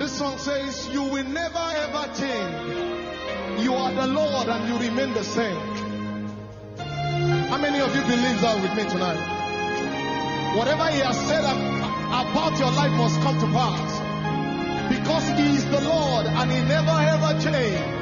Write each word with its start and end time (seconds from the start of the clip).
This 0.00 0.18
song 0.18 0.38
says, 0.38 0.88
You 0.92 1.02
will 1.04 1.22
never 1.22 1.58
ever 1.58 2.04
change. 2.18 3.62
You 3.62 3.74
are 3.74 3.92
the 3.92 4.06
Lord 4.08 4.48
and 4.48 4.68
you 4.68 4.76
remain 4.78 5.14
the 5.14 5.22
same. 5.22 5.56
How 7.48 7.58
many 7.58 7.78
of 7.78 7.94
you 7.94 8.02
believe 8.02 8.40
that 8.40 8.60
with 8.60 8.74
me 8.74 8.90
tonight? 8.90 10.56
Whatever 10.56 10.86
He 10.90 10.98
has 10.98 11.16
said 11.28 11.44
about 11.44 12.58
your 12.58 12.72
life 12.72 12.92
must 12.92 13.20
come 13.20 13.38
to 13.38 13.46
pass. 13.46 14.09
Because 15.10 15.40
He 15.40 15.56
is 15.56 15.64
the 15.64 15.80
Lord 15.80 16.26
and 16.26 16.52
He 16.52 16.62
never 16.62 16.90
ever 16.90 17.40
changes. 17.42 17.99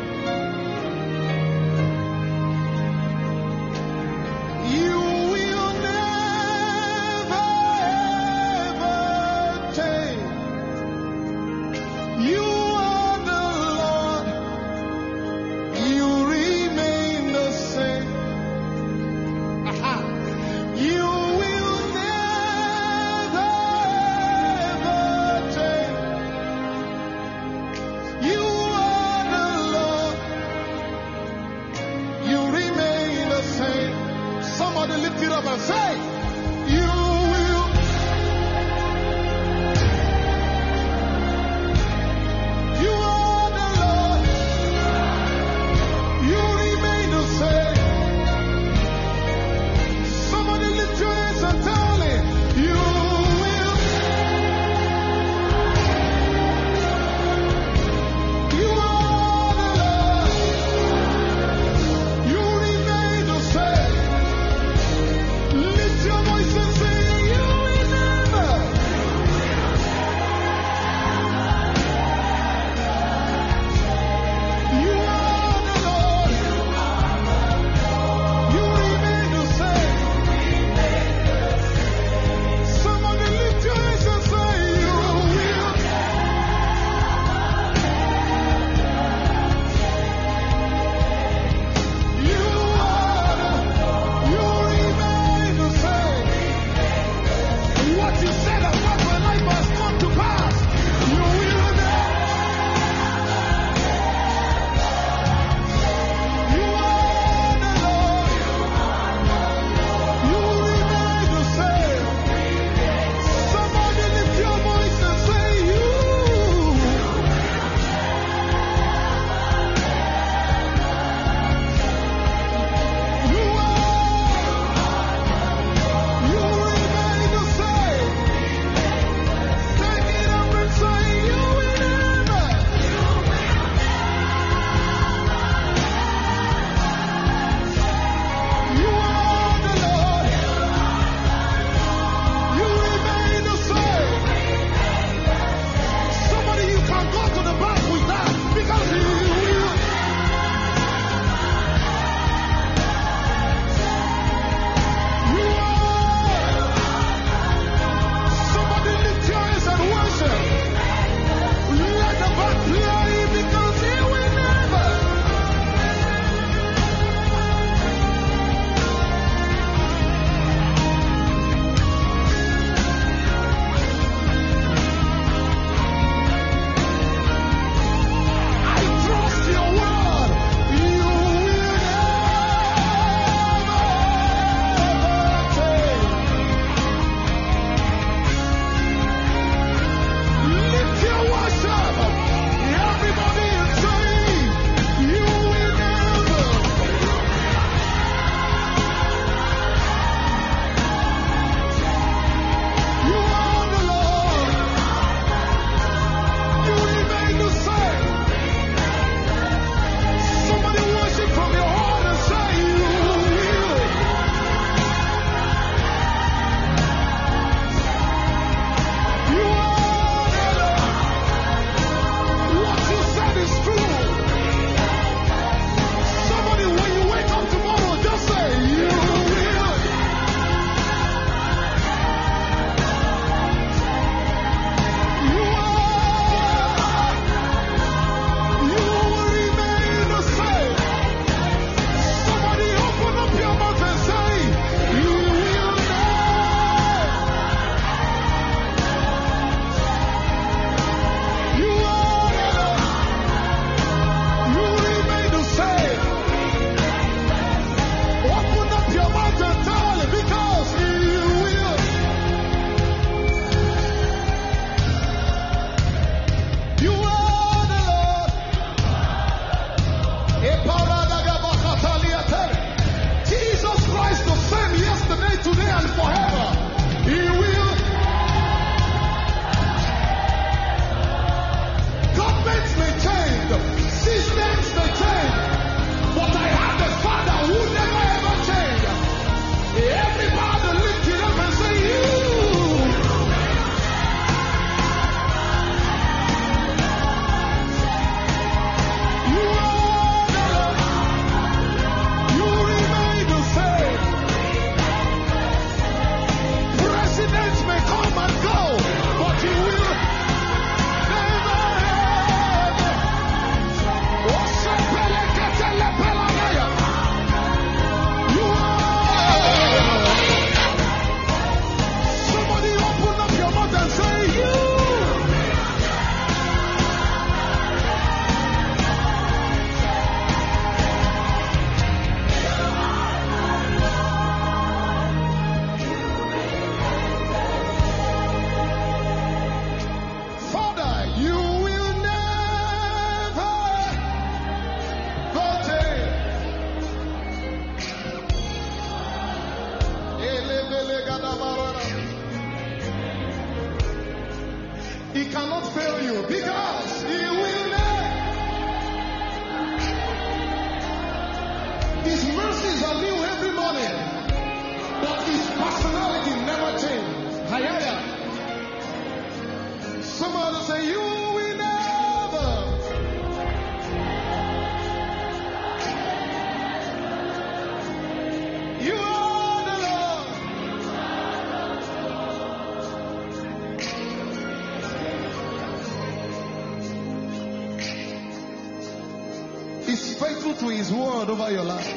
over 391.48 391.56
your 391.56 391.64
life. 391.64 391.94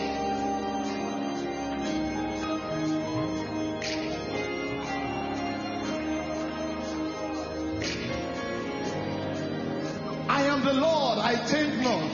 I 10.29 10.43
am 10.43 10.63
the 10.63 10.73
Lord, 10.73 11.19
I 11.19 11.35
change 11.47 11.83
not. 11.83 12.11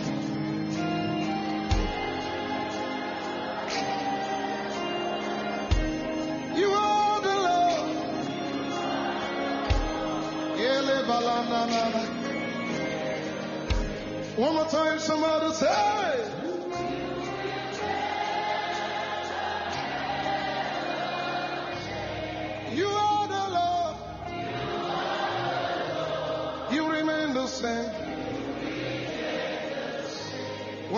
One 14.38 14.54
more 14.54 14.66
time, 14.68 15.00
somebody 15.00 15.54
say. 15.54 16.37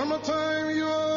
summertime 0.10 0.76
you 0.76 0.86
are 0.86 1.09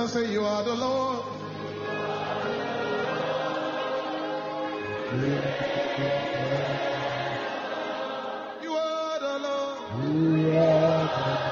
and 0.00 0.10
say, 0.10 0.32
You 0.32 0.44
are 0.44 0.64
the 0.64 0.74
Lord. 0.74 1.24
You 8.62 8.72
are 8.72 9.20
the 9.20 9.38
Lord. 9.38 9.78
You 10.02 10.58
are 10.58 11.04
the 11.06 11.24
Lord. 11.28 11.50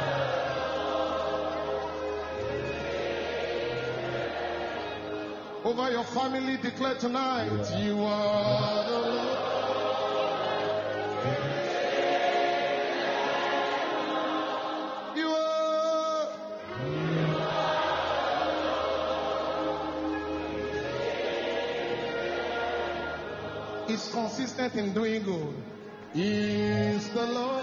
over 5.64 5.90
your 5.90 6.05
family 6.05 6.57
declare 6.57 6.95
tonight 6.95 7.50
you 7.83 8.02
are 8.02 8.77
consistent 24.12 24.75
in 24.75 24.95
doing 24.95 25.23
good. 25.23 25.55
Is 26.15 27.09
the 27.11 27.27
Lord. 27.27 27.58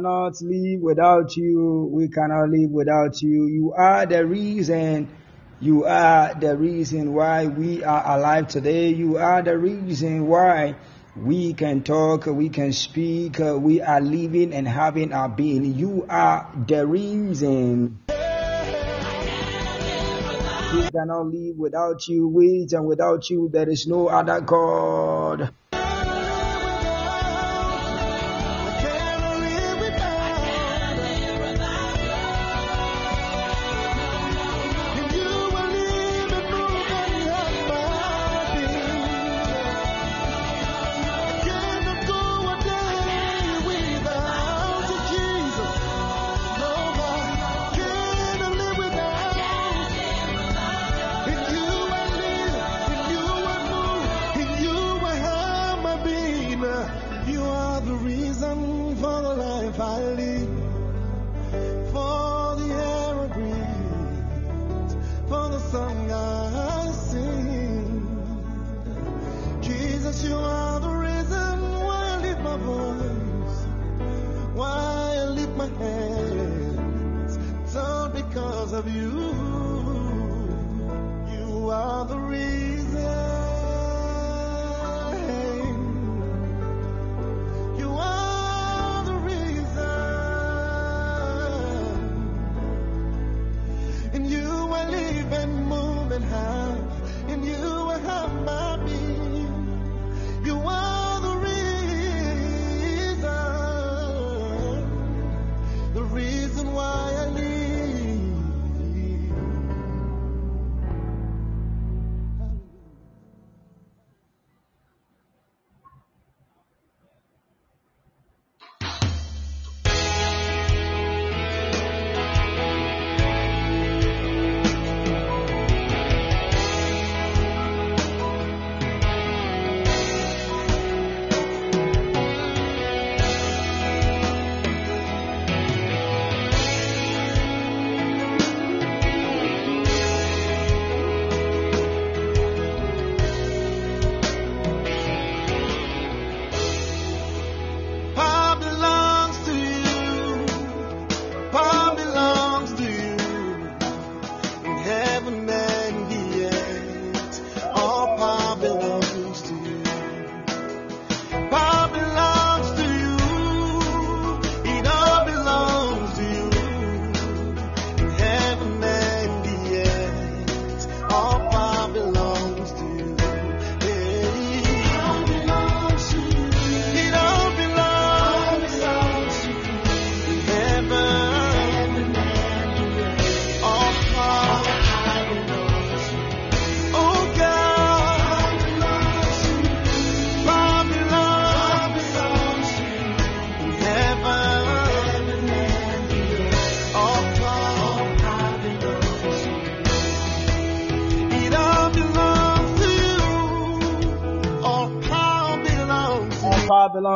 cannot 0.00 0.40
live 0.40 0.80
without 0.80 1.36
you. 1.36 1.90
We 1.92 2.08
cannot 2.08 2.48
live 2.48 2.70
without 2.70 3.20
you. 3.20 3.46
You 3.48 3.74
are 3.76 4.06
the 4.06 4.24
reason. 4.24 5.10
You 5.60 5.84
are 5.84 6.32
the 6.32 6.56
reason 6.56 7.12
why 7.12 7.46
we 7.46 7.84
are 7.84 8.16
alive 8.16 8.48
today. 8.48 8.88
You 8.88 9.18
are 9.18 9.42
the 9.42 9.58
reason 9.58 10.26
why 10.26 10.76
we 11.14 11.52
can 11.52 11.82
talk, 11.82 12.24
we 12.24 12.48
can 12.48 12.72
speak, 12.72 13.38
we 13.40 13.82
are 13.82 14.00
living 14.00 14.54
and 14.54 14.66
having 14.66 15.12
our 15.12 15.28
being. 15.28 15.74
You 15.74 16.06
are 16.08 16.50
the 16.66 16.86
reason. 16.86 17.98
We 20.72 20.90
cannot 20.92 21.26
live 21.26 21.56
without 21.58 22.08
you, 22.08 22.26
with 22.28 22.72
and 22.72 22.86
without 22.86 23.28
you, 23.28 23.50
there 23.52 23.68
is 23.68 23.86
no 23.86 24.08
other 24.08 24.40
God. 24.40 25.52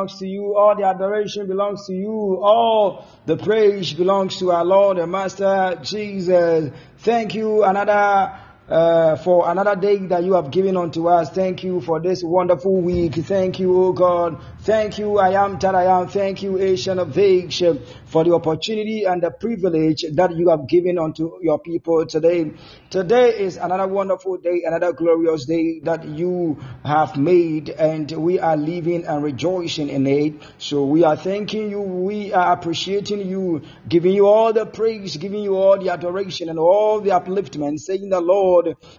Belongs 0.05 0.19
to 0.19 0.27
you. 0.27 0.55
All 0.57 0.77
the 0.77 0.85
adoration 0.85 1.47
belongs 1.47 1.87
to 1.87 1.95
you. 1.95 2.39
All 2.43 3.07
the 3.27 3.37
praise 3.37 3.93
belongs 3.95 4.39
to 4.39 4.53
our 4.53 4.65
Lord 4.65 4.99
and 4.99 5.11
Master 5.11 5.79
Jesus. 5.83 6.71
Thank 6.99 7.35
you. 7.35 7.65
Another 7.65 8.39
uh, 8.69 9.17
for 9.17 9.51
another 9.51 9.77
day 9.77 9.97
that 10.07 10.25
you 10.25 10.35
have 10.35 10.51
given 10.51 10.77
unto 10.77 11.09
us. 11.09 11.31
Thank 11.31 11.65
you 11.65 11.81
for 11.81 12.01
this 12.01 12.23
wonderful 12.23 12.81
week. 12.81 13.15
Thank 13.15 13.61
you, 13.61 13.77
O 13.77 13.93
God. 13.93 14.41
Thank 14.61 14.99
you, 14.99 15.19
I 15.19 15.45
am 15.45 15.59
that 15.59 15.75
I 15.75 16.01
am. 16.01 16.09
Thank 16.09 16.43
you, 16.43 16.59
Ancient 16.59 16.99
of 16.99 17.13
Days, 17.13 17.63
for 18.07 18.25
the 18.25 18.35
opportunity 18.35 19.05
and 19.05 19.23
the 19.23 19.31
privilege 19.31 20.05
that 20.15 20.35
you 20.35 20.49
have 20.49 20.67
given 20.67 20.99
unto 20.99 21.39
your 21.43 21.59
people 21.59 22.07
today. 22.07 22.53
Today 22.89 23.39
is 23.41 23.57
another 23.57 23.87
wonderful 23.87 24.39
day, 24.39 24.63
another 24.65 24.93
glorious 24.93 25.45
day 25.45 25.81
that 25.81 26.07
you 26.07 26.59
have 26.85 27.17
made, 27.17 27.71
and 27.71 28.11
we 28.13 28.39
are 28.39 28.57
living 28.57 29.05
and 29.05 29.23
rejoicing 29.23 29.89
in 29.89 30.07
it. 30.07 30.35
So 30.59 30.85
we 30.85 31.05
are 31.05 31.17
thanking 31.17 31.71
you, 31.71 31.81
we 31.81 32.33
are 32.33 32.53
appreciating 32.53 33.29
you, 33.29 33.63
giving 33.89 34.13
you 34.13 34.27
all 34.27 34.53
the 34.53 34.65
praise, 34.65 35.17
giving 35.17 35.43
you 35.43 35.57
all 35.57 35.79
the 35.79 35.91
adoration 35.91 36.49
and 36.49 36.59
all 36.59 37.01
the 37.01 37.11
upliftment, 37.11 37.81
saying 37.81 38.09
the 38.09 38.21
Lord, 38.21 38.54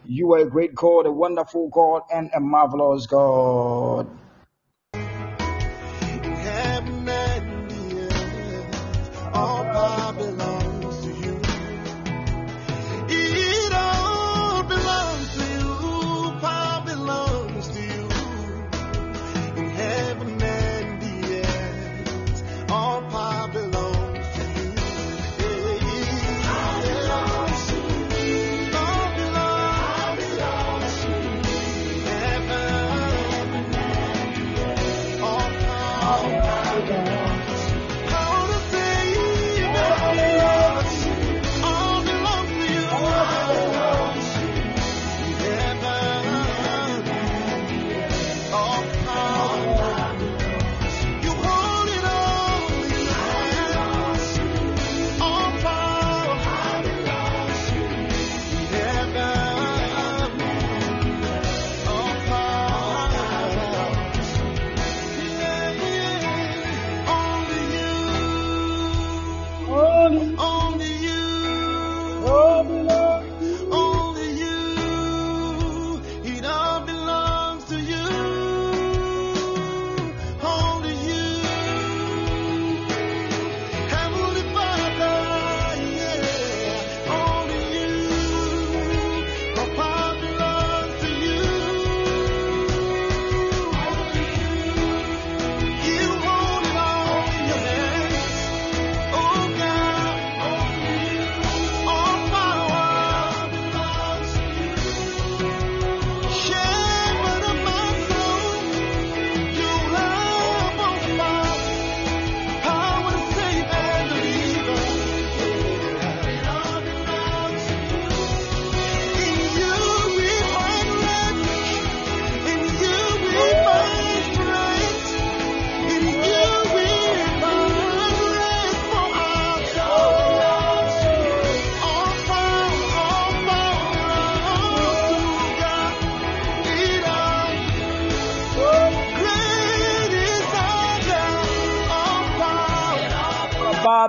you 0.05 0.33
are 0.33 0.39
a 0.39 0.49
great 0.49 0.75
God, 0.75 1.05
a 1.05 1.11
wonderful 1.11 1.69
God, 1.69 2.03
and 2.13 2.29
a 2.33 2.39
marvelous 2.39 3.07
God. 3.07 4.07
Heaven 6.45 7.05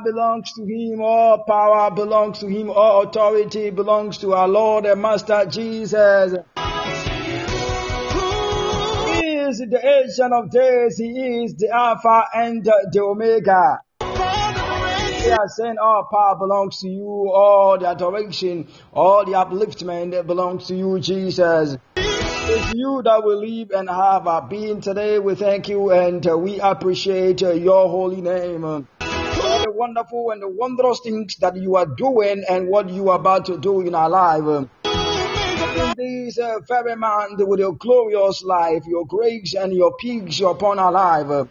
belongs 0.07 0.53
to 0.53 0.65
him, 0.65 1.01
all 1.01 1.43
power 1.49 1.91
belongs 1.91 2.39
to 2.39 2.47
him, 2.47 2.71
all 2.71 3.03
authority 3.03 3.71
belongs 3.71 4.19
to 4.19 4.35
our 4.35 4.47
Lord 4.47 4.87
and 4.87 5.03
Master 5.03 5.45
Jesus. 5.47 6.33
He 9.11 9.33
is 9.49 9.59
the 9.59 9.81
ancient 9.83 10.33
of 10.33 10.51
days, 10.53 10.97
he 10.97 11.43
is 11.43 11.57
the 11.57 11.71
Alpha 11.75 12.25
and 12.33 12.65
the 12.65 13.01
Omega. 13.01 13.81
We 14.01 15.33
are 15.33 15.49
saying 15.49 15.77
all 15.83 16.07
power 16.09 16.37
belongs 16.39 16.79
to 16.83 16.89
you, 16.89 17.33
all 17.35 17.77
the 17.77 17.89
adoration, 17.89 18.69
all 18.93 19.25
the 19.25 19.33
upliftment 19.33 20.25
belongs 20.25 20.69
to 20.69 20.77
you, 20.77 21.01
Jesus. 21.01 21.77
It's 21.97 22.71
you 22.71 23.03
that 23.05 23.25
will 23.25 23.45
live 23.45 23.73
and 23.73 23.91
have 23.91 24.29
our 24.29 24.43
being 24.43 24.81
today. 24.81 25.19
We 25.19 25.35
thank 25.35 25.69
you 25.69 25.91
and 25.91 26.25
we 26.25 26.61
appreciate 26.61 27.41
your 27.41 27.89
holy 27.89 28.21
name. 28.21 28.87
All 29.39 29.61
the 29.63 29.71
wonderful 29.71 30.31
and 30.31 30.43
the 30.43 30.49
wondrous 30.49 31.01
things 31.01 31.37
that 31.37 31.57
you 31.57 31.77
are 31.77 31.87
doing 31.87 32.45
and 32.49 32.69
what 32.69 32.89
you 32.91 33.11
are 33.11 33.19
about 33.19 33.47
to 33.47 33.59
do 33.59 33.81
in 33.81 33.95
our 33.95 34.09
life. 34.09 34.69
In 35.77 35.95
this 35.97 36.39
uh, 36.39 36.61
very 36.67 36.97
month 36.97 37.41
with 37.41 37.61
your 37.61 37.75
glorious 37.75 38.43
life, 38.43 38.85
your 38.87 39.07
grace 39.07 39.55
and 39.55 39.73
your 39.73 39.95
peace 39.97 40.41
upon 40.41 40.79
our 40.79 40.93
life. 40.93 41.49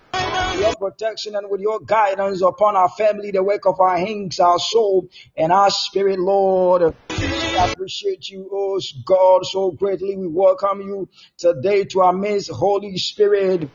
Your 0.58 0.76
protection 0.78 1.36
and 1.36 1.50
with 1.50 1.62
your 1.62 1.80
guidance 1.80 2.42
upon 2.42 2.76
our 2.76 2.90
family, 2.90 3.32
the 3.32 3.44
work 3.44 3.66
of 3.66 3.80
our 3.80 3.98
hands, 3.98 4.40
our 4.40 4.58
soul, 4.58 5.10
and 5.36 5.52
our 5.52 5.70
spirit, 5.70 6.18
Lord. 6.20 6.96
We 7.10 7.58
appreciate 7.58 8.30
you, 8.30 8.50
oh 8.52 8.80
God, 9.06 9.46
so 9.46 9.72
greatly. 9.72 10.16
We 10.16 10.28
welcome 10.28 10.82
you 10.82 11.10
today 11.38 11.84
to 11.86 12.02
our 12.02 12.14
midst, 12.14 12.52
Holy 12.52 12.98
Spirit. 12.98 13.70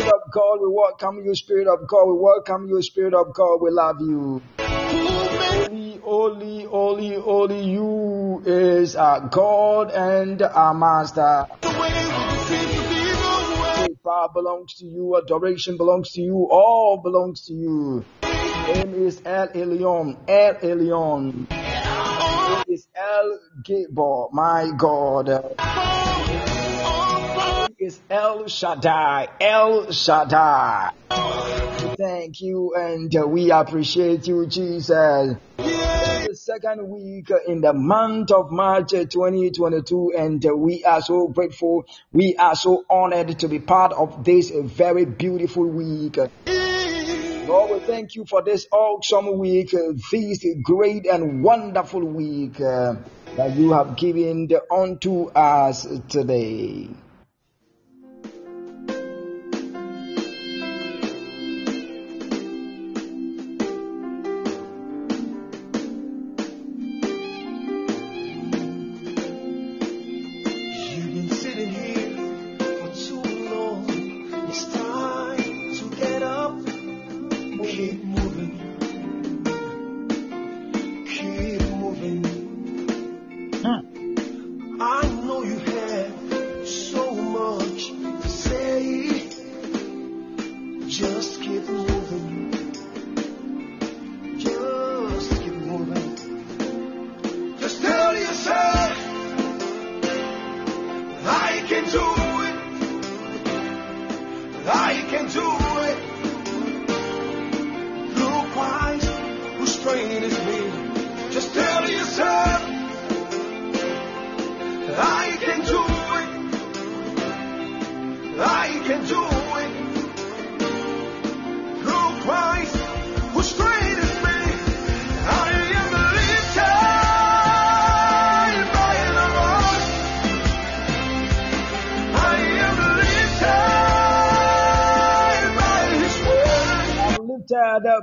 Spirit 0.00 0.14
of 0.24 0.32
God, 0.32 0.60
we 0.62 0.68
welcome 0.68 1.22
you, 1.26 1.34
Spirit 1.34 1.68
of 1.68 1.86
God. 1.86 2.06
We 2.06 2.18
welcome 2.18 2.66
you, 2.68 2.80
Spirit 2.80 3.12
of 3.12 3.34
God. 3.34 3.60
We 3.60 3.68
love 3.70 3.96
you. 4.00 4.40
Holy, 4.58 5.98
holy, 5.98 6.64
holy, 6.64 7.14
holy, 7.20 7.60
you 7.64 8.42
is 8.46 8.96
our 8.96 9.28
God 9.28 9.90
and 9.90 10.40
our 10.40 10.72
Master. 10.72 11.44
Power 14.02 14.28
belongs 14.32 14.76
to 14.76 14.86
you, 14.86 15.20
adoration 15.22 15.76
belongs 15.76 16.12
to 16.12 16.22
you, 16.22 16.48
all 16.50 17.02
belongs 17.02 17.44
to 17.48 17.52
you. 17.52 18.02
Name 18.68 18.94
is 19.06 19.20
El 19.26 19.48
Elyon, 19.48 20.16
El 20.26 20.54
Elyon. 20.54 21.46
Name 21.50 22.64
is 22.68 22.88
El 22.96 23.38
Gibbor, 23.62 24.30
my 24.32 24.70
God. 24.78 25.28
Is 27.80 27.98
El 28.10 28.46
Shaddai, 28.46 29.26
El 29.40 29.90
Shaddai. 29.90 30.90
Thank 31.96 32.42
you 32.42 32.74
and 32.76 33.10
we 33.32 33.50
appreciate 33.50 34.26
you, 34.26 34.46
Jesus. 34.46 35.34
The 35.56 36.34
second 36.34 36.90
week 36.90 37.30
in 37.48 37.62
the 37.62 37.72
month 37.72 38.32
of 38.32 38.52
March 38.52 38.92
uh, 38.92 39.06
2022 39.06 40.12
and 40.14 40.44
we 40.58 40.84
are 40.84 41.00
so 41.00 41.28
grateful. 41.28 41.86
We 42.12 42.36
are 42.38 42.54
so 42.54 42.84
honored 42.90 43.38
to 43.38 43.48
be 43.48 43.60
part 43.60 43.94
of 43.94 44.24
this 44.24 44.52
very 44.54 45.06
beautiful 45.06 45.66
week. 45.66 46.18
Lord, 46.18 47.80
we 47.80 47.80
thank 47.86 48.14
you 48.14 48.26
for 48.26 48.42
this 48.42 48.66
awesome 48.70 49.38
week, 49.38 49.70
this 50.12 50.44
great 50.62 51.06
and 51.06 51.42
wonderful 51.42 52.04
week 52.04 52.58
that 52.58 53.54
you 53.56 53.72
have 53.72 53.96
given 53.96 54.50
unto 54.70 55.30
us 55.30 55.86
today. 56.10 56.90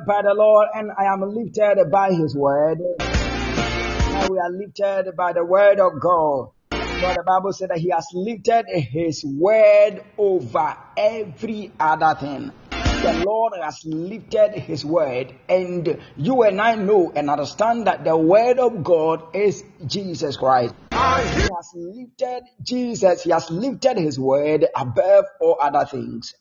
By 0.08 0.22
the 0.24 0.34
Lord 0.34 0.70
and 0.74 0.92
I 0.98 1.14
am 1.14 1.22
lifted 1.22 1.92
by 1.92 2.14
His 2.14 2.36
word. 2.36 2.80
Now 4.08 4.28
we 4.28 4.40
are 4.40 4.52
lifted 4.52 5.16
by 5.18 5.34
the 5.34 5.46
word 5.46 5.80
of 5.80 6.02
God. 6.02 6.50
For 7.00 7.14
the 7.14 7.24
Bible 7.28 7.54
said 7.54 7.70
that 7.70 7.80
He 7.80 7.90
has 7.90 8.08
lifted 8.14 8.66
His 8.68 9.24
word 9.26 10.02
over 10.18 10.76
every 10.98 11.72
other 11.80 12.16
thing. 12.20 12.52
The 13.02 13.14
Lord 13.14 13.54
has 13.62 13.82
lifted 13.86 14.54
His 14.54 14.84
word, 14.86 15.36
and 15.50 16.02
you 16.18 16.44
and 16.44 16.60
I 16.60 16.76
know 16.76 17.12
and 17.16 17.30
understand 17.30 17.88
that 17.88 18.04
the 18.04 18.18
word 18.18 18.60
of 18.60 18.84
God 18.84 19.36
is 19.36 19.64
Jesus 19.86 20.38
Christ. 20.38 20.74
He 21.36 21.50
has 21.56 21.72
lifted 21.76 22.44
Jesus, 22.64 23.24
He 23.24 23.32
has 23.32 23.52
lifted 23.52 23.98
His 23.98 24.20
word 24.20 24.66
above 24.76 25.26
all 25.42 25.58
other 25.62 25.86
things. 25.86 26.34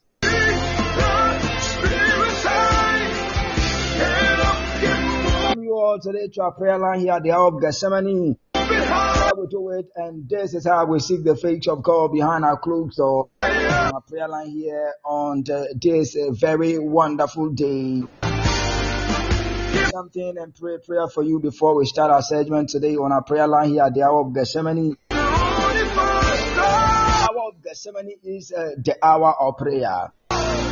Today 6.03 6.27
to 6.33 6.43
our 6.43 6.53
prayer 6.53 6.79
line 6.79 7.01
here 7.01 7.13
at 7.13 7.23
the 7.23 7.33
hour 7.33 7.49
of 7.49 7.61
Gethsemane. 7.61 8.39
We 8.55 9.47
do 9.51 9.69
it, 9.79 9.91
and 9.95 10.27
this 10.27 10.55
is 10.55 10.67
how 10.67 10.87
we 10.87 11.01
seek 11.01 11.23
the 11.23 11.37
face 11.37 11.69
of 11.69 11.83
God 11.83 12.13
behind 12.13 12.47
our 12.47 12.59
cloaks 12.59 12.97
door. 12.97 13.29
Our 13.43 14.01
prayer 14.01 14.27
line 14.27 14.49
here 14.49 14.95
on 15.05 15.43
the, 15.45 15.79
this 15.81 16.17
uh, 16.17 16.33
very 16.33 16.79
wonderful 16.79 17.51
day. 17.51 18.03
Something 19.91 20.39
and 20.39 20.55
pray 20.55 20.79
prayer 20.79 21.09
for 21.09 21.23
you 21.23 21.41
before 21.41 21.75
we 21.77 21.85
start 21.85 22.11
our 22.11 22.23
segment 22.23 22.71
today 22.71 22.97
on 22.97 23.13
our 23.13 23.23
prayer 23.23 23.47
line 23.47 23.69
here 23.71 23.83
at 23.83 23.93
the 23.93 24.03
hour 24.03 24.23
of 24.27 24.33
Gethsemane. 24.35 24.97
The 25.11 25.17
hour 25.17 25.75
of 27.49 27.63
Gethsemane 27.63 28.17
is 28.25 28.51
uh, 28.51 28.71
the 28.83 28.97
hour 29.03 29.35
of 29.39 29.59
prayer. 29.59 30.11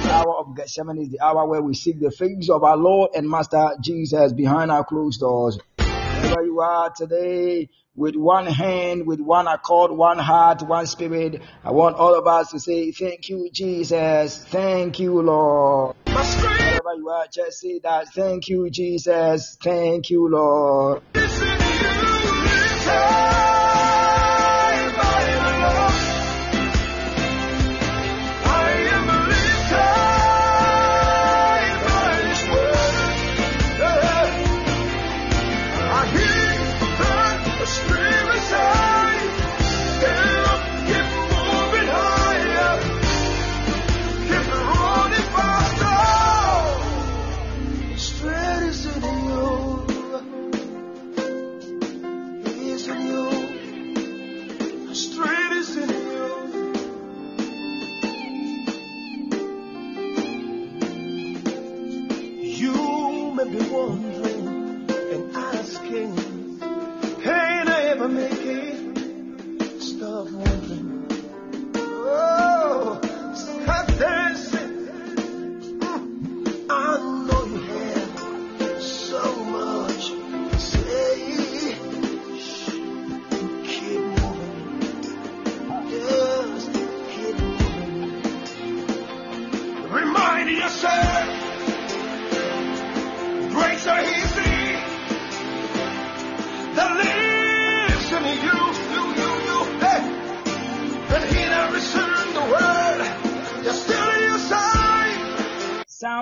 The 0.05 0.11
hour 0.13 0.35
of 0.37 0.55
Gethsemane 0.55 0.99
is 0.99 1.09
the 1.09 1.21
hour 1.21 1.49
where 1.49 1.63
we 1.63 1.73
seek 1.73 1.99
the 1.99 2.11
face 2.11 2.51
of 2.51 2.63
our 2.63 2.77
Lord 2.77 3.13
and 3.15 3.27
Master 3.27 3.71
Jesus 3.81 4.35
behind 4.35 4.71
our 4.71 4.85
closed 4.85 5.21
doors. 5.21 5.59
Wherever 5.79 6.45
you 6.45 6.61
are 6.61 6.91
today, 6.91 7.71
with 7.97 8.15
one 8.15 8.45
hand, 8.45 9.07
with 9.07 9.21
one 9.21 9.47
accord, 9.47 9.93
one 9.93 10.19
heart, 10.19 10.61
one 10.61 10.87
spirit, 10.87 11.41
I 11.65 11.71
want 11.71 11.97
all 11.97 12.15
of 12.15 12.27
us 12.27 12.51
to 12.51 12.61
say, 12.61 12.91
Thank 12.93 13.31
you, 13.31 13.49
Jesus. 13.51 14.45
Thank 14.45 14.99
you, 14.99 15.23
Lord. 15.23 15.97
Wherever 16.07 16.95
you 16.97 17.09
are, 17.09 17.27
just 17.33 17.61
say 17.61 17.79
that. 17.79 18.09
Thank 18.09 18.49
you, 18.49 18.69
Jesus. 18.69 19.57
Thank 19.63 20.11
you, 20.11 20.29
Lord. 20.29 21.03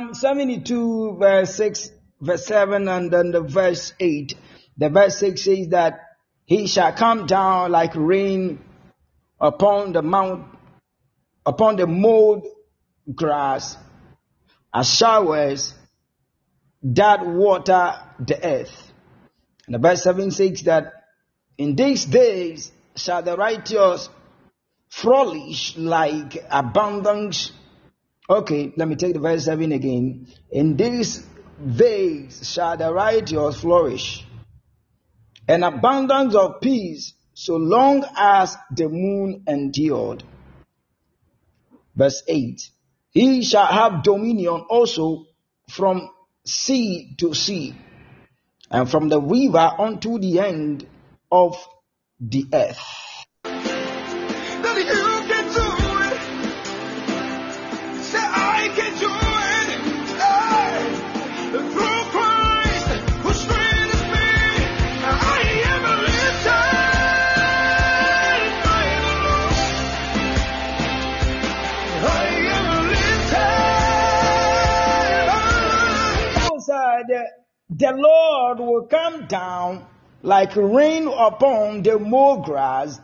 Psalm 0.02 0.14
72 0.14 1.16
verse 1.16 1.54
6, 1.54 1.90
verse 2.20 2.46
7 2.46 2.88
and 2.88 3.12
then 3.12 3.30
the 3.30 3.40
verse 3.40 3.92
8. 4.00 4.34
The 4.76 4.88
verse 4.88 5.18
6 5.18 5.40
says 5.40 5.68
that 5.68 6.00
he 6.44 6.66
shall 6.66 6.92
come 6.92 7.26
down 7.26 7.70
like 7.70 7.92
rain 7.94 8.58
upon 9.40 9.92
the 9.92 10.02
mount, 10.02 10.46
upon 11.46 11.76
the 11.76 11.86
mowed 11.86 12.42
grass, 13.14 13.76
as 14.74 14.92
showers 14.92 15.72
that 16.82 17.24
water 17.24 17.94
the 18.18 18.44
earth. 18.44 18.92
And 19.66 19.76
the 19.76 19.78
verse 19.78 20.02
7 20.02 20.32
says 20.32 20.62
that 20.62 20.92
in 21.58 21.76
these 21.76 22.06
days 22.06 22.72
shall 22.96 23.22
the 23.22 23.36
righteous 23.36 24.08
flourish 24.88 25.76
like 25.76 26.44
abundance. 26.50 27.52
Okay, 28.32 28.72
let 28.78 28.88
me 28.88 28.96
take 28.96 29.12
the 29.12 29.20
verse 29.20 29.44
7 29.44 29.72
again. 29.72 30.26
In 30.50 30.74
these 30.74 31.22
days 31.76 32.50
shall 32.50 32.78
the 32.78 32.90
righteous 32.90 33.60
flourish, 33.60 34.24
an 35.46 35.62
abundance 35.62 36.34
of 36.34 36.62
peace 36.62 37.12
so 37.34 37.56
long 37.56 38.02
as 38.16 38.56
the 38.74 38.88
moon 38.88 39.42
endured. 39.46 40.24
Verse 41.94 42.22
8 42.26 42.70
He 43.10 43.42
shall 43.42 43.66
have 43.66 44.02
dominion 44.02 44.64
also 44.70 45.26
from 45.68 46.08
sea 46.42 47.14
to 47.18 47.34
sea, 47.34 47.74
and 48.70 48.90
from 48.90 49.10
the 49.10 49.20
river 49.20 49.72
unto 49.78 50.18
the 50.18 50.40
end 50.40 50.86
of 51.30 51.62
the 52.18 52.46
earth. 52.50 53.11
The 77.82 77.92
Lord 77.92 78.60
will 78.60 78.86
come 78.86 79.26
down 79.26 79.84
like 80.22 80.54
rain 80.54 81.08
upon 81.08 81.82
the 81.82 81.98
mow 81.98 82.36
grass, 82.36 83.00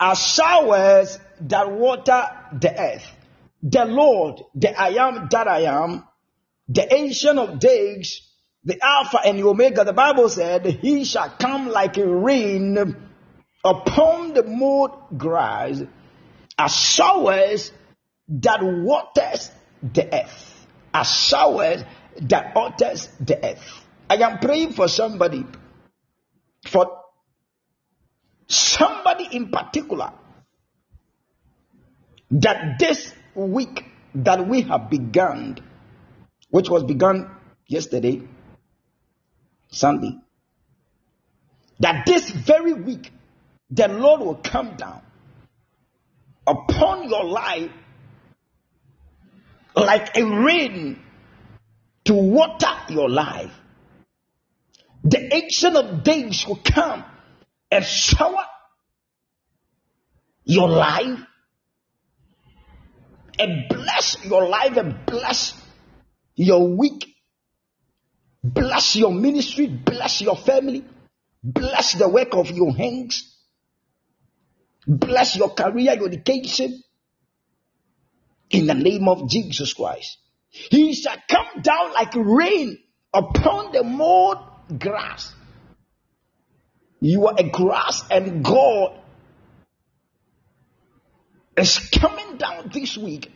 as 0.00 0.18
showers 0.18 1.18
that 1.40 1.70
water 1.70 2.24
the 2.58 2.80
earth. 2.80 3.06
The 3.62 3.84
Lord, 3.84 4.40
the 4.54 4.78
I 4.78 5.06
am 5.06 5.28
that 5.30 5.46
I 5.46 5.64
am, 5.64 6.04
the 6.66 6.90
ancient 6.94 7.38
of 7.38 7.58
days, 7.58 8.22
the 8.64 8.82
Alpha 8.82 9.20
and 9.22 9.38
the 9.38 9.46
Omega, 9.46 9.84
the 9.84 9.92
Bible 9.92 10.30
said, 10.30 10.64
He 10.64 11.04
shall 11.04 11.28
come 11.38 11.68
like 11.68 11.98
a 11.98 12.06
rain 12.06 12.96
upon 13.62 14.32
the 14.32 14.44
mowed 14.44 15.18
grass, 15.18 15.82
as 16.58 16.74
showers 16.74 17.70
that 18.28 18.62
waters 18.62 19.50
the 19.82 20.08
earth. 20.10 20.66
As 20.94 21.10
showers 21.10 21.84
that 22.22 22.54
waters 22.54 23.10
the 23.20 23.44
earth. 23.44 23.85
I 24.08 24.16
am 24.16 24.38
praying 24.38 24.72
for 24.72 24.88
somebody, 24.88 25.44
for 26.64 27.02
somebody 28.46 29.28
in 29.32 29.50
particular, 29.50 30.12
that 32.30 32.78
this 32.78 33.12
week 33.34 33.84
that 34.14 34.46
we 34.46 34.62
have 34.62 34.90
begun, 34.90 35.58
which 36.50 36.68
was 36.68 36.84
begun 36.84 37.30
yesterday, 37.66 38.22
Sunday, 39.68 40.16
that 41.80 42.06
this 42.06 42.30
very 42.30 42.72
week 42.72 43.12
the 43.70 43.88
Lord 43.88 44.20
will 44.20 44.36
come 44.36 44.76
down 44.76 45.02
upon 46.46 47.08
your 47.08 47.24
life 47.24 47.70
like 49.74 50.16
a 50.16 50.24
rain 50.24 51.02
to 52.04 52.14
water 52.14 52.72
your 52.88 53.10
life. 53.10 53.52
The 55.08 55.32
ancient 55.32 55.76
of 55.76 56.02
days 56.02 56.44
will 56.48 56.58
come 56.64 57.04
and 57.70 57.84
shower 57.84 58.44
your 60.42 60.68
life 60.68 61.20
and 63.38 63.68
bless 63.68 64.24
your 64.24 64.48
life 64.48 64.76
and 64.76 65.06
bless 65.06 65.54
your 66.34 66.76
week, 66.76 67.06
bless 68.42 68.96
your 68.96 69.12
ministry, 69.12 69.68
bless 69.68 70.22
your 70.22 70.34
family, 70.34 70.84
bless 71.40 71.92
the 71.92 72.08
work 72.08 72.34
of 72.34 72.50
your 72.50 72.74
hands, 72.74 73.32
bless 74.88 75.36
your 75.36 75.50
career, 75.50 75.94
your 75.94 76.08
education, 76.08 76.82
in 78.50 78.66
the 78.66 78.74
name 78.74 79.06
of 79.06 79.28
Jesus 79.30 79.72
Christ. 79.72 80.18
He 80.50 80.94
shall 80.94 81.16
come 81.30 81.62
down 81.62 81.92
like 81.92 82.12
rain 82.16 82.78
upon 83.14 83.70
the 83.70 83.84
mowed 83.84 84.38
grass. 84.78 85.32
You 87.00 87.26
are 87.26 87.34
a 87.38 87.44
grass, 87.44 88.02
and 88.10 88.44
God 88.44 88.98
is 91.56 91.78
coming 91.78 92.36
down 92.36 92.70
this 92.72 92.96
week 92.96 93.30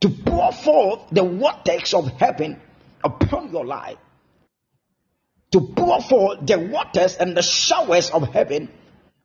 to 0.00 0.08
pour 0.08 0.52
forth 0.52 1.10
the 1.10 1.24
waters 1.24 1.94
of 1.94 2.08
heaven 2.08 2.60
upon 3.04 3.52
your 3.52 3.66
life. 3.66 3.98
To 5.52 5.60
pour 5.60 6.00
forth 6.00 6.46
the 6.46 6.58
waters 6.58 7.16
and 7.16 7.36
the 7.36 7.42
showers 7.42 8.10
of 8.10 8.32
heaven 8.32 8.70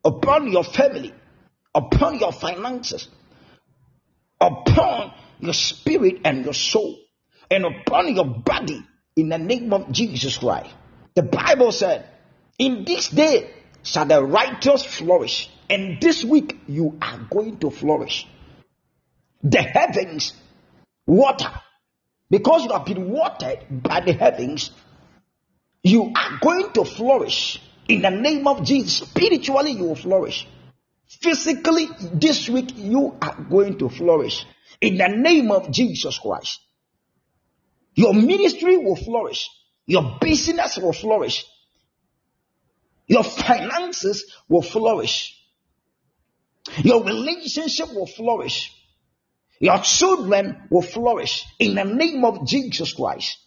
upon 0.04 0.52
your 0.52 0.64
family, 0.64 1.14
upon 1.74 2.20
your 2.20 2.32
finances, 2.32 3.08
upon 4.42 5.14
your 5.40 5.54
spirit 5.54 6.22
and 6.26 6.44
your 6.44 6.54
soul, 6.54 6.98
and 7.52 7.66
upon 7.66 8.16
your 8.16 8.26
body 8.26 8.84
in 9.16 9.30
the 9.30 9.38
name 9.38 9.74
of 9.74 9.92
Jesus 9.92 10.38
Christ. 10.38 10.74
The 11.16 11.24
Bible 11.24 11.72
said, 11.72 12.10
In 12.60 12.84
this 12.86 13.10
day 13.10 13.50
shall 13.84 14.06
the 14.06 14.24
righteous 14.24 14.84
flourish, 14.84 15.50
and 15.70 16.02
this 16.02 16.24
week 16.24 16.58
you 16.68 16.98
are 17.02 17.20
going 17.30 17.58
to 17.60 17.70
flourish. 17.70 18.28
The 19.44 19.62
heavens, 19.62 20.34
water, 21.06 21.52
because 22.30 22.66
you 22.66 22.74
have 22.74 22.86
been 22.86 23.10
watered 23.10 23.60
by 23.70 24.02
the 24.02 24.14
heavens, 24.14 24.72
you 25.84 26.12
are 26.16 26.40
going 26.42 26.74
to 26.74 26.84
flourish 26.84 27.62
in 27.88 28.02
the 28.02 28.10
name 28.10 28.48
of 28.48 28.64
Jesus. 28.64 29.08
Spiritually, 29.08 29.72
you 29.72 29.86
will 29.86 29.96
flourish. 29.96 30.48
Physically, 31.08 31.88
this 32.14 32.50
week 32.50 32.72
you 32.76 33.16
are 33.22 33.46
going 33.50 33.78
to 33.78 33.90
flourish 33.90 34.46
in 34.82 34.98
the 34.98 35.08
name 35.08 35.52
of 35.52 35.72
Jesus 35.72 36.18
Christ. 36.18 36.60
Your 37.96 38.14
ministry 38.14 38.78
will 38.78 38.96
flourish. 38.96 39.50
Your 39.86 40.18
business 40.20 40.78
will 40.78 40.94
flourish. 40.94 41.46
Your 43.08 43.24
finances 43.24 44.32
will 44.48 44.62
flourish. 44.62 45.36
Your 46.84 47.04
relationship 47.04 47.94
will 47.94 48.08
flourish. 48.08 48.74
Your 49.60 49.80
children 49.80 50.68
will 50.70 50.82
flourish 50.82 51.46
in 51.60 51.76
the 51.76 51.86
name 51.86 52.26
of 52.26 52.46
Jesus 52.46 52.94
Christ. 52.94 53.38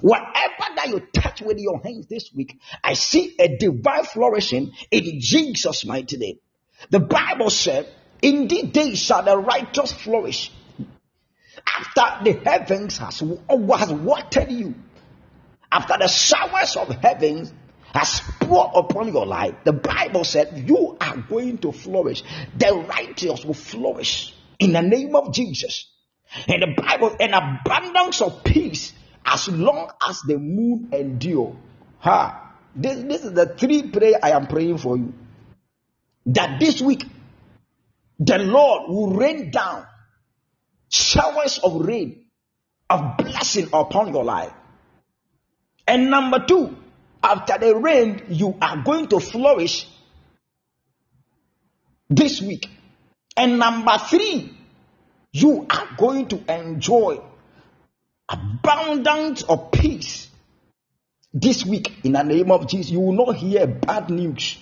Whatever 0.00 0.74
that 0.76 0.88
you 0.88 1.00
touch 1.14 1.40
with 1.40 1.58
your 1.58 1.80
hands 1.82 2.06
this 2.06 2.30
week, 2.34 2.58
I 2.82 2.94
see 2.94 3.34
a 3.38 3.56
divine 3.56 4.04
flourishing 4.04 4.72
in 4.90 5.20
Jesus' 5.20 5.86
mighty 5.86 6.16
name. 6.16 6.38
The 6.90 7.00
Bible 7.00 7.48
said, 7.48 7.88
In 8.20 8.48
these 8.48 8.72
days 8.72 8.98
shall 8.98 9.22
the 9.22 9.38
righteous 9.38 9.92
flourish. 9.92 10.50
After 11.76 12.24
the 12.24 12.32
heavens 12.44 12.98
has, 12.98 13.22
uh, 13.22 13.76
has 13.76 13.92
watered 13.92 14.50
you, 14.50 14.74
after 15.72 15.96
the 15.98 16.06
showers 16.06 16.76
of 16.76 16.88
heavens 17.02 17.52
has 17.92 18.20
poured 18.40 18.70
upon 18.74 19.12
your 19.12 19.26
life, 19.26 19.54
the 19.64 19.72
Bible 19.72 20.24
said 20.24 20.64
you 20.68 20.96
are 21.00 21.16
going 21.16 21.58
to 21.58 21.72
flourish. 21.72 22.22
The 22.56 22.84
righteous 22.88 23.44
will 23.44 23.54
flourish 23.54 24.34
in 24.58 24.72
the 24.72 24.82
name 24.82 25.16
of 25.16 25.32
Jesus. 25.32 25.90
And 26.48 26.62
the 26.62 26.74
Bible, 26.80 27.16
an 27.18 27.34
abundance 27.34 28.20
of 28.20 28.44
peace 28.44 28.92
as 29.24 29.48
long 29.48 29.90
as 30.06 30.20
the 30.20 30.38
moon 30.38 30.90
endure. 30.92 31.56
Ha! 31.98 32.52
This, 32.76 33.02
this 33.02 33.24
is 33.24 33.32
the 33.32 33.46
three 33.46 33.90
prayer 33.90 34.18
I 34.22 34.30
am 34.30 34.46
praying 34.46 34.78
for 34.78 34.96
you 34.96 35.12
that 36.26 36.58
this 36.58 36.80
week 36.80 37.04
the 38.18 38.38
Lord 38.38 38.88
will 38.88 39.10
rain 39.10 39.50
down 39.50 39.86
showers 40.94 41.58
of 41.58 41.84
rain, 41.84 42.24
of 42.88 43.16
blessing 43.18 43.68
upon 43.72 44.12
your 44.12 44.24
life. 44.24 44.52
And 45.86 46.08
number 46.10 46.44
two, 46.46 46.76
after 47.22 47.58
the 47.58 47.74
rain, 47.76 48.22
you 48.28 48.56
are 48.60 48.82
going 48.82 49.08
to 49.08 49.18
flourish 49.20 49.88
this 52.08 52.40
week. 52.40 52.68
And 53.36 53.58
number 53.58 53.98
three, 53.98 54.56
you 55.32 55.66
are 55.68 55.88
going 55.98 56.28
to 56.28 56.54
enjoy 56.54 57.20
abundance 58.28 59.42
of 59.42 59.72
peace 59.72 60.28
this 61.32 61.66
week 61.66 61.92
in 62.04 62.12
the 62.12 62.22
name 62.22 62.52
of 62.52 62.68
Jesus. 62.68 62.92
You 62.92 63.00
will 63.00 63.26
not 63.26 63.36
hear 63.36 63.66
bad 63.66 64.10
news. 64.10 64.58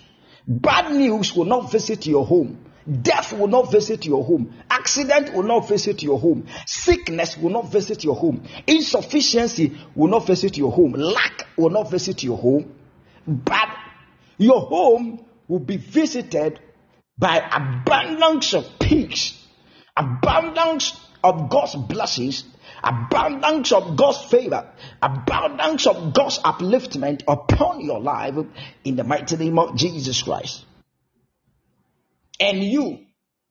Bad 0.47 0.93
news 0.93 1.37
will 1.37 1.45
not 1.45 1.71
visit 1.71 2.07
your 2.07 2.25
home. 2.25 2.62
Death 2.91 3.33
will 3.33 3.47
not 3.47 3.71
visit 3.71 4.05
your 4.07 4.25
home. 4.25 4.55
Accident 4.71 5.35
will 5.35 5.45
not 5.45 5.69
visit 5.69 6.03
your 6.03 6.19
home. 6.19 6.47
Sickness 6.67 7.37
will 7.37 7.51
not 7.51 7.71
visit 7.71 8.03
your 8.03 8.17
home. 8.17 8.43
Insufficiency 8.67 9.79
will 9.95 10.09
not 10.09 10.27
visit 10.27 10.57
your 10.57 10.73
home. 10.73 10.93
Lack 10.93 11.47
will 11.57 11.71
not 11.71 11.91
visit 11.91 12.23
your 12.23 12.39
home. 12.39 12.75
But 13.27 13.69
your 14.39 14.61
home 14.61 15.25
will 15.47 15.61
be 15.61 15.77
visited 15.77 16.59
by 17.19 17.39
abundance 17.39 18.55
of 18.55 18.67
peace, 18.81 19.39
abundance 19.97 20.99
of 21.23 21.51
God's 21.51 21.77
blessings, 21.77 22.45
abundance 22.83 23.71
of 23.71 23.97
God's 23.97 24.23
favor, 24.25 24.69
abundance 25.01 25.87
of 25.87 26.15
God's 26.15 26.39
upliftment 26.41 27.23
upon 27.29 27.81
your 27.81 28.01
life 28.01 28.35
in 28.83 28.97
the 28.97 29.05
mighty 29.05 29.37
name 29.37 29.59
of 29.59 29.77
Jesus 29.77 30.23
Christ. 30.23 30.65
And 32.43 32.65
you 32.65 32.99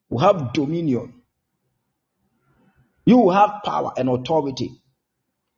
will 0.09 0.19
have 0.19 0.51
dominion. 0.51 1.13
You 3.05 3.19
will 3.19 3.31
have 3.31 3.61
power 3.63 3.93
and 3.95 4.09
authority 4.09 4.69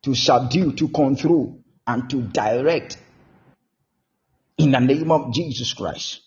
to 0.04 0.13
subdue, 0.13 0.74
to 0.74 0.88
control, 0.89 1.63
and 1.88 2.08
to 2.12 2.22
direct 2.22 3.00
in 4.60 4.69
the 4.69 4.80
name 4.80 5.12
of 5.12 5.34
Jesus 5.34 5.74
Christ. 5.74 6.22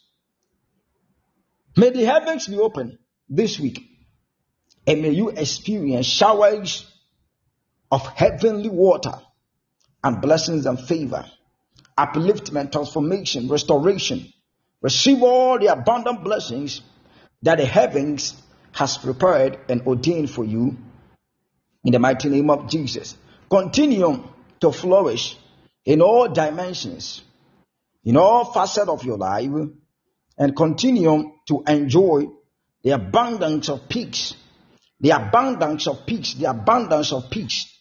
May 1.77 1.91
the 1.91 2.05
heavens 2.05 2.49
be 2.49 2.59
open 2.59 2.99
this 3.29 3.61
week 3.61 3.89
and 4.85 5.03
may 5.03 5.11
you 5.11 5.29
experience 5.29 6.07
showers 6.07 6.91
of 7.93 8.05
heavenly 8.17 8.69
water 8.69 9.13
and 10.03 10.21
blessings 10.21 10.67
and 10.67 10.81
favor, 10.81 11.25
upliftment, 11.97 12.73
transformation, 12.73 13.47
restoration. 13.47 14.33
Receive 14.83 15.23
all 15.23 15.57
the 15.61 15.67
abundant 15.67 16.25
blessings 16.25 16.83
that 17.47 17.59
the 17.59 17.65
heavens 17.65 18.35
has 18.73 18.99
prepared 18.99 19.57
and 19.69 19.83
ordained 19.87 20.29
for 20.29 20.45
you 20.45 20.77
in 21.85 21.93
the 21.93 21.99
mighty 22.01 22.29
name 22.29 22.51
of 22.51 22.69
Jesus. 22.69 23.17
Continue 23.49 24.25
to 24.59 24.73
flourish 24.73 25.37
in 25.85 26.03
all 26.03 26.27
dimensions, 26.29 27.23
in 28.05 28.17
all 28.17 28.47
facets 28.53 28.89
of 28.89 29.05
your 29.05 29.17
life, 29.17 29.49
and 30.37 30.57
continue 30.57 31.35
to 31.47 31.63
enjoy 31.69 32.25
the 32.83 32.91
abundance 32.91 33.69
of 33.69 33.89
peace, 33.89 34.35
the 34.99 35.11
abundance 35.11 35.87
of 35.87 36.05
peace, 36.05 36.35
the 36.35 36.51
abundance 36.51 37.13
of 37.13 37.31
peace, 37.31 37.73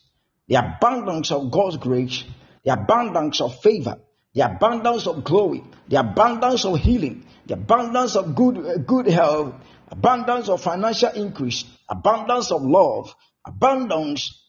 the 0.47 0.55
abundance 0.57 1.31
of 1.31 1.49
God's 1.49 1.77
grace, 1.77 2.23
the 2.63 2.71
abundance 2.71 3.41
of 3.41 3.59
favor, 3.61 3.97
the 4.35 4.41
abundance 4.41 5.07
of 5.07 5.23
glory, 5.23 5.63
the 5.87 5.99
abundance 5.99 6.65
of 6.65 6.77
healing, 6.77 7.25
the 7.45 7.53
abundance 7.53 8.15
of 8.15 8.35
good, 8.35 8.57
uh, 8.57 8.77
good 8.77 9.07
health, 9.07 9.53
abundance 9.89 10.49
of 10.49 10.61
financial 10.61 11.09
increase, 11.09 11.63
abundance 11.89 12.51
of 12.51 12.63
love, 12.63 13.13
abundance 13.45 14.41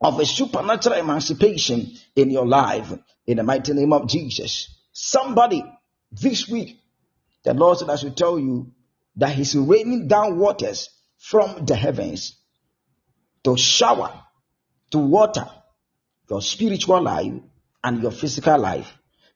of 0.00 0.18
a 0.18 0.26
supernatural 0.26 0.96
emancipation 0.98 1.92
in 2.16 2.30
your 2.30 2.46
life 2.46 2.92
in 3.26 3.36
the 3.36 3.42
mighty 3.42 3.72
name 3.72 3.92
of 3.92 4.08
Jesus. 4.08 4.68
Somebody 4.92 5.64
this 6.12 6.48
week, 6.48 6.78
the 7.44 7.54
Lord 7.54 7.78
said, 7.78 7.90
I 7.90 7.96
should 7.96 8.16
tell 8.16 8.38
you 8.38 8.72
that 9.16 9.34
He's 9.34 9.54
raining 9.56 10.08
down 10.08 10.38
waters 10.38 10.90
from 11.18 11.64
the 11.64 11.74
heavens 11.74 12.36
to 13.44 13.56
shower, 13.56 14.12
to 14.90 14.98
water 14.98 15.46
your 16.28 16.42
spiritual 16.42 17.02
life 17.02 17.32
and 17.82 18.02
your 18.02 18.10
physical 18.10 18.58
life. 18.58 18.92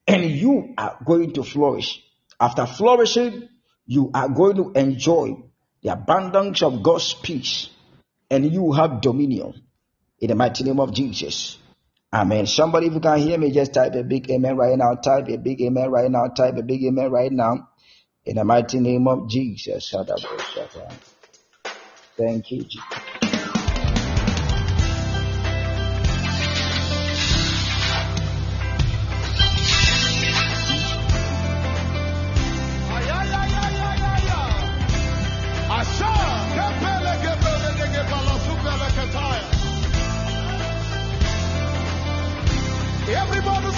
And 0.07 0.25
you 0.25 0.75
are 0.77 0.99
going 1.05 1.33
to 1.35 1.43
flourish. 1.43 2.04
After 2.41 2.67
flourishing, 2.67 3.49
you 3.87 4.11
are 4.15 4.29
going 4.29 4.57
to 4.57 4.73
enjoy 4.79 5.37
the 5.83 5.93
abundance 5.93 6.63
of 6.63 6.83
God's 6.83 7.15
peace 7.15 7.69
and 8.31 8.53
you 8.53 8.73
have 8.73 9.01
dominion 9.01 9.63
in 10.21 10.29
the 10.29 10.35
mighty 10.35 10.65
name 10.65 10.81
of 10.81 10.93
Jesus. 10.95 11.59
Amen. 12.13 12.47
Somebody, 12.47 12.87
if 12.87 12.95
you 12.95 13.01
can 13.01 13.19
hear 13.19 13.39
me, 13.39 13.51
just 13.51 13.75
type 13.75 13.95
a 13.95 14.05
big 14.05 14.31
amen 14.31 14.57
right 14.57 14.79
now. 14.79 14.95
Type 14.95 15.29
a 15.29 15.37
big 15.37 15.61
amen 15.63 15.91
right 15.91 16.11
now. 16.11 16.29
Type 16.29 16.57
a 16.57 16.63
big 16.63 16.85
amen 16.85 17.11
right 17.11 17.33
now. 17.33 17.69
In 18.25 18.37
the 18.37 18.45
mighty 18.45 18.81
name 18.81 19.07
of 19.09 19.29
Jesus. 19.29 19.93
Thank 22.17 22.51
you, 22.51 22.63
Jesus. 22.63 23.34
Everybody 43.17 43.74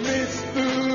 miss. 0.00 0.91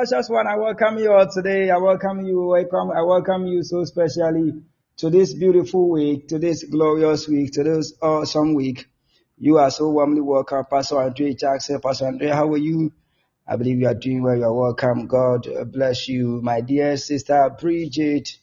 Precious 0.00 0.30
one, 0.30 0.46
I 0.46 0.56
welcome 0.56 0.96
you 0.96 1.12
all 1.12 1.28
today. 1.30 1.68
I 1.68 1.76
welcome 1.76 2.24
you, 2.24 2.46
welcome, 2.46 2.90
I 2.90 3.02
welcome 3.02 3.46
you 3.46 3.62
so 3.62 3.84
specially 3.84 4.62
to 4.96 5.10
this 5.10 5.34
beautiful 5.34 5.90
week, 5.90 6.28
to 6.28 6.38
this 6.38 6.64
glorious 6.64 7.28
week, 7.28 7.52
to 7.52 7.62
this 7.64 7.92
awesome 8.00 8.54
week. 8.54 8.86
You 9.36 9.58
are 9.58 9.70
so 9.70 9.90
warmly 9.90 10.22
welcome, 10.22 10.64
Pastor 10.70 11.02
Andre 11.02 11.34
Jackson. 11.34 11.82
Pastor 11.82 12.06
Andre, 12.06 12.28
how 12.28 12.48
are 12.50 12.56
you? 12.56 12.94
I 13.46 13.56
believe 13.56 13.78
you 13.78 13.88
are 13.88 13.94
doing 13.94 14.22
well. 14.22 14.38
You 14.38 14.44
are 14.44 14.54
welcome. 14.54 15.06
God 15.06 15.46
bless 15.70 16.08
you, 16.08 16.40
my 16.42 16.62
dear 16.62 16.96
sister 16.96 17.54
Bridget. 17.60 18.38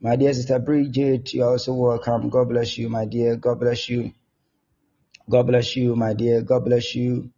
My 0.00 0.16
dear 0.16 0.32
sister 0.32 0.58
Bridget, 0.58 1.34
you 1.34 1.44
are 1.44 1.50
also 1.52 1.72
welcome. 1.74 2.30
God 2.30 2.48
bless 2.48 2.76
you, 2.76 2.88
my 2.88 3.04
dear. 3.04 3.36
God 3.36 3.60
bless 3.60 3.88
you. 3.88 4.10
God 5.30 5.46
bless 5.46 5.76
you, 5.76 5.94
my 5.94 6.14
dear. 6.14 6.42
God 6.42 6.64
bless 6.64 6.96
you, 6.96 7.30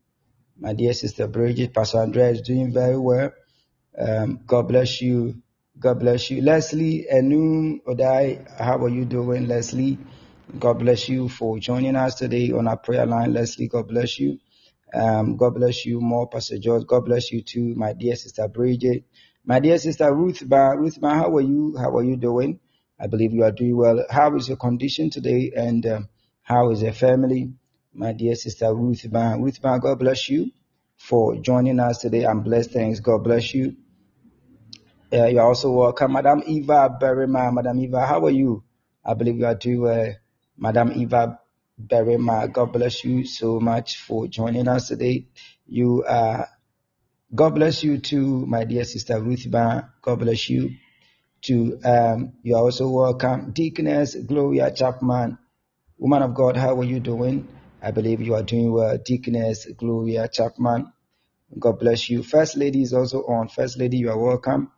my 0.60 0.74
dear 0.74 0.92
sister 0.92 1.26
Bridget. 1.26 1.74
Pastor 1.74 1.98
Andrea 2.00 2.30
is 2.30 2.42
doing 2.42 2.72
very 2.72 2.98
well. 2.98 3.32
Um, 3.98 4.40
God 4.46 4.68
bless 4.68 5.00
you. 5.02 5.42
God 5.78 6.00
bless 6.00 6.30
you. 6.30 6.42
Leslie 6.42 7.06
Enum 7.12 7.82
Odai, 7.86 8.46
how 8.60 8.78
are 8.78 8.88
you 8.90 9.06
doing, 9.06 9.48
Leslie? 9.48 9.98
God 10.58 10.80
bless 10.80 11.08
you 11.08 11.28
for 11.28 11.58
joining 11.58 11.96
us 11.96 12.16
today 12.16 12.52
on 12.52 12.68
our 12.68 12.76
prayer 12.76 13.06
line. 13.06 13.32
Leslie, 13.32 13.68
God 13.68 13.88
bless 13.88 14.18
you. 14.18 14.38
Um, 14.94 15.36
God 15.36 15.54
bless 15.54 15.86
you 15.86 16.00
more, 16.00 16.28
Pastor 16.28 16.58
George. 16.58 16.86
God 16.86 17.06
bless 17.06 17.32
you 17.32 17.42
too, 17.42 17.74
my 17.76 17.94
dear 17.94 18.16
sister 18.16 18.48
Bridget. 18.48 19.04
My 19.46 19.60
dear 19.60 19.78
sister 19.78 20.14
Ruth 20.14 20.42
Ba. 20.48 20.74
Ruth 20.76 21.00
Ba, 21.00 21.10
how 21.14 21.34
are 21.36 21.40
you? 21.40 21.76
How 21.78 21.90
are 21.96 22.04
you 22.04 22.16
doing? 22.16 22.60
I 23.00 23.06
believe 23.06 23.32
you 23.32 23.44
are 23.44 23.52
doing 23.52 23.76
well. 23.76 24.04
How 24.10 24.36
is 24.36 24.48
your 24.48 24.58
condition 24.58 25.10
today? 25.10 25.52
And 25.56 25.86
um, 25.86 26.08
how 26.42 26.70
is 26.70 26.82
your 26.82 26.92
family? 26.92 27.54
My 27.92 28.12
dear 28.12 28.36
sister 28.36 28.72
Ruth 28.72 29.04
Ba. 29.10 29.36
Ruth 29.38 29.60
Ba, 29.60 29.78
God 29.80 29.98
bless 29.98 30.28
you 30.28 30.52
for 30.96 31.36
joining 31.36 31.80
us 31.80 31.98
today. 31.98 32.24
I'm 32.24 32.42
blessed. 32.42 32.70
Thanks. 32.70 33.00
God 33.00 33.24
bless 33.24 33.52
you. 33.52 33.76
Uh, 35.12 35.26
you're 35.26 35.42
also 35.42 35.72
welcome. 35.72 36.12
Madam 36.12 36.42
Eva 36.46 36.96
Berima. 37.00 37.52
Madam 37.52 37.80
Eva, 37.80 38.06
how 38.06 38.24
are 38.24 38.30
you? 38.30 38.62
I 39.04 39.14
believe 39.14 39.38
you 39.38 39.46
are 39.46 39.56
doing 39.56 39.80
well. 39.80 40.14
Madam 40.56 40.92
Eva 40.92 41.40
Berima, 41.84 42.52
God 42.52 42.72
bless 42.72 43.04
you 43.04 43.24
so 43.24 43.58
much 43.58 43.96
for 43.98 44.28
joining 44.28 44.68
us 44.68 44.86
today. 44.86 45.26
You 45.66 46.04
are, 46.06 46.46
God 47.34 47.56
bless 47.56 47.82
you 47.82 47.98
too, 47.98 48.46
my 48.46 48.64
dear 48.64 48.84
sister 48.84 49.20
Ruth 49.20 49.50
Ba. 49.50 49.92
God 50.00 50.20
bless 50.20 50.48
you 50.48 50.76
too. 51.42 51.80
Um, 51.84 52.34
you 52.44 52.54
are 52.54 52.62
also 52.62 52.88
welcome. 52.88 53.50
Deaconess 53.50 54.14
Gloria 54.14 54.70
Chapman. 54.70 55.38
Woman 55.98 56.22
of 56.22 56.34
God, 56.34 56.56
how 56.56 56.78
are 56.78 56.84
you 56.84 57.00
doing? 57.00 57.48
I 57.82 57.90
believe 57.90 58.20
you 58.20 58.34
are 58.34 58.42
doing 58.42 58.72
well. 58.72 58.98
Deaconess 58.98 59.66
Gloria 59.76 60.28
Chapman. 60.28 60.92
God 61.58 61.78
bless 61.78 62.10
you. 62.10 62.22
First 62.22 62.56
Lady 62.56 62.82
is 62.82 62.92
also 62.92 63.20
on. 63.22 63.48
First 63.48 63.78
Lady, 63.78 63.96
you 63.98 64.10
are 64.10 64.18
welcome. 64.18 64.70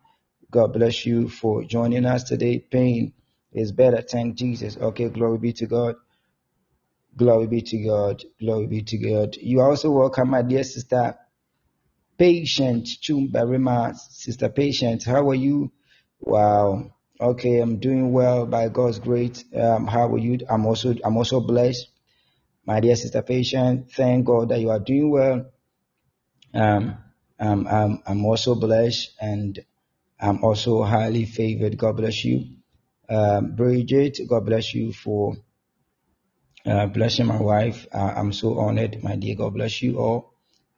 God 0.51 0.73
bless 0.73 1.05
you 1.05 1.29
for 1.29 1.63
joining 1.63 2.05
us 2.05 2.23
today. 2.23 2.59
Pain 2.59 3.13
is 3.51 3.71
better. 3.71 4.01
Thank 4.01 4.35
Jesus. 4.35 4.77
Okay, 4.77 5.09
glory 5.09 5.37
be 5.37 5.53
to 5.53 5.65
God. 5.65 5.95
Glory 7.15 7.47
be 7.47 7.61
to 7.61 7.77
God. 7.83 8.23
Glory 8.39 8.67
be 8.67 8.81
to 8.83 8.97
God. 8.97 9.35
You 9.37 9.59
are 9.59 9.69
also 9.69 9.91
welcome, 9.91 10.29
my 10.29 10.41
dear 10.41 10.63
sister 10.63 11.15
Patient 12.17 12.85
Chumbarima. 13.01 13.95
Sister 13.95 14.49
Patient, 14.49 15.03
how 15.03 15.29
are 15.29 15.35
you? 15.35 15.71
Wow. 16.19 16.93
Okay, 17.19 17.59
I'm 17.59 17.79
doing 17.79 18.11
well 18.11 18.45
by 18.45 18.69
God's 18.69 18.99
grace. 18.99 19.43
Um, 19.55 19.87
how 19.87 20.13
are 20.13 20.17
you? 20.17 20.39
I'm 20.49 20.65
also 20.65 20.95
I'm 21.03 21.17
also 21.17 21.39
blessed. 21.39 21.87
My 22.65 22.79
dear 22.79 22.95
sister 22.95 23.21
Patient, 23.21 23.91
thank 23.91 24.25
God 24.25 24.49
that 24.49 24.59
you 24.61 24.69
are 24.69 24.79
doing 24.79 25.11
well. 25.11 25.45
Um, 26.53 26.97
um, 27.39 27.67
I'm, 27.67 28.03
I'm 28.05 28.25
also 28.25 28.55
blessed 28.55 29.11
and 29.19 29.59
I'm 30.19 30.43
also 30.43 30.83
highly 30.83 31.25
favored. 31.25 31.77
God 31.77 31.97
bless 31.97 32.23
you. 32.23 32.45
Um, 33.09 33.55
Bridget, 33.55 34.19
God 34.27 34.45
bless 34.45 34.73
you 34.73 34.93
for 34.93 35.35
uh, 36.65 36.87
blessing 36.87 37.25
my 37.25 37.41
wife. 37.41 37.85
Uh, 37.93 38.13
I'm 38.15 38.31
so 38.31 38.59
honored, 38.59 39.03
my 39.03 39.15
dear. 39.17 39.35
God 39.35 39.53
bless 39.53 39.81
you 39.81 39.99
all. 39.99 40.33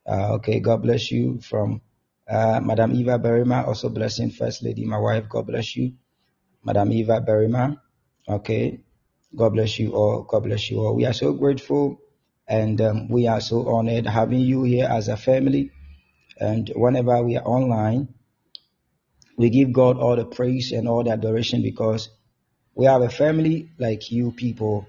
Uh, 0.08 0.34
okay, 0.36 0.60
God 0.60 0.82
bless 0.82 1.12
you 1.12 1.40
from 1.42 1.82
uh, 2.30 2.60
Madam 2.64 2.96
Eva 2.96 3.20
Berima, 3.20 3.68
also 3.68 3.90
blessing 3.90 4.32
First 4.32 4.64
Lady, 4.64 4.86
my 4.86 4.98
wife. 4.98 5.30
God 5.30 5.48
bless 5.48 5.76
you, 5.76 5.94
Madam 6.64 6.92
Eva 6.92 7.22
Berima. 7.22 7.78
Okay, 8.28 8.82
God 9.36 9.54
bless 9.54 9.80
you 9.80 9.94
all. 9.94 10.24
God 10.24 10.44
bless 10.44 10.70
you 10.72 10.80
all. 10.80 10.96
We 10.96 11.06
are 11.06 11.14
so 11.14 11.34
grateful 11.34 12.00
and 12.48 12.80
um, 12.80 13.10
we 13.10 13.28
are 13.28 13.42
so 13.42 13.68
honored 13.68 14.06
having 14.06 14.40
you 14.40 14.64
here 14.64 14.88
as 14.90 15.08
a 15.08 15.18
family. 15.18 15.72
And 16.40 16.72
whenever 16.76 17.22
we 17.24 17.38
are 17.38 17.46
online, 17.46 18.14
we 19.38 19.50
give 19.50 19.74
God 19.74 19.98
all 19.98 20.16
the 20.16 20.26
praise 20.26 20.72
and 20.72 20.88
all 20.88 21.04
the 21.04 21.12
adoration 21.12 21.62
because 21.62 22.10
we 22.76 22.86
have 22.86 23.02
a 23.02 23.10
family 23.10 23.70
like 23.78 24.12
you 24.12 24.32
people 24.32 24.88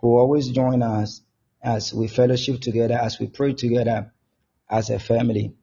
who 0.00 0.18
always 0.18 0.48
join 0.48 0.82
us 0.82 1.20
as 1.62 1.92
we 1.92 2.08
fellowship 2.08 2.60
together, 2.60 2.94
as 2.94 3.18
we 3.18 3.26
pray 3.26 3.52
together 3.52 4.12
as 4.70 4.90
a 4.90 4.98
family. 4.98 5.54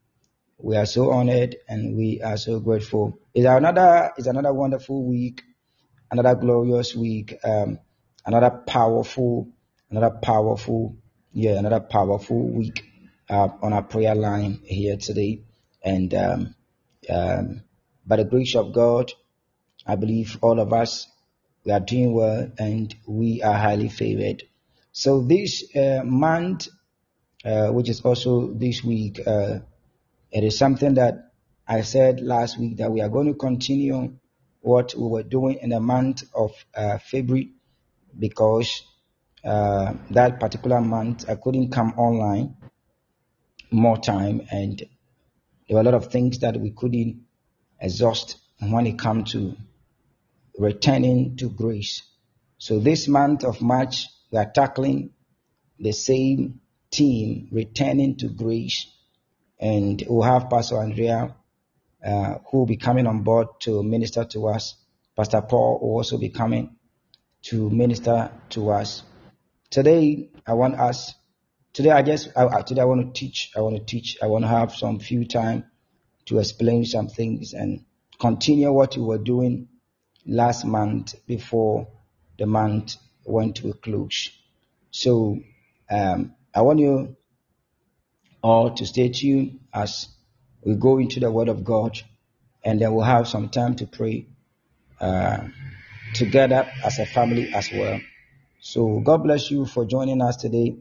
We 0.58 0.78
are 0.78 0.86
so 0.86 1.12
honored 1.12 1.56
and 1.68 1.96
we 1.96 2.22
are 2.22 2.38
so 2.38 2.60
grateful. 2.60 3.20
It's 3.34 3.46
another, 3.48 4.12
it's 4.18 4.28
another 4.28 4.54
wonderful 4.54 5.04
week, 5.06 5.42
another 6.12 6.36
glorious 6.36 6.96
week, 6.96 7.36
um, 7.44 7.80
another 8.30 8.52
powerful, 8.52 9.48
another 9.90 10.12
powerful, 10.12 10.96
yeah, 11.34 11.54
another 11.54 11.80
powerful 11.80 12.48
week 12.48 12.86
uh, 13.28 13.48
on 13.64 13.74
our 13.74 13.82
prayer 13.82 14.14
line 14.14 14.60
here 14.64 14.98
today. 14.98 15.42
And 15.84 16.14
um, 16.14 16.56
um, 17.10 17.64
by 18.06 18.18
the 18.18 18.26
grace 18.26 18.56
of 18.56 18.72
God, 18.72 19.12
I 19.88 19.96
believe 19.96 20.38
all 20.44 20.60
of 20.60 20.72
us 20.74 21.08
we 21.66 21.72
are 21.72 21.80
doing 21.80 22.14
well 22.14 22.52
and 22.60 22.96
we 23.08 23.42
are 23.42 23.58
highly 23.58 23.90
favored. 23.90 24.44
So 24.92 25.22
this 25.24 25.76
uh, 25.76 26.02
month, 26.06 26.68
uh, 27.44 27.70
which 27.70 27.90
is 27.90 28.02
also 28.02 28.54
this 28.54 28.84
week, 28.84 29.22
uh, 29.26 29.60
it 30.32 30.44
is 30.44 30.56
something 30.56 30.94
that 30.96 31.32
I 31.68 31.82
said 31.82 32.22
last 32.22 32.60
week 32.60 32.78
that 32.78 32.92
we 32.92 33.02
are 33.02 33.10
going 33.10 33.28
to 33.28 33.34
continue 33.34 34.14
what 34.62 34.94
we 34.96 35.08
were 35.08 35.24
doing 35.24 35.58
in 35.64 35.70
the 35.70 35.80
month 35.80 36.26
of 36.36 36.52
uh, 36.76 37.00
February 37.00 37.54
because 38.20 38.84
uh, 39.44 39.94
that 40.12 40.40
particular 40.40 40.82
month 40.82 41.30
I 41.30 41.36
couldn't 41.36 41.72
come 41.72 41.94
online 41.98 42.58
more 43.72 43.98
time 43.98 44.42
and 44.52 44.80
there 45.68 45.76
were 45.76 45.82
a 45.82 45.84
lot 45.84 45.94
of 45.94 46.12
things 46.12 46.40
that 46.40 46.60
we 46.60 46.72
couldn't 46.72 47.26
exhaust 47.80 48.38
when 48.60 48.88
it 48.88 49.00
comes 49.00 49.32
to 49.32 49.56
returning 50.58 51.38
to 51.38 51.50
grace. 51.50 52.04
So 52.58 52.80
this 52.80 53.08
month 53.08 53.44
of 53.46 53.62
March, 53.62 54.08
we 54.32 54.38
are 54.38 54.52
tackling 54.54 55.12
the 55.80 55.94
same 55.94 56.60
theme, 56.92 57.48
returning 57.52 58.18
to 58.18 58.28
grace. 58.28 58.88
And 59.60 60.04
we'll 60.08 60.24
have 60.24 60.50
Pastor 60.50 60.78
Andrea, 60.78 61.36
uh, 62.06 62.36
who 62.50 62.60
will 62.60 62.66
be 62.66 62.78
coming 62.78 63.08
on 63.08 63.24
board 63.24 63.48
to 63.62 63.84
minister 63.84 64.26
to 64.26 64.48
us. 64.48 64.76
Pastor 65.16 65.42
Paul 65.42 65.80
will 65.82 65.98
also 65.98 66.18
be 66.18 66.30
coming 66.30 66.76
to 67.44 67.70
minister 67.70 68.32
to 68.50 68.70
us. 68.72 69.04
Today, 69.70 70.30
I 70.46 70.54
want 70.54 70.76
us, 70.76 71.14
today 71.74 71.92
I 71.92 72.02
just, 72.02 72.30
I, 72.36 72.62
today 72.62 72.82
I 72.82 72.86
want 72.86 73.14
to 73.14 73.20
teach, 73.20 73.52
I 73.56 73.62
want 73.62 73.76
to 73.78 73.84
teach, 73.84 74.18
I 74.22 74.28
want 74.28 74.44
to 74.44 74.50
have 74.50 74.74
some 74.74 75.00
few 75.00 75.26
time 75.26 75.66
to 76.26 76.40
explain 76.40 76.86
some 76.86 77.08
things 77.08 77.54
and 77.54 77.86
continue 78.20 78.72
what 78.72 78.98
we 78.98 79.04
were 79.04 79.18
doing 79.18 79.68
last 80.26 80.66
month 80.66 81.16
before 81.26 81.88
the 82.38 82.46
month 82.46 82.96
went 83.26 83.56
to 83.58 83.70
a 83.70 83.74
close. 83.74 84.30
So 84.92 85.40
um, 85.90 86.36
I 86.54 86.62
want 86.62 86.80
you 86.80 87.16
all 88.42 88.72
to 88.72 88.86
stay 88.86 89.10
tuned 89.10 89.60
as 89.74 90.08
we 90.64 90.76
go 90.76 90.98
into 90.98 91.20
the 91.20 91.32
Word 91.32 91.48
of 91.48 91.64
God, 91.64 92.00
and 92.64 92.82
then 92.82 92.94
we'll 92.94 93.06
have 93.06 93.28
some 93.28 93.50
time 93.50 93.76
to 93.78 93.88
pray 93.88 94.28
uh, 95.00 95.48
together 96.14 96.70
as 96.84 97.00
a 97.00 97.06
family 97.06 97.54
as 97.54 97.70
well. 97.72 98.00
So 98.60 99.00
God 99.00 99.24
bless 99.24 99.52
you 99.52 99.66
for 99.66 99.86
joining 99.86 100.22
us 100.22 100.38
today. 100.38 100.78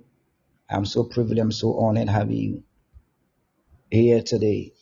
I'm 0.69 0.85
so 0.85 1.05
privileged, 1.05 1.41
I'm 1.41 1.53
so 1.53 1.79
honored 1.79 2.09
having 2.09 2.37
you 2.37 2.63
here 3.91 4.23
today. 4.23 4.73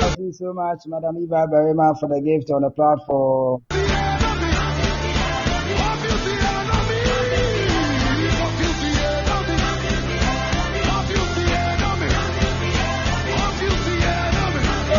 Thank 0.00 0.18
you 0.18 0.32
so 0.32 0.52
much, 0.52 0.80
Madam 0.86 1.16
Eva 1.18 1.46
Berima, 1.50 1.98
for 1.98 2.08
the 2.08 2.20
gift 2.20 2.50
on 2.50 2.62
the 2.62 2.70
platform. 2.70 3.62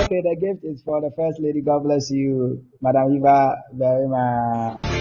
Okay, 0.06 0.22
the 0.22 0.36
gift 0.40 0.64
is 0.64 0.84
for 0.84 1.02
the 1.02 1.12
First 1.16 1.40
Lady. 1.42 1.62
God 1.62 1.84
bless 1.84 2.12
you, 2.12 2.64
Madam 2.82 3.16
Eva 3.16 3.56
Berima. 3.76 4.95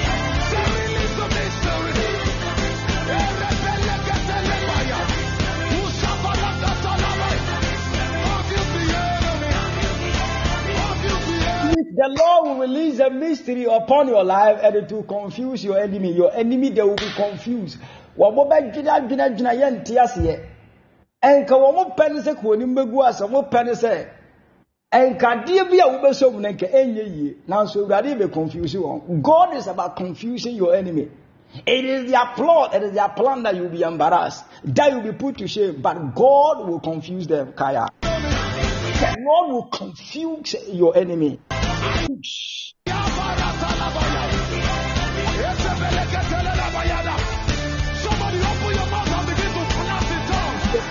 The 11.96 12.08
Lord 12.08 12.58
will 12.58 12.66
release 12.66 12.98
a 12.98 13.08
mystery 13.08 13.64
upon 13.64 14.08
your 14.08 14.24
life 14.24 14.58
and 14.64 14.74
it 14.74 14.90
will 14.90 15.04
confuse 15.04 15.62
your 15.62 15.78
enemy. 15.78 16.12
Your 16.12 16.34
enemy, 16.34 16.70
they 16.70 16.82
will 16.82 16.96
be 16.96 17.10
confused. 17.14 17.78
Wɔn 18.18 18.34
mo 18.34 18.48
bɛ 18.50 18.74
gyina 18.74 19.08
gyina 19.08 19.28
gyina 19.36 19.54
yɛ 19.54 19.70
nte 19.70 19.94
aseɛ. 20.02 20.40
Nka 21.22 21.54
wɔn 21.54 21.74
mo 21.74 21.84
pɛ 21.96 22.12
ne 22.12 22.20
sɛ 22.20 22.34
kò 22.34 22.56
ní 22.58 22.64
mbɛgu 22.64 23.08
ase, 23.08 23.20
wɔn 23.20 23.30
mo 23.30 23.42
pɛ 23.42 23.64
ne 23.64 23.72
sɛ 23.72 24.06
nkadeɛ 24.92 25.70
bi 25.70 25.78
a 25.78 25.86
wobɛsɔ 25.86 26.32
mu 26.32 26.40
no 26.40 26.48
nka 26.48 26.66
ɛnyɛ 26.66 27.16
yie. 27.16 27.36
Nanso 27.48 27.86
Awurade 27.86 28.18
bɛ 28.18 28.32
confuse 28.32 28.74
wɔn. 28.74 29.22
God 29.22 29.54
is 29.54 29.68
about 29.68 29.94
confusing 29.96 30.56
your 30.56 30.74
enemy. 30.74 31.08
It 31.64 31.84
is 31.84 32.10
their 32.10 32.26
plot, 32.34 32.74
it 32.74 32.82
is 32.82 32.92
their 32.92 33.08
plan 33.10 33.44
that 33.44 33.54
you 33.54 33.62
will 33.62 33.70
be 33.70 33.82
embarrassed, 33.82 34.44
that 34.64 34.90
you 34.90 34.96
will 34.98 35.12
be 35.12 35.16
put 35.16 35.38
to 35.38 35.46
shame. 35.46 35.80
But 35.80 36.14
God 36.14 36.68
will 36.68 36.80
confuse 36.80 37.28
them, 37.28 37.52
Kaya. 37.52 37.86
Lord 38.02 39.52
will 39.52 39.66
confuse 39.66 40.56
your 40.72 40.96
enemy 40.96 41.38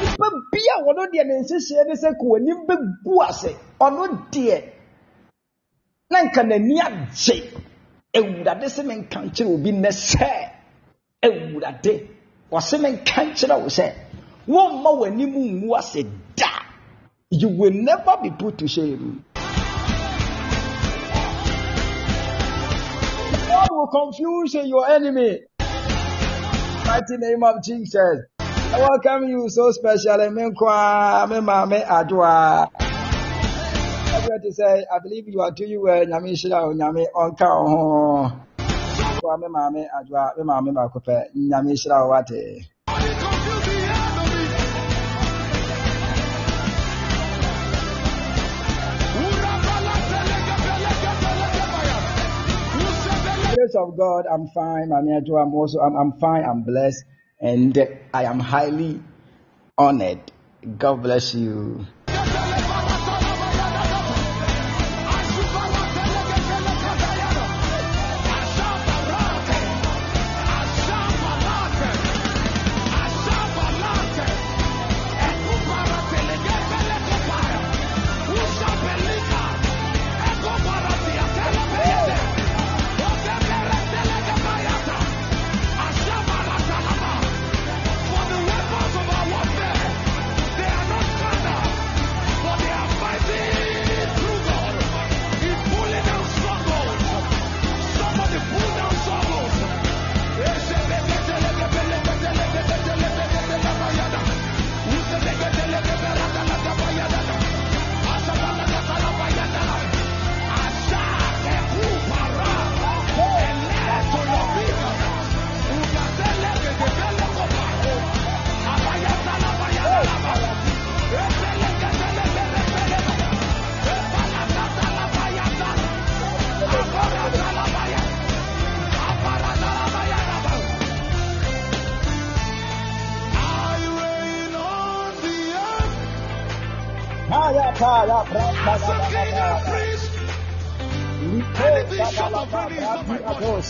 nipa 0.04 0.28
bi 0.52 0.60
a 0.74 0.78
wɔn 0.86 1.00
deɛ 1.12 1.24
ne 1.28 1.34
nsiesie 1.42 1.84
ne 1.88 1.94
sɛ 2.02 2.10
ko 2.20 2.36
anim 2.36 2.60
bɛgu 2.68 3.14
ase. 3.28 3.52
Ɔno 3.80 4.04
deɛ 4.32 4.58
na 6.12 6.20
nka 6.24 6.42
n'ani 6.44 6.76
agye. 6.88 7.36
Ewurade 8.14 8.68
sɛ 8.76 8.86
me 8.86 8.96
nka 8.96 9.20
nkyerɛ 9.26 9.54
obi 9.54 9.72
ne 9.72 9.90
sɛ 9.90 10.30
ewurade 11.28 11.94
wɔsɛ 12.52 12.82
me 12.82 12.90
nka 12.92 13.22
nkyerɛ 13.28 13.56
wo 13.62 13.68
sɛ 13.68 13.94
wɔn 14.48 14.70
mma 14.80 14.90
wɔn 15.00 15.12
anim 15.12 15.34
ngu 15.36 15.76
ase 15.78 16.04
da. 16.36 16.50
You 17.32 17.50
will 17.50 17.72
never 17.74 18.18
be 18.22 18.30
put 18.30 18.60
to 18.60 18.68
shame. 18.68 19.24
Will 23.84 23.90
confuse 23.92 24.56
your 24.56 24.90
enemy 24.90 25.42
mighty 26.86 27.18
name 27.18 27.44
of 27.44 27.64
Jesus. 27.64 28.20
I 28.74 28.78
welcome 28.80 29.30
you 29.30 29.50
so 29.50 29.72
specially. 29.72 30.30
Menkwa, 30.30 31.30
me 31.30 31.42
mame 31.42 31.84
adwa. 31.86 32.68
I'm 34.14 34.24
here 34.24 34.40
to 34.44 34.54
say, 34.54 34.86
I 34.92 35.00
believe 35.04 35.28
you 35.30 35.42
are 35.42 35.52
doing 35.52 35.82
well. 35.82 36.06
Nyame 36.06 36.38
shira 36.38 36.64
o 36.64 36.74
nyame 36.74 37.06
onka 37.16 37.48
o 37.50 37.68
ho. 37.70 38.48
Menkwa 38.98 39.40
me 39.40 39.48
mame 39.50 39.88
adwa, 39.96 40.38
me 40.38 40.44
mame 40.46 40.74
bakope. 40.74 41.28
Nyame 41.36 41.78
shira 41.80 42.04
o 42.06 42.10
wate. 42.10 42.68
Grace 53.64 53.76
of 53.76 53.98
God, 53.98 54.26
I'm 54.28 54.48
fine. 54.54 54.90
Mame 54.90 55.24
adwa, 55.24 55.42
I'm 55.44 55.54
also, 55.54 55.80
I'm, 55.80 55.96
I'm 55.96 56.20
fine. 56.20 56.44
I'm 56.44 56.64
blessed, 56.64 57.06
and 57.40 57.72
I 58.14 58.26
am 58.26 58.38
highly 58.38 59.00
honored. 59.78 60.20
God 60.78 61.02
bless 61.02 61.34
you. 61.34 61.86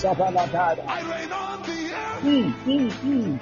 Portion. 0.04 0.34
Sabaladada. 0.34 0.86
I 0.88 1.02
reign 1.02 1.32
on 1.32 1.62
the 1.64 1.94
earth. 1.94 2.24
Mm, 2.24 2.54
mm, 2.66 2.92
mm. 2.92 3.40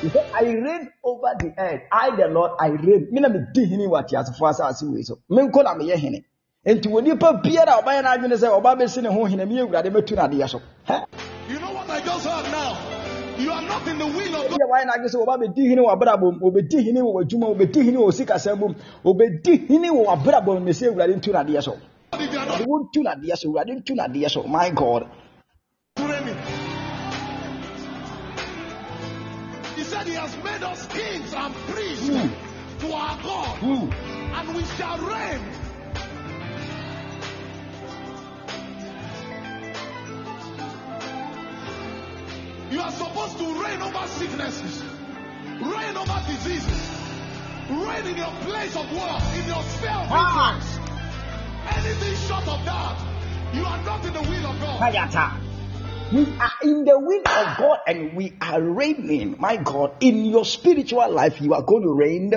He 0.00 0.08
said, 0.10 0.30
I 0.32 0.42
reign 0.44 0.92
over 1.02 1.34
the 1.38 1.54
earth. 1.58 1.82
I, 1.90 2.16
the 2.16 2.28
Lord, 2.28 2.52
I 2.60 2.68
reign. 2.68 3.08
Me 3.10 3.20
na 3.20 3.28
me 3.28 3.40
di 3.52 3.66
hini 3.66 3.86
wati 3.86 4.16
asafo 4.16 4.48
asase 4.48 4.86
wei 4.86 5.02
so. 5.02 5.18
Me 5.28 5.42
nko 5.42 5.62
na 5.62 5.74
me 5.74 5.86
ye 5.86 5.96
hene. 5.96 6.24
Enti 6.66 6.88
wɔ 6.88 7.02
nipa 7.02 7.32
biara 7.42 7.78
a 7.78 7.82
ɔbɛyɛ 7.82 8.02
n'adwene 8.02 8.36
sɛ 8.36 8.48
ɔba 8.60 8.76
bɛsi 8.76 9.02
ne 9.02 9.08
ho 9.08 9.24
hene, 9.24 9.46
me 9.46 9.60
Awurade 9.60 9.90
bɛtu 9.90 10.16
n'adeɛ 10.16 10.48
so. 10.48 10.60
Hɛ? 10.88 11.04
You 11.48 11.58
know 11.60 11.72
what 11.72 11.88
I 11.88 12.00
just 12.00 12.26
heard 12.26 12.50
now? 12.50 12.76
You 13.38 13.50
are 13.52 13.62
not 13.62 13.86
in 13.88 13.98
the 13.98 14.06
will 14.06 14.34
of 14.34 14.50
God. 14.50 14.50
Ebi 14.50 14.54
a 14.54 14.66
wɔayɛ 14.66 14.86
n'adwene 14.86 15.08
sɛ 15.08 15.24
ɔba 15.24 15.38
bɛdi 15.38 15.68
hene 15.68 15.80
wɔ 15.80 15.92
abrabɔ 15.96 16.40
mu, 16.40 16.50
ɔbɛdi 16.50 16.84
hene 16.84 17.00
wɔ 17.00 17.12
w'adwuma 17.14 17.46
mu, 17.48 17.54
ɔbɛdi 17.54 17.84
hene 17.84 17.96
wɔ 17.96 18.12
sikasɛm 18.12 18.58
mu, 18.58 18.74
ɔbɛdi 19.04 19.68
hene 19.68 19.88
wɔ 19.88 20.04
w'abrabɔ 20.04 20.46
mu, 20.58 20.60
na 20.60 20.72
sɛ 20.72 20.88
Awurade 20.88 21.16
ntu 21.16 21.32
n'adeɛ 21.32 21.62
so. 21.62 21.76
If 22.14 22.32
you 22.32 22.38
are 22.38 22.46
not 22.46 22.60
Awurade 22.60 22.66
wontu 22.66 23.02
n'adeɛ 23.04 23.36
so, 23.38 23.48
Awurade 23.48 23.72
ntu 23.82 23.94
n'adeɛ 23.96 24.30
so. 24.30 24.42
My 24.44 24.70
God. 24.70 25.08
He 29.76 29.84
said 29.84 30.06
he 30.06 30.14
has 30.14 30.36
made 30.44 30.62
us 30.62 30.86
kings 30.88 31.32
and 31.34 31.54
priests 31.72 32.08
Mm. 32.08 32.30
to 32.80 32.92
our 32.92 33.22
God, 33.22 33.58
Mm. 33.60 33.92
and 34.38 34.56
we 34.56 34.64
shall 34.76 34.98
reign. 34.98 35.40
You 42.70 42.80
are 42.80 42.90
supposed 42.92 43.38
to 43.38 43.46
reign 43.64 43.80
over 43.80 44.06
sicknesses, 44.08 44.82
reign 45.62 45.96
over 45.96 46.20
diseases, 46.26 46.82
reign 47.70 48.06
in 48.06 48.16
your 48.18 48.32
place 48.44 48.76
of 48.76 48.92
work, 48.92 49.22
in 49.40 49.46
your 49.48 49.62
sphere 49.72 49.90
of 49.90 50.08
Ah. 50.10 50.58
influence. 50.58 50.87
Anything 51.76 52.16
short 52.26 52.48
of 52.48 52.64
that, 52.64 52.96
you 53.52 53.64
are 53.64 53.82
not 53.84 54.04
in 54.04 54.12
the 54.12 54.22
will 54.22 54.46
of 54.46 54.60
God. 54.60 55.47
We 56.10 56.38
are 56.40 56.52
in 56.62 56.84
the 56.86 56.98
will 56.98 57.20
of 57.20 57.58
God 57.58 57.80
and 57.86 58.16
we 58.16 58.32
are 58.40 58.62
reigning. 58.62 59.36
My 59.38 59.56
God, 59.56 59.96
in 60.00 60.24
your 60.24 60.46
spiritual 60.46 61.10
life, 61.12 61.38
you 61.38 61.52
are 61.52 61.62
going 61.62 61.82
to 61.82 61.92
reign. 61.92 62.32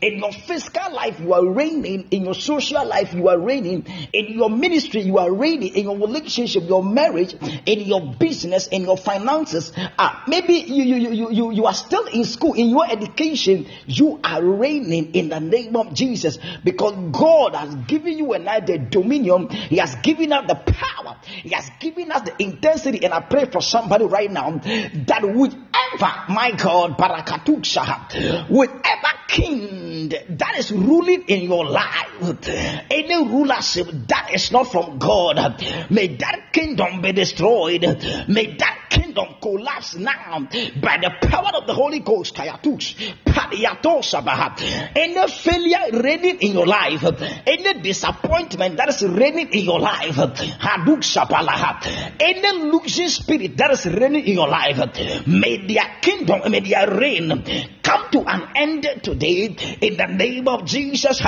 In 0.00 0.18
your 0.18 0.32
physical 0.32 0.92
life, 0.92 1.20
you 1.20 1.32
are 1.32 1.46
reigning. 1.46 2.08
In 2.10 2.24
your 2.24 2.34
social 2.34 2.84
life, 2.84 3.14
you 3.14 3.28
are 3.28 3.38
reigning. 3.38 3.86
In 4.12 4.32
your 4.36 4.50
ministry, 4.50 5.02
you 5.02 5.18
are 5.18 5.32
reigning. 5.32 5.76
In 5.76 5.84
your 5.84 5.98
relationship, 5.98 6.64
your 6.66 6.82
marriage, 6.82 7.34
in 7.64 7.80
your 7.80 8.14
business, 8.14 8.66
in 8.66 8.82
your 8.82 8.96
finances. 8.96 9.72
Uh, 9.76 10.20
maybe 10.26 10.54
you, 10.54 10.82
you, 10.82 11.10
you, 11.12 11.30
you, 11.30 11.52
you 11.52 11.66
are 11.66 11.74
still 11.74 12.06
in 12.06 12.24
school, 12.24 12.54
in 12.54 12.70
your 12.70 12.90
education, 12.90 13.68
you 13.86 14.18
are 14.24 14.42
reigning 14.42 15.14
in 15.14 15.28
the 15.28 15.38
name 15.38 15.76
of 15.76 15.94
Jesus 15.94 16.38
because 16.64 16.94
God 17.12 17.54
has 17.54 17.72
given 17.86 18.18
you 18.18 18.32
and 18.32 18.48
I 18.48 18.58
the 18.60 18.78
dominion. 18.78 19.48
He 19.48 19.76
has 19.76 19.94
given 19.96 20.32
us 20.32 20.48
the 20.48 20.56
power. 20.56 21.18
He 21.22 21.50
has 21.50 21.70
given 21.78 22.10
us 22.10 22.22
the 22.22 22.42
intensity. 22.42 23.04
And 23.04 23.11
I 23.12 23.20
pray 23.20 23.44
for 23.44 23.60
somebody 23.60 24.04
right 24.04 24.30
now 24.30 24.50
that 24.58 25.22
whichever, 25.22 26.32
my 26.32 26.52
God, 26.56 26.96
Barakatuk 26.96 27.62
Barakatusha, 27.62 28.48
whichever 28.48 29.12
king 29.28 30.08
that 30.08 30.54
is 30.58 30.72
ruling 30.72 31.22
in 31.22 31.42
your 31.42 31.66
life, 31.66 32.48
any 32.90 33.16
rulership 33.16 33.88
that 34.08 34.30
is 34.34 34.50
not 34.52 34.70
from 34.70 34.98
God, 34.98 35.62
may 35.90 36.16
that 36.16 36.52
kingdom 36.52 37.00
be 37.02 37.12
destroyed. 37.12 37.82
May 38.28 38.56
that 38.56 38.88
kingdom 39.12 39.34
collapse 39.40 39.96
now 39.96 40.40
by 40.80 40.98
the 40.98 41.10
power 41.28 41.50
of 41.54 41.66
the 41.66 41.74
Holy 41.74 42.00
Ghost. 42.00 42.38
Any 44.94 45.28
failure 45.28 46.02
reigning 46.02 46.38
in 46.40 46.52
your 46.52 46.66
life, 46.66 47.04
any 47.46 47.80
disappointment 47.82 48.76
that 48.76 48.88
is 48.88 49.02
reigning 49.02 49.48
in 49.52 49.64
your 49.64 49.80
life, 49.80 50.18
any 52.20 52.52
losing 52.70 53.08
spirit 53.08 53.56
that 53.56 53.70
is 53.72 53.86
reigning 53.86 54.24
in 54.26 54.34
your 54.34 54.48
life, 54.48 54.78
may 55.26 55.66
their 55.66 55.96
kingdom, 56.00 56.50
may 56.50 56.60
their 56.60 56.90
reign 56.90 57.44
come 57.82 58.10
to 58.10 58.20
an 58.26 58.48
end 58.56 58.86
today 59.02 59.46
in 59.80 59.96
the 59.96 60.06
name 60.06 60.48
of 60.48 60.64
Jesus. 60.64 61.20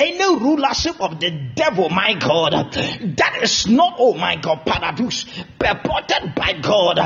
Any 0.00 0.24
rulership 0.36 1.00
of 1.00 1.18
the 1.18 1.30
devil, 1.54 1.88
my 1.88 2.14
God, 2.14 2.52
that 2.52 3.38
is 3.42 3.66
not, 3.66 3.94
oh 4.12 4.18
my 4.18 4.36
God, 4.36 4.64
paradox, 4.66 5.24
purported 5.58 6.34
by 6.34 6.52
God. 6.60 6.98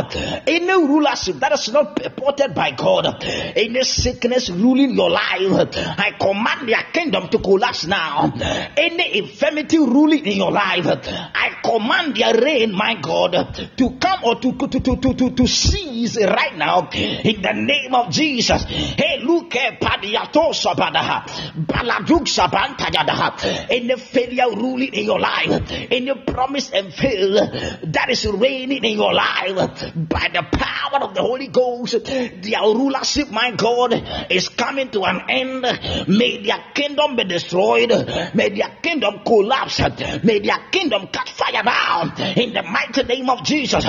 Any 0.46 0.72
rulership 0.72 1.36
that 1.36 1.52
is 1.52 1.72
not 1.72 1.96
purported 1.96 2.54
by 2.54 2.72
God, 2.72 3.22
any 3.24 3.82
sickness 3.84 4.50
ruling 4.50 4.90
your 4.94 5.10
life, 5.10 5.68
I 5.98 6.14
command 6.18 6.68
their 6.68 6.82
kingdom 6.92 7.28
to 7.28 7.38
collapse 7.38 7.86
now. 7.86 8.32
Any 8.76 9.18
infirmity 9.18 9.78
ruling 9.78 10.26
in 10.26 10.36
your 10.36 10.50
life, 10.52 10.86
I 10.86 11.56
command 11.62 12.16
their 12.16 12.34
reign, 12.40 12.72
my 12.72 12.94
God, 13.00 13.32
to 13.76 13.90
come 13.98 14.24
or 14.24 14.36
to 14.40 14.52
to 14.52 14.68
to 14.68 14.80
to 14.80 15.14
to, 15.14 15.30
to 15.30 15.46
cease 15.46 16.16
right 16.16 16.56
now 16.56 16.88
in 16.90 17.42
the 17.42 17.52
name 17.52 17.94
of 17.94 18.10
Jesus. 18.10 18.64
Hey, 18.64 19.20
look 19.22 19.54
at 19.56 19.80
Padiato 19.80 20.52
Sabadaha, 20.52 21.26
Baladuk 21.66 22.26
Sabantayadaha, 22.26 23.66
any 23.70 23.96
failure 23.96 24.50
ruling 24.50 24.92
in 24.94 25.04
your 25.04 25.20
life, 25.20 25.70
any 25.90 26.14
promise 26.26 26.70
and 26.70 26.92
fail 26.96 27.34
that 27.34 28.06
is 28.10 28.26
reigning 28.26 28.84
in 28.84 28.96
your 28.96 29.12
life 29.12 29.54
by 29.94 30.28
the 30.32 30.42
power 30.50 31.02
of 31.02 31.14
the 31.14 31.20
Holy 31.20 31.48
Ghost, 31.48 32.04
their 32.04 32.62
rulership, 32.62 33.30
my 33.30 33.50
God, 33.52 33.92
is 34.30 34.48
coming 34.48 34.90
to 34.90 35.04
an 35.04 35.22
end. 35.28 35.62
May 36.08 36.42
their 36.42 36.62
kingdom 36.74 37.16
be 37.16 37.24
destroyed, 37.24 37.90
may 38.34 38.50
their 38.50 38.70
kingdom 38.82 39.20
collapse, 39.24 39.80
may 40.24 40.40
their 40.40 40.58
kingdom 40.70 41.08
catch 41.08 41.32
fire 41.32 41.62
down 41.62 42.12
in 42.36 42.52
the 42.52 42.62
mighty 42.62 43.02
name 43.02 43.28
of 43.30 43.42
Jesus. 43.44 43.84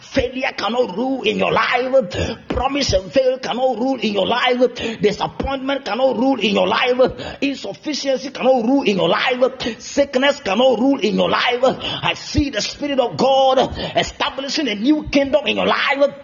Failure 0.00 0.52
cannot 0.56 0.96
rule 0.96 1.22
in 1.22 1.38
your 1.38 1.52
life, 1.52 2.48
promise 2.48 2.92
and 2.92 3.12
fail 3.12 3.38
cannot 3.38 3.78
rule 3.78 3.98
in 4.00 4.12
your 4.12 4.26
life, 4.26 4.74
disappointment 5.00 5.84
cannot 5.84 6.16
rule 6.16 6.38
in 6.38 6.54
your 6.54 6.68
life, 6.68 7.38
insufficiency 7.40 8.30
cannot 8.30 8.64
rule 8.64 8.82
in 8.82 8.96
your 8.96 9.08
life, 9.08 9.80
sickness 9.80 10.40
cannot 10.40 10.78
rule 10.78 10.91
in 11.00 11.14
your 11.14 11.30
life. 11.30 11.60
I 11.62 12.14
see 12.14 12.50
the 12.50 12.60
Spirit 12.60 13.00
of 13.00 13.16
God 13.16 13.76
establishing 13.96 14.68
a 14.68 14.74
new 14.74 15.08
kingdom 15.08 15.46
in 15.46 15.56
your 15.56 15.66
life. 15.66 16.14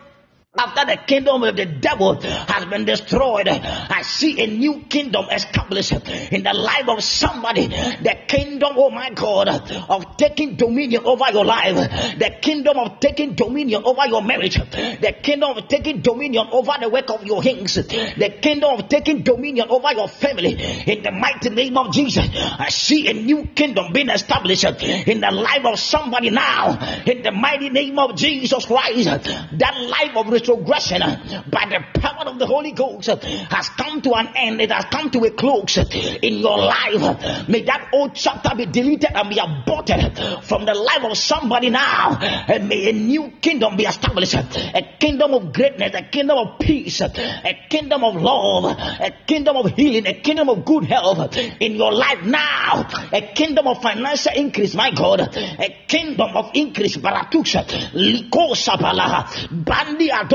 After 0.59 0.85
the 0.87 0.97
kingdom 1.07 1.45
of 1.45 1.55
the 1.57 1.67
devil 1.67 2.21
has 2.21 2.65
been 2.65 2.85
destroyed, 2.85 3.47
I 3.49 4.03
see 4.03 4.43
a 4.43 4.47
new 4.49 4.83
kingdom 4.89 5.27
established 5.31 5.93
in 5.93 6.43
the 6.43 6.53
life 6.53 6.89
of 6.89 7.03
somebody. 7.05 7.69
The 7.69 8.17
kingdom, 8.27 8.73
oh 8.77 8.91
my 8.91 9.11
God, 9.11 9.49
of 9.49 10.17
taking 10.17 10.57
dominion 10.57 11.05
over 11.05 11.31
your 11.33 11.45
life. 11.45 11.77
The 12.19 12.39
kingdom 12.43 12.77
of 12.79 12.99
taking 12.99 13.35
dominion 13.35 13.85
over 13.85 14.07
your 14.09 14.23
marriage. 14.23 14.57
The 14.57 15.15
kingdom 15.23 15.57
of 15.57 15.69
taking 15.69 16.01
dominion 16.01 16.49
over 16.51 16.73
the 16.81 16.89
work 16.89 17.09
of 17.11 17.25
your 17.25 17.41
hands. 17.43 17.75
The 17.75 18.39
kingdom 18.43 18.81
of 18.81 18.89
taking 18.89 19.23
dominion 19.23 19.69
over 19.71 19.93
your 19.93 20.09
family. 20.09 20.55
In 20.87 21.03
the 21.03 21.13
mighty 21.13 21.51
name 21.51 21.77
of 21.79 21.93
Jesus, 21.93 22.27
I 22.35 22.69
see 22.71 23.09
a 23.09 23.13
new 23.13 23.47
kingdom 23.55 23.93
being 23.93 24.09
established 24.09 24.65
in 24.65 25.21
the 25.21 25.31
life 25.31 25.65
of 25.65 25.79
somebody 25.79 26.31
now. 26.31 26.79
In 27.07 27.23
the 27.23 27.31
mighty 27.31 27.71
name 27.71 27.99
of 27.99 28.17
Jesus 28.17 28.67
Christ, 28.67 29.07
that 29.07 29.75
life 29.79 30.17
of 30.17 30.27
retrogression 30.49 31.03
uh, 31.03 31.43
by 31.51 31.67
the 31.67 32.01
power 32.01 32.27
of 32.27 32.39
the 32.39 32.47
Holy 32.47 32.73
Ghost 32.73 33.09
uh, 33.09 33.17
has 33.51 33.69
come 33.71 34.01
to 34.03 34.15
an 34.15 34.29
end. 34.37 34.61
It 34.61 34.71
has 34.73 34.87
come 34.87 35.11
to 35.11 35.19
a 35.25 35.31
close 35.31 35.79
uh, 35.79 35.85
in 36.23 36.39
your 36.39 36.59
life. 36.59 37.49
May 37.49 37.63
that 37.63 37.91
old 37.93 38.15
chapter 38.15 38.55
be 38.57 38.67
deleted 38.67 39.11
and 39.15 39.29
be 39.29 39.39
aborted 39.39 40.19
from 40.45 40.65
the 40.65 40.75
life 40.75 41.05
of 41.05 41.17
somebody 41.17 41.71
now. 41.71 42.19
And 42.21 42.69
may 42.69 42.91
a 42.91 42.93
new 42.93 43.33
kingdom 43.41 43.77
be 43.77 43.85
established. 43.85 44.35
A 44.35 44.97
kingdom 44.99 45.35
of 45.35 45.53
greatness, 45.53 45.95
a 45.95 46.03
kingdom 46.03 46.39
of 46.39 46.59
peace, 46.59 47.01
a 47.01 47.67
kingdom 47.69 48.05
of 48.05 48.17
love, 48.17 48.77
a 48.79 49.11
kingdom 49.27 49.57
of 49.57 49.71
healing, 49.73 50.07
a 50.07 50.15
kingdom 50.15 50.49
of 50.49 50.65
good 50.65 50.85
health 50.85 51.37
in 51.37 51.75
your 51.75 51.93
life 51.93 52.23
now. 52.25 52.87
A 53.13 53.33
kingdom 53.35 53.67
of 53.67 53.83
financial 53.83 54.33
increase, 54.35 54.75
my 54.75 54.91
God. 54.91 55.21
A 55.21 55.85
kingdom 55.87 56.37
of 56.37 56.51
increase. 56.55 56.97
Baratusha. 56.97 57.65
Liko 57.93 58.55
Sabalaha. 58.55 59.49
Bandi 59.65 60.09
Adosebele. 60.09 60.28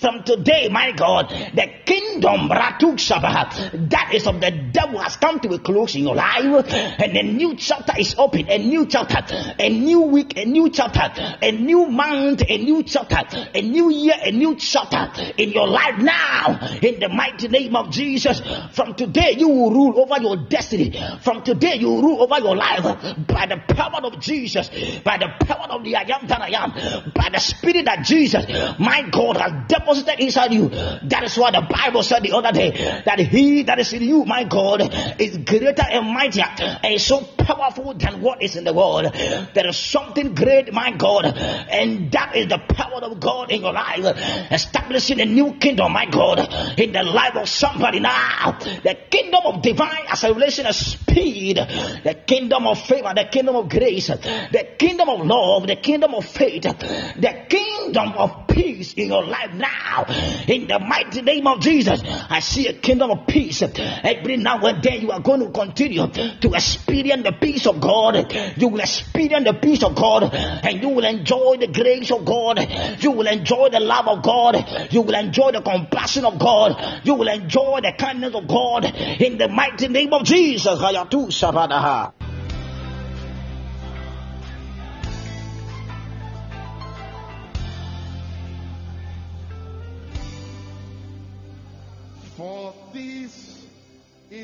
From 0.00 0.22
today, 0.24 0.68
my 0.70 0.92
God, 0.92 1.28
the 1.30 1.68
kingdom 1.84 2.48
that 2.48 4.10
is 4.12 4.26
of 4.26 4.40
the 4.40 4.50
devil 4.72 4.98
has 4.98 5.16
come 5.16 5.40
to 5.40 5.48
a 5.54 5.58
close 5.58 5.94
in 5.94 6.02
your 6.04 6.14
life. 6.14 6.72
And 6.72 7.16
a 7.16 7.22
new 7.22 7.56
chapter 7.56 7.92
is 7.98 8.14
open. 8.18 8.48
A 8.48 8.58
new 8.58 8.86
chapter. 8.86 9.24
A 9.58 9.68
new 9.68 10.02
week. 10.02 10.36
A 10.36 10.44
new 10.44 10.70
chapter. 10.70 11.12
A 11.42 11.52
new 11.52 11.86
month. 11.86 12.42
A 12.48 12.58
new 12.58 12.82
chapter. 12.82 13.20
A 13.54 13.62
new 13.62 13.90
year. 13.90 14.14
A 14.22 14.30
new 14.30 14.56
chapter 14.56 15.32
in 15.38 15.50
your 15.50 15.68
life 15.68 15.98
now. 15.98 16.58
In 16.82 17.00
the 17.00 17.08
mighty 17.08 17.48
name 17.48 17.76
of 17.76 17.90
Jesus. 17.90 18.40
From 18.72 18.94
today, 18.94 19.34
you 19.38 19.48
will 19.48 19.70
rule 19.70 20.00
over 20.00 20.20
your 20.22 20.36
destiny. 20.48 20.92
From 21.22 21.42
today, 21.42 21.76
you 21.76 21.88
will 21.88 22.02
rule 22.02 22.22
over 22.22 22.38
your 22.40 22.56
life 22.56 22.82
by 23.26 23.46
the 23.46 23.60
power 23.74 24.00
of 24.04 24.20
Jesus. 24.20 24.68
By 25.02 25.18
the 25.18 25.28
power 25.46 25.66
of 25.70 25.84
the 25.84 25.96
I 25.96 26.02
am 26.02 26.26
that 26.26 26.40
I 26.40 26.48
am. 26.50 27.12
By 27.14 27.30
the 27.30 27.38
spirit 27.38 27.84
that 27.86 28.04
Jesus, 28.04 28.44
my 28.78 29.08
God, 29.10 29.36
has 29.36 29.68
deposited 29.68 30.20
inside 30.20 30.52
you. 30.52 30.68
That 30.68 31.22
is 31.24 31.36
why 31.36 31.50
the 31.50 31.62
Bible 31.62 32.02
said 32.02 32.22
the 32.22 32.32
other 32.32 32.52
day 32.52 33.02
that 33.04 33.18
he 33.18 33.62
that 33.64 33.78
is 33.78 33.92
in 33.92 34.02
you, 34.02 34.24
my 34.24 34.44
God, 34.44 34.82
is 35.18 35.36
greater 35.38 35.84
and 35.88 36.12
mightier 36.12 36.46
and 36.82 37.00
so 37.00 37.20
powerful 37.20 37.94
than 37.94 38.20
what 38.20 38.42
is 38.42 38.56
in 38.56 38.64
the 38.64 38.72
world. 38.72 39.12
There 39.12 39.66
is 39.66 39.76
something 39.76 40.34
great, 40.34 40.72
my 40.72 40.92
God, 40.92 41.26
and 41.26 42.10
that 42.12 42.36
is 42.36 42.48
the 42.48 42.58
power 42.58 43.02
of 43.02 43.20
God 43.20 43.50
in 43.50 43.62
your 43.62 43.72
life, 43.72 44.04
establishing 44.50 45.20
a 45.20 45.24
new 45.24 45.54
kingdom, 45.54 45.92
my 45.92 46.06
God, 46.06 46.38
in 46.78 46.92
the 46.92 47.02
life 47.02 47.36
of 47.36 47.48
somebody 47.48 48.00
now. 48.00 48.58
The 48.60 48.96
kingdom 49.10 49.40
of 49.44 49.62
divine 49.62 50.06
acceleration 50.08 50.66
and 50.66 50.74
speed, 50.74 51.56
the 51.56 52.22
kingdom 52.26 52.66
of 52.66 52.80
favor, 52.80 53.12
the 53.14 53.28
kingdom 53.30 53.56
of 53.56 53.68
grace, 53.68 54.06
the 54.08 54.68
kingdom 54.78 55.08
of 55.08 55.26
love, 55.26 55.66
the 55.66 55.76
kingdom 55.76 56.14
of 56.14 56.24
faith, 56.24 56.62
the 56.62 57.46
kingdom 57.48 58.12
of 58.12 58.48
peace 58.48 58.63
in 58.64 59.08
your 59.08 59.24
life 59.24 59.52
now. 59.54 60.04
In 60.48 60.66
the 60.66 60.78
mighty 60.78 61.22
name 61.22 61.46
of 61.46 61.60
Jesus, 61.60 62.00
I 62.04 62.40
see 62.40 62.66
a 62.68 62.72
kingdom 62.72 63.10
of 63.10 63.26
peace. 63.26 63.62
Every 63.62 64.36
now 64.36 64.58
and 64.64 64.82
then 64.82 65.00
you 65.02 65.10
are 65.10 65.20
going 65.20 65.40
to 65.40 65.50
continue 65.50 66.06
to 66.06 66.54
experience 66.54 67.24
the 67.24 67.32
peace 67.32 67.66
of 67.66 67.80
God. 67.80 68.32
You 68.56 68.68
will 68.68 68.80
experience 68.80 69.46
the 69.46 69.54
peace 69.54 69.82
of 69.82 69.94
God 69.94 70.34
and 70.34 70.82
you 70.82 70.88
will 70.88 71.04
enjoy 71.04 71.56
the 71.58 71.68
grace 71.68 72.10
of 72.10 72.24
God. 72.24 72.58
You 73.02 73.10
will 73.10 73.26
enjoy 73.26 73.68
the 73.68 73.80
love 73.80 74.08
of 74.08 74.22
God. 74.22 74.92
You 74.92 75.02
will 75.02 75.14
enjoy 75.14 75.52
the 75.52 75.60
compassion 75.62 76.24
of 76.24 76.38
God. 76.38 77.02
You 77.04 77.14
will 77.14 77.28
enjoy 77.28 77.80
the 77.82 77.92
kindness 77.98 78.34
of 78.34 78.48
God. 78.48 78.84
In 78.84 79.38
the 79.38 79.48
mighty 79.48 79.88
name 79.88 80.12
of 80.12 80.24
Jesus. 80.24 80.78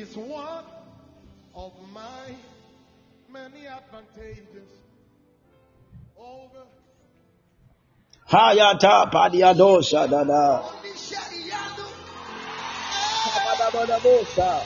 Is 0.01 0.17
one 0.17 0.65
of 1.53 1.73
my 1.93 2.33
many 3.31 3.67
advantages 3.67 4.69
over 6.17 6.65
Hayata 8.27 9.11
padiadosha 9.11 10.09
dada. 10.09 10.63
Dabadabosa. 13.59 14.63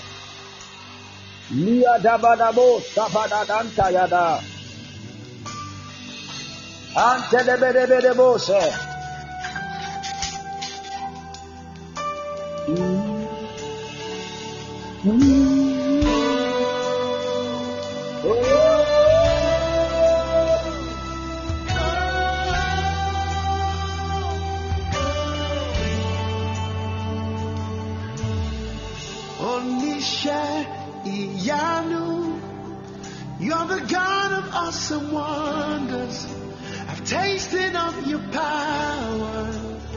Lia 1.51 1.99
dabadabosa 1.99 3.05
padadanta 3.13 3.91
yada. 3.91 4.39
Ante 6.95 7.39
debedebedebose. 7.43 8.61
Onisha 9.95 10.86
Iyanu. 10.88 11.45
You're 12.67 12.77
the 12.77 13.04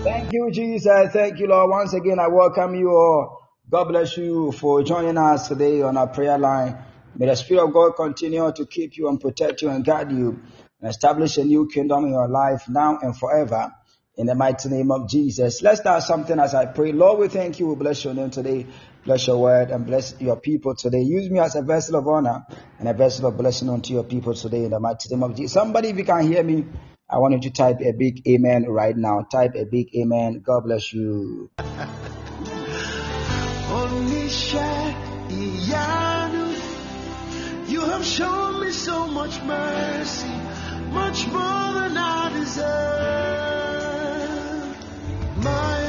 Thank 0.04 0.32
you, 0.32 0.50
Jesus. 0.52 1.12
Thank 1.14 1.38
you, 1.38 1.46
Lord. 1.46 1.70
Once 1.70 1.94
again, 1.94 2.18
I 2.18 2.28
welcome 2.28 2.74
you 2.74 2.90
all. 2.90 3.47
God 3.70 3.84
bless 3.84 4.16
you 4.16 4.50
for 4.52 4.82
joining 4.82 5.18
us 5.18 5.48
today 5.48 5.82
on 5.82 5.98
our 5.98 6.06
prayer 6.06 6.38
line. 6.38 6.78
May 7.14 7.26
the 7.26 7.34
Spirit 7.34 7.64
of 7.64 7.74
God 7.74 7.96
continue 7.96 8.50
to 8.50 8.64
keep 8.64 8.96
you 8.96 9.08
and 9.08 9.20
protect 9.20 9.60
you 9.60 9.68
and 9.68 9.84
guide 9.84 10.10
you 10.10 10.40
and 10.80 10.88
establish 10.88 11.36
a 11.36 11.44
new 11.44 11.68
kingdom 11.68 12.04
in 12.04 12.12
your 12.12 12.28
life 12.28 12.66
now 12.66 12.98
and 13.02 13.14
forever. 13.14 13.70
In 14.16 14.24
the 14.24 14.34
mighty 14.34 14.70
name 14.70 14.90
of 14.90 15.06
Jesus. 15.10 15.60
Let's 15.60 15.80
start 15.80 16.02
something 16.02 16.40
as 16.40 16.54
I 16.54 16.64
pray. 16.64 16.92
Lord, 16.92 17.20
we 17.20 17.28
thank 17.28 17.60
you. 17.60 17.68
We 17.68 17.74
bless 17.74 18.02
your 18.04 18.14
name 18.14 18.30
today. 18.30 18.66
Bless 19.04 19.26
your 19.26 19.36
word 19.36 19.70
and 19.70 19.84
bless 19.84 20.18
your 20.18 20.36
people 20.36 20.74
today. 20.74 21.02
Use 21.02 21.28
me 21.28 21.38
as 21.38 21.54
a 21.54 21.60
vessel 21.60 21.96
of 21.96 22.08
honor 22.08 22.46
and 22.78 22.88
a 22.88 22.94
vessel 22.94 23.26
of 23.26 23.36
blessing 23.36 23.68
unto 23.68 23.92
your 23.92 24.04
people 24.04 24.32
today 24.32 24.64
in 24.64 24.70
the 24.70 24.80
mighty 24.80 25.10
name 25.10 25.22
of 25.22 25.36
Jesus. 25.36 25.52
Somebody, 25.52 25.90
if 25.90 25.98
you 25.98 26.04
can 26.04 26.26
hear 26.26 26.42
me, 26.42 26.64
I 27.08 27.18
want 27.18 27.34
you 27.34 27.40
to 27.42 27.50
type 27.50 27.82
a 27.82 27.92
big 27.92 28.26
amen 28.26 28.64
right 28.64 28.96
now. 28.96 29.26
Type 29.30 29.56
a 29.56 29.66
big 29.66 29.94
amen. 29.94 30.40
God 30.40 30.64
bless 30.64 30.90
you. 30.94 31.50
Onisha 33.88 34.70
Iyanu. 35.30 36.46
You 37.68 37.80
have 37.80 38.04
shown 38.04 38.60
me 38.60 38.70
so 38.70 39.06
much 39.06 39.40
mercy, 39.42 40.28
much 40.90 41.26
more 41.28 41.72
than 41.78 41.96
I 41.96 42.30
deserve. 42.38 43.48
My 45.44 45.87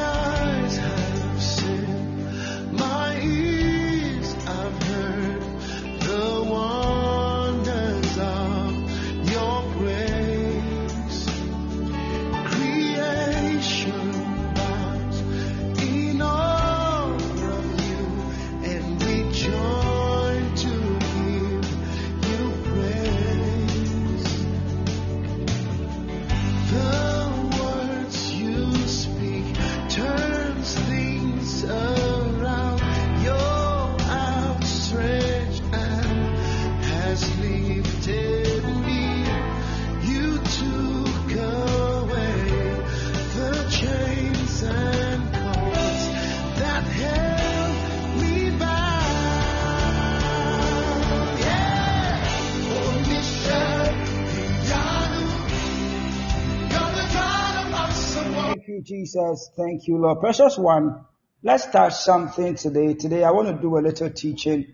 Jesus. 58.90 59.52
Thank 59.56 59.88
you, 59.88 60.00
Lord. 60.00 60.20
Precious 60.20 60.58
one, 60.58 61.06
let's 61.44 61.64
start 61.64 61.94
something 61.94 62.56
today. 62.56 62.96
Today, 62.96 63.24
I 63.24 63.30
want 63.30 63.48
to 63.48 63.54
do 63.54 63.78
a 63.78 63.82
little 63.82 64.10
teaching 64.10 64.74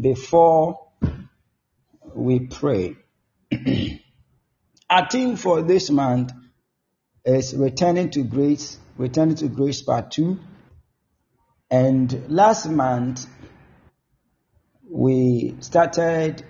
before 0.00 0.88
we 2.14 2.46
pray. 2.46 2.96
Our 4.90 5.08
theme 5.10 5.36
for 5.36 5.60
this 5.60 5.90
month 5.90 6.32
is 7.26 7.54
returning 7.54 8.08
to 8.12 8.22
grace, 8.22 8.78
returning 8.96 9.36
to 9.36 9.48
grace 9.48 9.82
part 9.82 10.10
two. 10.10 10.40
And 11.70 12.30
last 12.30 12.66
month, 12.66 13.26
we 14.88 15.56
started 15.60 16.42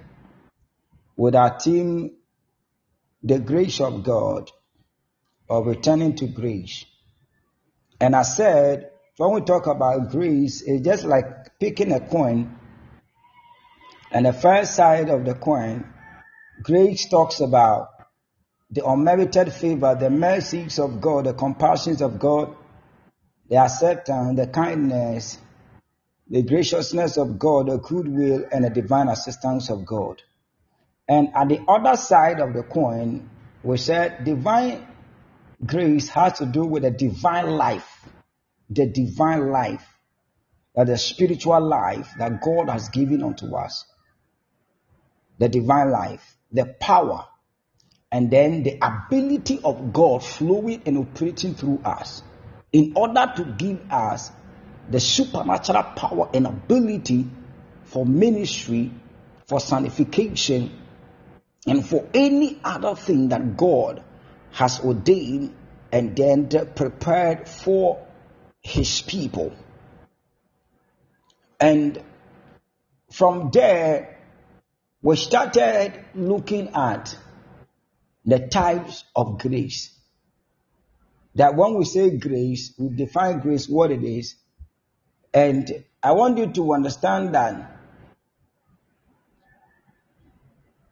with 1.17 1.35
our 1.35 1.59
theme, 1.59 2.13
the 3.25 3.41
grace 3.41 3.81
of 3.81 4.05
God, 4.05 4.49
or 5.49 5.65
returning 5.65 6.17
to 6.17 6.27
grace. 6.27 6.85
And 8.01 8.15
I 8.17 8.23
said, 8.23 8.91
when 9.17 9.33
we 9.33 9.41
talk 9.43 9.67
about 9.67 10.11
grace, 10.11 10.63
it's 10.63 10.85
just 10.85 11.05
like 11.05 11.59
picking 11.59 11.93
a 11.93 12.01
coin, 12.01 12.59
and 14.11 14.27
the 14.27 14.33
first 14.33 14.75
side 14.75 15.09
of 15.09 15.25
the 15.25 15.35
coin, 15.35 15.93
grace 16.63 17.09
talks 17.09 17.41
about 17.41 17.89
the 18.71 18.85
unmerited 18.85 19.53
favor, 19.53 19.95
the 19.95 20.11
mercies 20.11 20.79
of 20.79 21.01
God, 21.01 21.27
the 21.27 21.35
compassions 21.35 22.01
of 22.01 22.19
God, 22.19 22.57
the 23.49 23.57
acceptance, 23.57 24.37
the 24.37 24.47
kindness, 24.47 25.39
the 26.29 26.43
graciousness 26.43 27.17
of 27.17 27.39
God, 27.39 27.69
the 27.69 27.79
goodwill, 27.79 28.47
and 28.51 28.65
the 28.65 28.71
divine 28.71 29.09
assistance 29.09 29.71
of 29.71 29.85
God. 29.85 30.23
And 31.09 31.29
at 31.35 31.49
the 31.49 31.61
other 31.69 31.97
side 31.97 32.41
of 32.41 32.55
the 32.55 32.63
coin, 32.63 33.29
we 33.63 33.77
said 33.77 34.25
divine 34.25 34.87
grace 35.67 36.09
has 36.09 36.39
to 36.39 36.47
do 36.47 36.65
with 36.65 36.83
the 36.83 36.91
divine 36.91 37.51
life, 37.51 38.07
the 38.71 38.87
divine 38.87 39.51
life, 39.51 39.87
that 40.75 40.87
the 40.87 40.99
spiritual 40.99 41.61
life 41.61 42.13
that 42.19 42.41
God 42.41 42.69
has 42.69 42.89
given 42.89 43.23
unto 43.23 43.55
us, 43.55 43.85
the 45.39 45.49
divine 45.49 45.91
life, 45.91 46.37
the 46.53 46.67
power, 46.81 47.27
and 48.11 48.31
then 48.31 48.63
the 48.63 48.79
ability 48.81 49.61
of 49.65 49.93
God 49.93 50.23
flowing 50.25 50.83
and 50.87 50.99
operating 50.99 51.55
through 51.55 51.81
us 51.85 52.23
in 52.73 52.93
order 52.97 53.33
to 53.37 53.45
give 53.45 53.81
us 53.91 54.31
the 54.91 55.01
supernatural 55.01 55.83
power 55.97 56.29
and 56.35 56.47
ability 56.47 57.27
for 57.85 58.05
ministry, 58.05 58.93
for 59.47 59.61
sanctification, 59.61 60.81
and 61.67 61.87
for 61.87 62.09
any 62.13 62.61
other 62.63 62.95
thing 62.95 63.29
that 63.31 63.57
God 63.57 64.03
has 64.55 64.79
ordained 64.79 65.53
and 65.91 66.17
then 66.17 66.49
prepared 66.77 67.49
for 67.49 68.07
his 68.63 69.03
people. 69.03 69.53
And 71.59 72.01
from 73.11 73.51
there, 73.53 74.17
we 75.03 75.17
started 75.17 75.93
looking 76.15 76.69
at 76.69 77.19
the 78.25 78.39
types 78.39 79.05
of 79.17 79.39
grace. 79.39 79.93
That 81.35 81.57
when 81.57 81.75
we 81.75 81.85
say 81.85 82.17
grace, 82.17 82.73
we 82.79 82.95
define 82.95 83.41
grace 83.41 83.69
what 83.69 83.91
it 83.91 84.05
is. 84.05 84.37
And 85.33 85.85
I 86.01 86.13
want 86.13 86.39
you 86.39 86.47
to 86.47 86.75
understand 86.75 87.35
that 87.35 87.77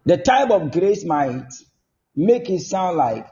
the 0.04 0.16
type 0.18 0.50
of 0.50 0.72
grace 0.72 1.04
might 1.04 1.46
make 2.16 2.50
it 2.50 2.62
sound 2.62 2.96
like 2.96 3.31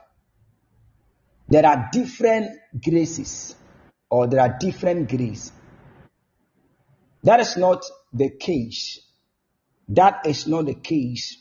there 1.51 1.65
are 1.65 1.89
different 1.91 2.49
graces 2.81 3.55
or 4.09 4.27
there 4.27 4.39
are 4.39 4.55
different 4.57 5.09
grace. 5.09 5.51
That 7.23 7.41
is 7.41 7.57
not 7.57 7.83
the 8.13 8.29
case. 8.29 8.99
That 9.89 10.25
is 10.25 10.47
not 10.47 10.65
the 10.65 10.75
case. 10.75 11.37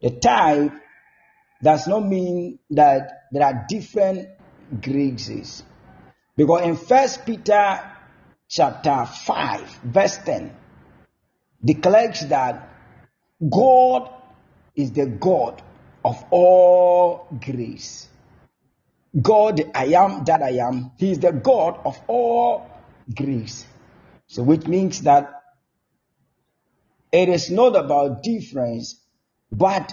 The 0.00 0.18
type 0.18 0.72
does 1.62 1.86
not 1.86 2.06
mean 2.06 2.60
that 2.70 3.26
there 3.30 3.44
are 3.44 3.66
different 3.68 4.30
graces. 4.80 5.62
Because 6.34 6.62
in 6.62 6.76
First 6.76 7.26
Peter 7.26 7.78
chapter 8.48 9.04
5, 9.04 9.80
verse 9.84 10.16
10, 10.24 10.56
declares 11.62 12.20
that 12.28 12.70
God 13.46 14.10
is 14.74 14.92
the 14.92 15.06
God 15.06 15.62
of 16.02 16.24
all 16.30 17.28
grace. 17.44 18.09
God, 19.18 19.60
I 19.74 19.86
am 19.86 20.24
that 20.24 20.42
I 20.42 20.58
am. 20.58 20.92
He 20.96 21.12
is 21.12 21.18
the 21.18 21.32
God 21.32 21.80
of 21.84 21.98
all 22.06 22.70
grace. 23.14 23.66
So, 24.26 24.42
which 24.42 24.66
means 24.66 25.02
that 25.02 25.42
it 27.10 27.28
is 27.28 27.50
not 27.50 27.74
about 27.74 28.22
difference, 28.22 29.00
but 29.50 29.92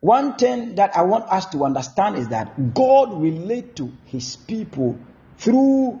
one 0.00 0.34
thing 0.34 0.74
that 0.74 0.96
I 0.96 1.02
want 1.02 1.24
us 1.32 1.46
to 1.50 1.64
understand 1.64 2.16
is 2.16 2.28
that 2.28 2.74
God 2.74 3.20
relate 3.22 3.76
to 3.76 3.90
his 4.06 4.36
people 4.36 4.98
through 5.38 6.00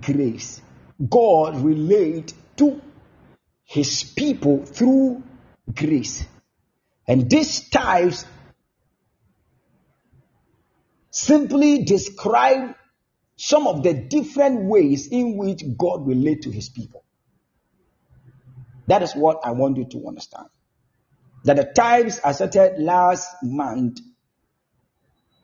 grace. 0.00 0.60
God 1.08 1.56
relate 1.56 2.34
to 2.56 2.80
his 3.64 4.04
people 4.04 4.66
through 4.66 5.22
grace. 5.74 6.26
And 7.06 7.30
these 7.30 7.68
types 7.68 8.24
simply 11.16 11.84
describe 11.84 12.74
some 13.36 13.66
of 13.66 13.82
the 13.82 13.94
different 13.94 14.64
ways 14.64 15.08
in 15.08 15.38
which 15.38 15.62
God 15.78 16.06
relate 16.06 16.42
to 16.42 16.50
his 16.50 16.68
people. 16.68 17.04
That 18.86 19.02
is 19.02 19.14
what 19.14 19.40
I 19.42 19.52
want 19.52 19.78
you 19.78 19.86
to 19.86 20.08
understand. 20.08 20.46
That 21.44 21.56
the 21.56 21.64
times 21.64 22.20
I 22.22 22.32
started 22.32 22.78
last 22.78 23.34
month, 23.42 24.00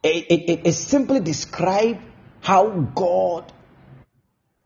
it, 0.03 0.27
it, 0.31 0.67
it 0.67 0.73
simply 0.73 1.21
describe 1.21 2.01
how 2.41 2.69
God 2.69 3.51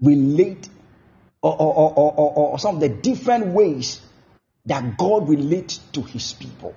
relate 0.01 0.69
or, 1.41 1.53
or, 1.53 1.75
or, 1.75 2.15
or, 2.17 2.49
or 2.51 2.59
some 2.59 2.77
of 2.77 2.81
the 2.81 2.89
different 2.89 3.49
ways 3.49 4.01
that 4.65 4.99
God 4.99 5.29
relates 5.29 5.79
to 5.93 6.03
his 6.03 6.33
people. 6.33 6.75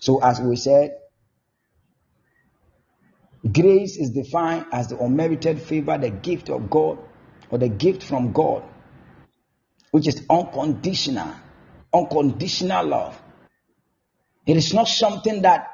So, 0.00 0.20
as 0.22 0.40
we 0.40 0.56
said, 0.56 0.98
grace 3.50 3.96
is 3.96 4.10
defined 4.10 4.66
as 4.72 4.88
the 4.88 4.98
unmerited 4.98 5.60
favor, 5.60 5.98
the 5.98 6.10
gift 6.10 6.48
of 6.48 6.70
God, 6.70 6.98
or 7.50 7.58
the 7.58 7.68
gift 7.68 8.02
from 8.02 8.32
God, 8.32 8.62
which 9.90 10.06
is 10.06 10.24
unconditional, 10.30 11.34
unconditional 11.92 12.86
love. 12.86 13.20
It 14.46 14.56
is 14.56 14.72
not 14.72 14.88
something 14.88 15.42
that 15.42 15.68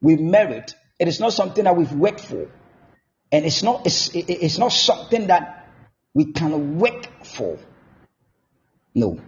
we 0.00 0.16
merit, 0.16 0.74
it 0.98 1.08
is 1.08 1.20
not 1.20 1.32
something 1.32 1.64
that 1.64 1.76
we've 1.76 1.92
worked 1.92 2.20
for, 2.20 2.48
and 3.30 3.44
it's 3.44 3.62
not, 3.62 3.86
it's, 3.86 4.10
it's 4.14 4.58
not 4.58 4.72
something 4.72 5.28
that 5.28 5.68
we 6.14 6.32
can 6.32 6.78
work 6.78 7.24
for. 7.24 7.58
No. 8.94 9.18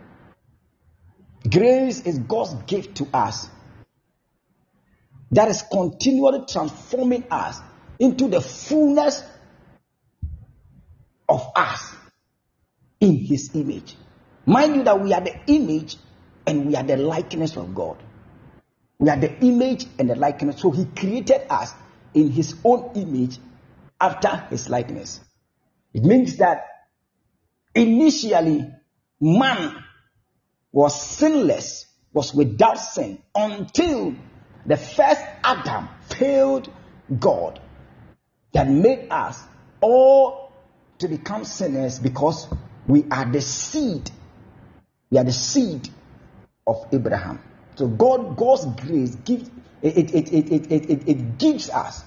Grace 1.50 2.00
is 2.00 2.18
God's 2.18 2.54
gift 2.66 2.96
to 2.96 3.08
us 3.12 3.48
that 5.30 5.48
is 5.48 5.62
continually 5.70 6.44
transforming 6.48 7.24
us 7.30 7.60
into 8.04 8.28
the 8.28 8.40
fullness 8.40 9.22
of 11.26 11.50
us 11.56 11.94
in 13.00 13.16
His 13.16 13.54
image. 13.54 13.96
Mind 14.44 14.76
you, 14.76 14.84
that 14.84 15.00
we 15.00 15.14
are 15.14 15.22
the 15.22 15.34
image 15.46 15.96
and 16.46 16.66
we 16.66 16.76
are 16.76 16.82
the 16.82 16.98
likeness 16.98 17.56
of 17.56 17.74
God. 17.74 17.96
We 18.98 19.08
are 19.08 19.16
the 19.16 19.34
image 19.40 19.86
and 19.98 20.10
the 20.10 20.16
likeness. 20.16 20.60
So 20.60 20.70
He 20.70 20.84
created 20.84 21.46
us 21.48 21.72
in 22.12 22.30
His 22.30 22.54
own 22.62 22.90
image 22.94 23.38
after 23.98 24.36
His 24.50 24.68
likeness. 24.68 25.20
It 25.94 26.02
means 26.02 26.36
that 26.36 26.66
initially 27.74 28.70
man 29.18 29.82
was 30.72 31.00
sinless, 31.00 31.86
was 32.12 32.34
without 32.34 32.78
sin 32.78 33.22
until 33.34 34.14
the 34.66 34.76
first 34.76 35.22
Adam 35.42 35.88
failed 36.08 36.70
God 37.18 37.60
that 38.54 38.68
made 38.68 39.08
us 39.10 39.42
all 39.80 40.52
to 40.98 41.08
become 41.08 41.44
sinners 41.44 41.98
because 41.98 42.48
we 42.86 43.04
are 43.10 43.26
the 43.26 43.40
seed. 43.40 44.10
We 45.10 45.18
are 45.18 45.24
the 45.24 45.32
seed 45.32 45.88
of 46.66 46.86
Abraham. 46.92 47.40
So 47.76 47.88
God, 47.88 48.36
God's 48.36 48.66
grace 48.80 49.14
gives 49.16 49.50
it, 49.82 50.14
it, 50.14 50.14
it, 50.14 50.32
it, 50.32 50.72
it, 50.72 50.90
it, 50.90 51.08
it 51.08 51.38
gives 51.38 51.68
us 51.68 52.02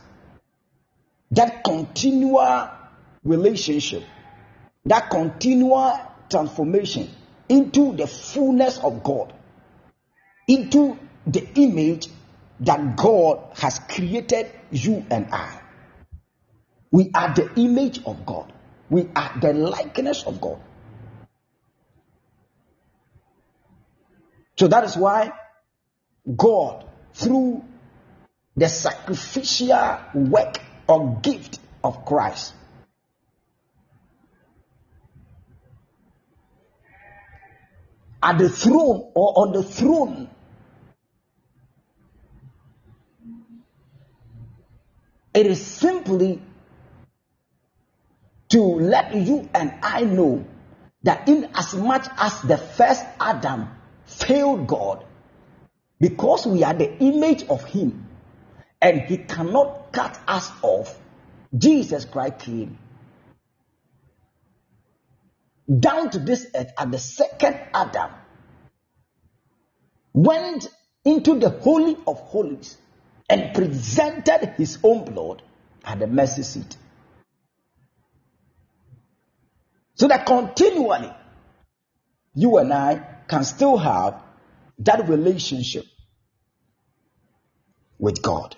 that 1.32 1.64
continual 1.64 2.70
relationship, 3.24 4.04
that 4.86 5.10
continual 5.10 6.00
transformation 6.30 7.10
into 7.50 7.96
the 7.96 8.08
fullness 8.08 8.78
of 8.80 9.04
God, 9.04 9.34
into 10.48 10.98
the 11.28 11.46
image 11.56 12.08
that 12.62 12.96
God 12.96 13.44
has 13.58 13.80
created 13.80 14.50
you 14.72 15.06
and 15.12 15.28
I. 15.32 15.62
We 16.92 17.12
are 17.14 17.34
the 17.34 17.52
image 17.60 18.04
of 18.06 18.26
God. 18.26 18.52
We 18.90 19.10
are 19.16 19.38
the 19.40 19.54
likeness 19.54 20.24
of 20.24 20.40
God. 20.40 20.60
So 24.58 24.68
that 24.68 24.84
is 24.86 24.96
why 24.98 25.32
God, 26.36 26.86
through 27.14 27.64
the 28.56 28.70
sacrificial 28.70 30.00
work 30.16 30.58
or 30.88 31.20
gift 31.22 31.60
of 31.84 32.06
Christ, 32.06 32.54
at 38.24 38.38
the 38.38 38.50
throne 38.50 39.12
or 39.14 39.34
on 39.40 39.54
the 39.54 39.64
throne 39.64 40.30
it 45.34 45.46
is 45.46 45.64
simply 45.64 46.42
to 48.50 48.62
let 48.62 49.14
you 49.16 49.50
and 49.54 49.74
I 49.82 50.02
know 50.02 50.46
that 51.04 51.28
in 51.28 51.50
as 51.56 51.74
much 51.76 52.08
as 52.18 52.42
the 52.42 52.58
first 52.58 53.04
Adam 53.20 53.70
failed 54.06 54.68
God, 54.68 55.06
because 56.00 56.46
we 56.46 56.64
are 56.64 56.74
the 56.74 56.98
image 57.00 57.44
of 57.48 57.64
him 57.66 58.08
and 58.82 59.02
he 59.02 59.18
cannot 59.18 59.92
cut 59.92 60.20
us 60.28 60.52
off, 60.62 60.98
Jesus 61.58 62.06
Christ 62.06 62.40
came 62.40 62.78
down 65.80 66.10
to 66.12 66.20
this 66.20 66.48
earth 66.56 66.72
at 66.78 66.92
the 66.92 67.00
second 67.00 67.60
Adam, 67.74 68.12
went 70.14 70.70
into 71.04 71.40
the 71.40 71.50
Holy 71.50 71.98
of 72.08 72.20
Holies 72.20 72.78
and 73.30 73.54
presented 73.54 74.54
his 74.58 74.80
own 74.84 75.06
blood 75.06 75.42
at 75.84 76.00
the 76.00 76.08
mercy 76.08 76.44
seat. 76.44 76.78
So 79.98 80.08
that 80.08 80.26
continually 80.26 81.12
you 82.36 82.58
and 82.58 82.72
I 82.72 83.04
can 83.28 83.44
still 83.44 83.78
have 83.78 84.22
that 84.80 85.10
relationship 85.10 85.86
with 87.98 88.22
God. 88.22 88.56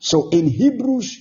So 0.00 0.30
in 0.30 0.48
Hebrews 0.48 1.18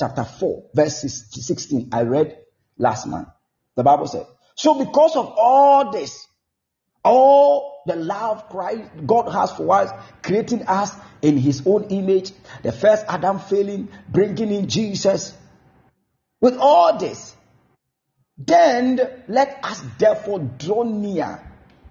chapter 0.00 0.24
4, 0.24 0.70
verse 0.74 1.02
16, 1.02 1.90
I 1.92 2.02
read 2.02 2.38
last 2.78 3.06
month, 3.06 3.28
the 3.76 3.82
Bible 3.82 4.06
said, 4.06 4.26
So 4.54 4.82
because 4.82 5.14
of 5.14 5.34
all 5.36 5.92
this, 5.92 6.26
all 7.04 7.82
the 7.84 7.96
love 7.96 8.48
Christ 8.48 8.90
God 9.04 9.30
has 9.30 9.50
for 9.52 9.74
us, 9.74 9.90
creating 10.22 10.62
us 10.62 10.94
in 11.20 11.36
His 11.36 11.62
own 11.66 11.84
image, 11.84 12.32
the 12.62 12.72
first 12.72 13.04
Adam 13.08 13.38
failing, 13.38 13.88
bringing 14.08 14.50
in 14.50 14.68
Jesus. 14.68 15.36
With 16.40 16.56
all 16.56 16.98
this, 16.98 17.36
then 18.46 19.00
let 19.28 19.60
us 19.64 19.82
therefore 19.98 20.40
draw 20.58 20.82
near 20.82 21.40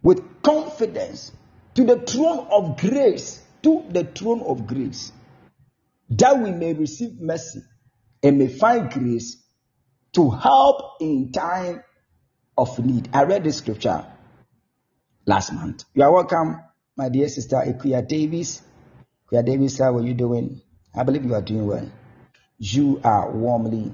with 0.03 0.41
confidence 0.41 1.31
to 1.75 1.83
the 1.83 1.99
throne 1.99 2.47
of 2.51 2.77
grace, 2.77 3.41
to 3.63 3.85
the 3.89 4.03
throne 4.03 4.41
of 4.41 4.67
grace, 4.67 5.11
that 6.09 6.37
we 6.39 6.51
may 6.51 6.73
receive 6.73 7.19
mercy 7.19 7.61
and 8.23 8.37
may 8.37 8.47
find 8.47 8.91
grace 8.91 9.37
to 10.13 10.29
help 10.29 10.97
in 10.99 11.31
time 11.31 11.83
of 12.57 12.77
need. 12.79 13.09
I 13.13 13.23
read 13.23 13.43
this 13.43 13.57
scripture 13.57 14.05
last 15.25 15.53
month. 15.53 15.85
You 15.93 16.03
are 16.03 16.11
welcome, 16.11 16.59
my 16.97 17.09
dear 17.09 17.29
sister 17.29 17.57
Ekuya 17.65 18.05
Davis. 18.07 18.61
Ekuya 19.27 19.45
Davis, 19.45 19.77
how 19.79 19.95
are 19.95 20.01
you 20.01 20.13
doing? 20.13 20.61
I 20.93 21.03
believe 21.03 21.23
you 21.23 21.33
are 21.35 21.41
doing 21.41 21.65
well. 21.65 21.89
You 22.57 22.99
are 23.03 23.31
warmly 23.31 23.93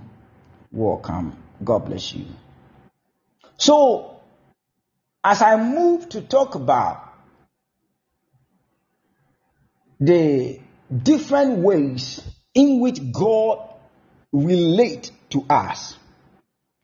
welcome. 0.71 1.37
God 1.63 1.85
bless 1.85 2.13
you. 2.13 2.25
So, 3.57 4.21
as 5.23 5.41
I 5.41 5.57
move 5.57 6.09
to 6.09 6.21
talk 6.21 6.55
about 6.55 7.03
the 9.99 10.59
different 11.03 11.59
ways 11.59 12.21
in 12.53 12.79
which 12.79 13.11
God 13.11 13.59
relate 14.31 15.11
to 15.31 15.43
us, 15.49 15.97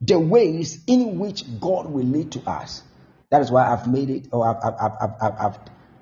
the 0.01 0.19
ways 0.19 0.83
in 0.87 1.19
which 1.19 1.43
God 1.59 1.93
relate 1.93 2.31
to 2.31 2.41
us. 2.49 2.83
That 3.29 3.41
is 3.41 3.51
why 3.51 3.71
I've 3.71 3.87
made 3.87 4.09
it, 4.09 4.27
or 4.31 4.47
I've, 4.47 4.63
I've, 4.63 4.91
I've, 5.01 5.33
I've, 5.39 5.59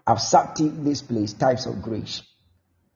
I've 0.08 0.18
subtitled 0.18 0.84
this 0.84 1.02
place 1.02 1.34
types 1.34 1.66
of 1.66 1.82
grace. 1.82 2.24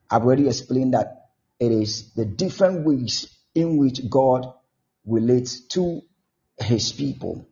I've 0.10 0.24
already 0.24 0.48
explained 0.48 0.94
that 0.94 1.28
it 1.60 1.72
is 1.72 2.14
the 2.14 2.26
different 2.26 2.86
ways 2.86 3.28
in 3.54 3.78
which 3.78 4.10
God 4.10 4.52
relates 5.06 5.62
to 5.68 6.02
his 6.60 6.92
people. 6.92 7.48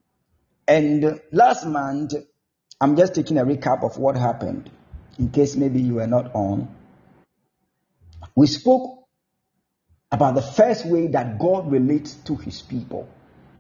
And 0.68 1.20
last 1.32 1.66
month, 1.66 2.14
I'm 2.80 2.96
just 2.96 3.16
taking 3.16 3.38
a 3.38 3.46
recap 3.46 3.84
of 3.84 3.98
what 3.98 4.16
happened 4.16 4.70
in 5.20 5.30
case 5.30 5.56
maybe 5.56 5.82
you 5.82 5.96
were 5.96 6.08
not 6.08 6.34
on. 6.34 6.74
We 8.36 8.48
spoke 8.48 9.08
about 10.12 10.36
the 10.36 10.42
first 10.42 10.86
way 10.86 11.08
that 11.08 11.40
God 11.40 11.72
relates 11.72 12.14
to 12.26 12.36
his 12.36 12.62
people 12.62 13.10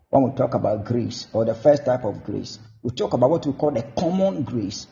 when 0.10 0.24
we 0.24 0.32
talk 0.36 0.54
about 0.54 0.86
grace 0.86 1.28
or 1.34 1.46
the 1.46 1.56
first 1.56 1.86
type 1.86 2.06
of 2.06 2.24
grace. 2.24 2.60
We 2.82 2.92
talk 2.92 3.14
about 3.14 3.30
what 3.30 3.46
we 3.46 3.54
call 3.54 3.72
the 3.72 3.84
common 3.98 4.44
grace. 4.44 4.88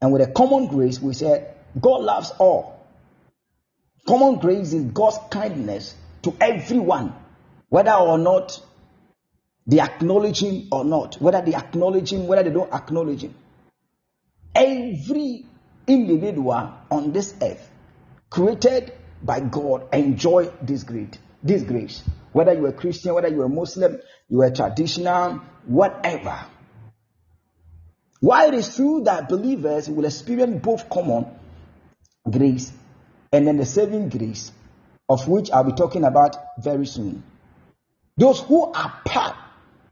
And 0.00 0.12
with 0.12 0.26
the 0.26 0.32
common 0.32 0.66
grace, 0.66 1.00
we 1.00 1.14
said 1.14 1.54
God 1.80 2.02
loves 2.02 2.30
all. 2.38 2.86
Common 4.06 4.38
grace 4.38 4.72
is 4.72 4.84
God's 4.84 5.18
kindness 5.30 5.94
to 6.22 6.36
everyone, 6.40 7.14
whether 7.68 7.92
or 7.92 8.18
not 8.18 8.60
they 9.70 9.80
acknowledge 9.80 10.42
Him 10.42 10.68
or 10.72 10.84
not, 10.84 11.14
whether 11.20 11.40
they 11.40 11.54
acknowledge 11.54 12.12
Him, 12.12 12.26
whether 12.26 12.42
they 12.42 12.50
don't 12.50 12.72
acknowledge 12.72 13.22
Him. 13.22 13.34
Every 14.54 15.46
individual 15.86 16.72
on 16.90 17.12
this 17.12 17.34
earth 17.40 17.70
created 18.28 18.92
by 19.22 19.40
God 19.40 19.88
enjoy 19.92 20.50
this 20.62 20.82
great 20.82 21.18
this 21.42 21.62
grace. 21.62 22.02
Whether 22.32 22.54
you're 22.54 22.72
Christian, 22.72 23.14
whether 23.14 23.28
you're 23.28 23.48
Muslim, 23.48 23.98
you're 24.28 24.50
traditional, 24.50 25.40
whatever. 25.66 26.46
While 28.20 28.48
it 28.48 28.54
is 28.54 28.76
true 28.76 29.02
that 29.04 29.28
believers 29.28 29.88
will 29.88 30.04
experience 30.04 30.62
both 30.62 30.88
common 30.90 31.26
grace 32.30 32.72
and 33.32 33.46
then 33.46 33.56
the 33.56 33.66
saving 33.66 34.10
grace, 34.10 34.52
of 35.08 35.26
which 35.26 35.50
I'll 35.50 35.64
be 35.64 35.72
talking 35.72 36.04
about 36.04 36.36
very 36.62 36.86
soon. 36.86 37.22
Those 38.16 38.40
who 38.40 38.72
are 38.72 39.00
apart 39.04 39.36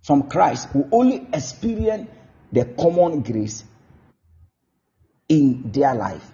from 0.03 0.29
Christ 0.29 0.75
will 0.75 0.89
only 0.93 1.27
experience 1.33 2.09
the 2.53 2.65
common 2.65 3.23
grace 3.23 3.65
in 5.29 5.71
their 5.71 5.95
life. 5.95 6.27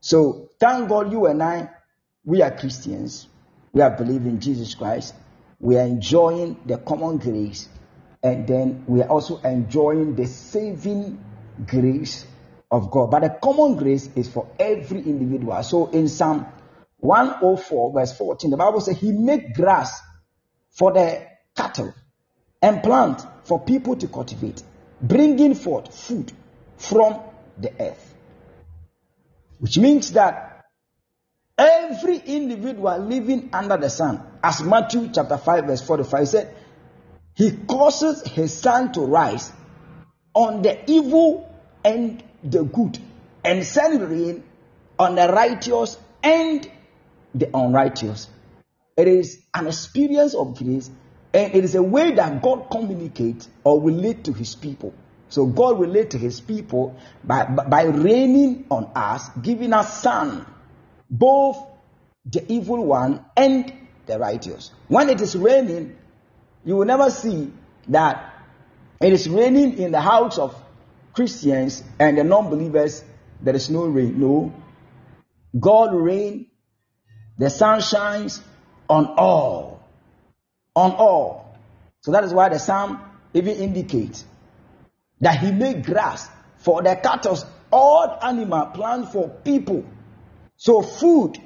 So 0.00 0.50
thank 0.58 0.88
God 0.88 1.12
you 1.12 1.26
and 1.26 1.42
I, 1.42 1.70
we 2.24 2.42
are 2.42 2.50
Christians. 2.50 3.28
We 3.72 3.82
are 3.82 3.90
believing 3.90 4.40
Jesus 4.40 4.74
Christ. 4.74 5.14
We 5.58 5.76
are 5.76 5.86
enjoying 5.86 6.58
the 6.66 6.78
common 6.78 7.18
grace. 7.18 7.68
And 8.22 8.46
then 8.46 8.84
we 8.86 9.02
are 9.02 9.08
also 9.08 9.38
enjoying 9.38 10.14
the 10.16 10.26
saving 10.26 11.24
grace 11.66 12.26
of 12.70 12.90
God. 12.90 13.10
But 13.10 13.20
the 13.20 13.38
common 13.42 13.76
grace 13.76 14.08
is 14.14 14.28
for 14.28 14.48
every 14.58 15.00
individual. 15.00 15.62
So 15.62 15.86
in 15.86 16.08
Psalm 16.08 16.46
104, 16.98 17.92
verse 17.92 18.16
14, 18.16 18.50
the 18.50 18.56
Bible 18.56 18.80
says, 18.80 18.98
He 18.98 19.12
made 19.12 19.54
grass 19.54 20.00
for 20.70 20.92
the 20.92 21.26
cattle 21.56 21.94
and 22.62 22.82
plant 22.82 23.22
for 23.44 23.60
people 23.60 23.96
to 23.96 24.08
cultivate, 24.08 24.62
bringing 25.00 25.54
forth 25.54 25.94
food 25.94 26.32
from 26.76 27.20
the 27.58 27.72
earth. 27.80 28.14
Which 29.58 29.78
means 29.78 30.12
that 30.12 30.64
every 31.56 32.16
individual 32.16 32.98
living 32.98 33.50
under 33.52 33.76
the 33.76 33.90
sun, 33.90 34.22
as 34.42 34.62
Matthew 34.62 35.10
chapter 35.12 35.36
5, 35.36 35.64
verse 35.66 35.82
45 35.82 36.28
said, 36.28 36.54
He 37.34 37.52
causes 37.52 38.22
His 38.22 38.56
sun 38.56 38.92
to 38.92 39.00
rise 39.00 39.52
on 40.34 40.62
the 40.62 40.90
evil 40.90 41.50
and 41.84 42.22
the 42.42 42.62
good, 42.62 42.98
and 43.44 43.64
send 43.64 44.02
rain 44.02 44.44
on 44.98 45.14
the 45.14 45.28
righteous 45.28 45.98
and 46.22 46.70
the 47.34 47.50
unrighteous. 47.54 48.28
It 48.96 49.08
is 49.08 49.42
an 49.54 49.66
experience 49.66 50.34
of 50.34 50.56
grace, 50.56 50.90
and 51.32 51.54
it 51.54 51.64
is 51.64 51.74
a 51.74 51.82
way 51.82 52.12
that 52.12 52.42
God 52.42 52.68
communicates 52.70 53.48
or 53.64 53.80
relate 53.80 54.24
to 54.24 54.32
His 54.32 54.54
people. 54.54 54.92
So 55.28 55.46
God 55.46 55.78
relate 55.78 56.10
to 56.10 56.18
His 56.18 56.40
people 56.40 56.96
by, 57.22 57.44
by 57.44 57.84
raining 57.84 58.66
on 58.70 58.90
us, 58.96 59.28
giving 59.40 59.72
us 59.72 60.02
sun, 60.02 60.44
both 61.08 61.56
the 62.26 62.50
evil 62.52 62.84
one 62.84 63.24
and 63.36 63.72
the 64.06 64.18
righteous. 64.18 64.72
When 64.88 65.08
it 65.08 65.20
is 65.20 65.36
raining, 65.36 65.96
you 66.64 66.76
will 66.76 66.86
never 66.86 67.10
see 67.10 67.52
that 67.88 68.34
it 69.00 69.12
is 69.12 69.28
raining 69.28 69.78
in 69.78 69.92
the 69.92 70.00
house 70.00 70.36
of 70.36 70.54
Christians 71.12 71.82
and 71.98 72.18
the 72.18 72.24
non-believers. 72.24 73.04
There 73.40 73.54
is 73.54 73.70
no 73.70 73.86
rain. 73.86 74.20
No, 74.20 74.52
God 75.58 75.94
rain. 75.94 76.46
The 77.38 77.50
sun 77.50 77.80
shines 77.80 78.42
on 78.88 79.06
all, 79.16 79.69
on 80.80 80.92
all. 80.92 81.58
So 82.00 82.12
that 82.12 82.24
is 82.24 82.32
why 82.32 82.48
the 82.48 82.58
psalm 82.58 83.00
even 83.34 83.56
indicates 83.56 84.24
that 85.20 85.38
he 85.38 85.52
made 85.52 85.84
grass 85.84 86.28
for 86.56 86.82
the 86.82 86.96
cattle, 86.96 87.38
all 87.70 88.18
animal 88.22 88.66
plants 88.66 89.12
for 89.12 89.28
people. 89.28 89.84
So 90.56 90.80
food, 90.82 91.38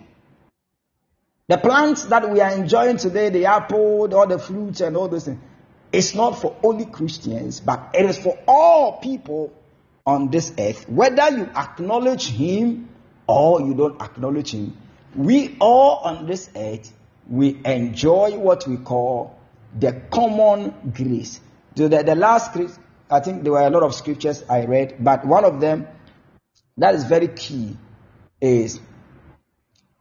the 1.48 1.58
plants 1.58 2.04
that 2.06 2.30
we 2.30 2.40
are 2.40 2.52
enjoying 2.52 2.96
today, 2.96 3.28
the 3.30 3.46
apple, 3.46 4.14
all 4.14 4.26
the 4.26 4.38
fruits 4.38 4.80
and 4.80 4.96
all 4.96 5.08
those 5.08 5.24
things, 5.24 5.40
it's 5.92 6.14
not 6.14 6.40
for 6.40 6.56
only 6.62 6.86
Christians, 6.86 7.60
but 7.60 7.90
it 7.94 8.06
is 8.06 8.18
for 8.18 8.38
all 8.46 8.98
people 8.98 9.52
on 10.06 10.30
this 10.30 10.52
earth, 10.58 10.88
whether 10.88 11.30
you 11.30 11.44
acknowledge 11.56 12.28
him 12.28 12.88
or 13.26 13.60
you 13.60 13.74
don't 13.74 14.00
acknowledge 14.00 14.52
him. 14.52 14.76
We 15.14 15.56
all 15.60 15.98
on 16.04 16.26
this 16.26 16.50
earth, 16.54 16.92
we 17.28 17.60
enjoy 17.64 18.36
what 18.38 18.66
we 18.66 18.76
call 18.76 19.38
the 19.78 19.92
common 20.10 20.92
grace. 20.94 21.40
So 21.76 21.88
the, 21.88 22.02
the 22.02 22.14
last 22.14 22.56
I 23.10 23.20
think 23.20 23.42
there 23.42 23.52
were 23.52 23.62
a 23.62 23.70
lot 23.70 23.82
of 23.82 23.94
scriptures 23.94 24.44
I 24.48 24.64
read, 24.64 24.96
but 25.00 25.26
one 25.26 25.44
of 25.44 25.60
them 25.60 25.86
that 26.76 26.94
is 26.94 27.04
very 27.04 27.28
key 27.28 27.76
is 28.40 28.80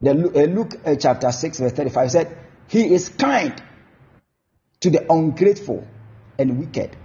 the 0.00 0.10
uh, 0.10 0.44
Luke 0.46 0.74
uh, 0.84 0.96
chapter 0.96 1.30
6, 1.30 1.58
verse 1.60 1.72
35 1.72 2.10
said, 2.10 2.38
He 2.68 2.92
is 2.92 3.08
kind 3.08 3.62
to 4.80 4.90
the 4.90 5.10
ungrateful 5.10 5.86
and 6.38 6.58
wicked. 6.58 6.96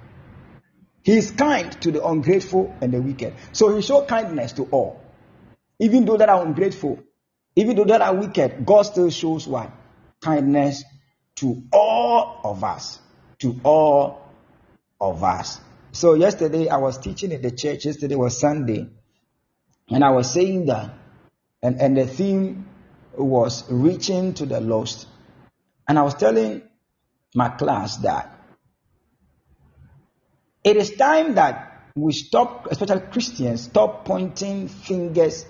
He 1.04 1.18
is 1.18 1.32
kind 1.32 1.72
to 1.82 1.92
the 1.92 2.06
ungrateful 2.06 2.76
and 2.82 2.94
the 2.94 3.02
wicked. 3.02 3.36
So 3.52 3.76
he 3.76 3.82
showed 3.82 4.08
kindness 4.08 4.54
to 4.54 4.64
all. 4.66 5.02
Even 5.80 6.06
though 6.06 6.18
that 6.18 6.30
are 6.30 6.46
ungrateful, 6.46 7.00
even 7.56 7.76
though 7.76 7.86
that 7.86 8.02
are 8.02 8.14
wicked, 8.14 8.66
God 8.66 8.82
still 8.82 9.10
shows 9.10 9.48
what? 9.48 9.72
Kindness 10.22 10.84
to 11.36 11.64
all 11.72 12.42
of 12.44 12.64
us. 12.64 13.00
To 13.40 13.60
all 13.64 14.30
of 15.00 15.24
us. 15.24 15.60
So 15.92 16.14
yesterday 16.14 16.70
I 16.70 16.78
was 16.78 16.98
teaching 16.98 17.32
in 17.32 17.42
the 17.42 17.52
church. 17.52 17.86
Yesterday 17.86 18.16
was 18.16 18.40
Sunday. 18.40 18.88
And 19.90 20.04
I 20.04 20.12
was 20.12 20.32
saying 20.32 20.68
that, 20.68 20.94
and, 21.64 21.82
and 21.82 21.98
the 21.98 22.06
theme 22.06 22.68
was 23.18 23.70
reaching 23.72 24.34
to 24.36 24.46
the 24.46 24.60
lost. 24.60 25.08
And 25.88 25.98
I 25.98 26.04
was 26.04 26.14
telling 26.14 26.62
my 27.34 27.50
class 27.50 27.98
that 27.98 28.40
it 30.64 30.78
is 30.78 30.92
time 30.92 31.36
that 31.36 31.92
we 31.96 32.14
stop, 32.14 32.68
especially 32.70 33.02
Christians, 33.12 33.64
stop 33.64 34.06
pointing 34.06 34.68
fingers 34.68 35.46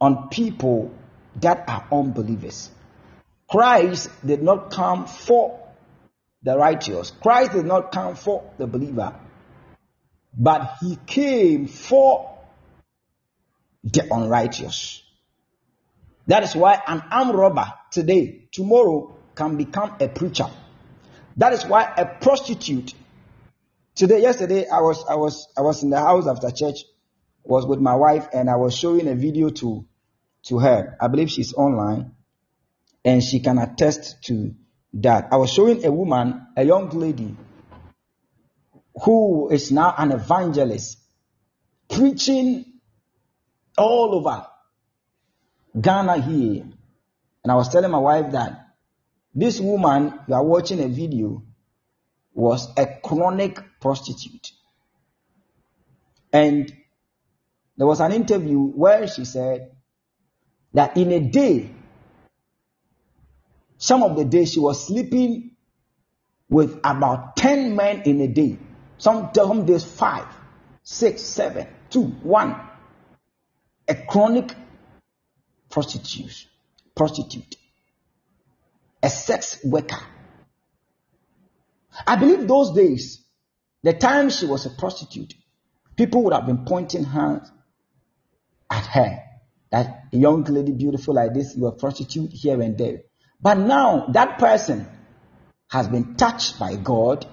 on 0.00 0.28
people 0.28 0.92
that 1.36 1.68
are 1.68 1.86
unbelievers. 1.92 2.70
Christ 3.48 4.10
did 4.24 4.42
not 4.42 4.70
come 4.70 5.06
for 5.06 5.60
the 6.42 6.56
righteous. 6.56 7.10
Christ 7.10 7.52
did 7.52 7.66
not 7.66 7.92
come 7.92 8.16
for 8.16 8.52
the 8.58 8.66
believer. 8.66 9.18
But 10.36 10.76
he 10.80 10.96
came 11.06 11.66
for 11.66 12.38
the 13.84 14.06
unrighteous. 14.10 15.02
That 16.26 16.42
is 16.42 16.56
why 16.56 16.80
an 16.86 17.02
armed 17.10 17.34
robber 17.34 17.72
today, 17.90 18.48
tomorrow, 18.50 19.16
can 19.34 19.56
become 19.56 19.96
a 20.00 20.08
preacher. 20.08 20.46
That 21.36 21.52
is 21.52 21.64
why 21.64 21.92
a 21.96 22.06
prostitute 22.06 22.94
today, 23.94 24.22
yesterday, 24.22 24.66
I 24.68 24.80
was 24.80 25.04
I 25.08 25.16
was 25.16 25.48
I 25.56 25.60
was 25.60 25.82
in 25.82 25.90
the 25.90 25.98
house 25.98 26.26
after 26.26 26.50
church, 26.50 26.84
was 27.42 27.66
with 27.66 27.80
my 27.80 27.94
wife, 27.94 28.28
and 28.32 28.48
I 28.48 28.56
was 28.56 28.74
showing 28.76 29.06
a 29.08 29.14
video 29.14 29.50
to 29.50 29.86
to 30.44 30.58
her. 30.58 30.96
I 31.00 31.08
believe 31.08 31.30
she's 31.30 31.52
online, 31.54 32.13
and 33.04 33.22
she 33.22 33.40
can 33.40 33.58
attest 33.58 34.22
to 34.24 34.54
that. 34.94 35.28
I 35.30 35.36
was 35.36 35.50
showing 35.50 35.84
a 35.84 35.92
woman, 35.92 36.46
a 36.56 36.64
young 36.64 36.88
lady, 36.90 37.36
who 39.04 39.50
is 39.50 39.70
now 39.70 39.94
an 39.96 40.12
evangelist, 40.12 40.98
preaching 41.88 42.64
all 43.76 44.14
over 44.14 44.46
Ghana 45.78 46.20
here. 46.22 46.64
And 47.42 47.52
I 47.52 47.54
was 47.56 47.68
telling 47.68 47.90
my 47.90 47.98
wife 47.98 48.32
that 48.32 48.68
this 49.34 49.60
woman 49.60 50.18
you 50.28 50.34
are 50.34 50.44
watching 50.44 50.80
a 50.80 50.88
video 50.88 51.42
was 52.32 52.68
a 52.76 52.86
chronic 53.02 53.58
prostitute. 53.80 54.52
And 56.32 56.72
There 57.76 57.86
was 57.86 58.00
an 58.00 58.12
interview 58.12 58.58
where 58.60 59.06
she 59.08 59.24
said 59.24 59.72
that 60.72 60.96
in 60.96 61.10
a 61.10 61.20
day, 61.20 61.70
some 63.84 64.02
of 64.02 64.16
the 64.16 64.24
days 64.24 64.50
she 64.50 64.60
was 64.60 64.86
sleeping 64.86 65.50
with 66.48 66.80
about 66.82 67.36
10 67.36 67.76
men 67.76 68.00
in 68.06 68.18
a 68.22 68.28
day. 68.28 68.58
Some, 68.96 69.30
tell 69.32 69.48
some 69.48 69.66
days, 69.66 69.84
five, 69.84 70.24
six, 70.82 71.20
seven, 71.20 71.66
two, 71.90 72.04
one. 72.04 72.58
A 73.86 73.94
chronic 73.94 74.54
prostitute, 75.68 76.46
prostitute, 76.94 77.56
a 79.02 79.10
sex 79.10 79.62
worker. 79.62 80.00
I 82.06 82.16
believe 82.16 82.48
those 82.48 82.72
days, 82.72 83.22
the 83.82 83.92
time 83.92 84.30
she 84.30 84.46
was 84.46 84.64
a 84.64 84.70
prostitute, 84.70 85.34
people 85.94 86.22
would 86.24 86.32
have 86.32 86.46
been 86.46 86.64
pointing 86.64 87.04
hands 87.04 87.52
at 88.70 88.86
her. 88.86 89.22
That 89.70 90.04
young 90.12 90.44
lady, 90.44 90.72
beautiful 90.72 91.12
like 91.12 91.34
this, 91.34 91.54
you 91.54 91.66
are 91.66 91.72
a 91.72 91.76
prostitute 91.76 92.30
here 92.32 92.62
and 92.62 92.78
there. 92.78 93.02
But 93.44 93.58
now 93.58 94.06
that 94.08 94.38
person 94.38 94.88
has 95.70 95.86
been 95.86 96.14
touched 96.16 96.58
by 96.58 96.76
God, 96.76 97.26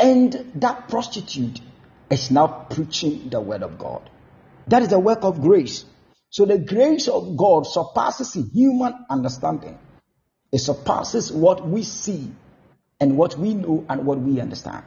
and 0.00 0.52
that 0.54 0.88
prostitute 0.88 1.60
is 2.08 2.30
now 2.30 2.46
preaching 2.70 3.28
the 3.28 3.38
word 3.38 3.62
of 3.62 3.78
God. 3.78 4.08
That 4.66 4.80
is 4.80 4.92
a 4.92 4.98
work 4.98 5.22
of 5.22 5.42
grace. 5.42 5.84
So 6.30 6.46
the 6.46 6.56
grace 6.56 7.06
of 7.06 7.36
God 7.36 7.66
surpasses 7.66 8.32
human 8.54 8.94
understanding. 9.10 9.78
It 10.50 10.60
surpasses 10.60 11.30
what 11.30 11.68
we 11.68 11.82
see 11.82 12.32
and 12.98 13.18
what 13.18 13.36
we 13.36 13.52
know 13.52 13.84
and 13.90 14.06
what 14.06 14.18
we 14.18 14.40
understand. 14.40 14.84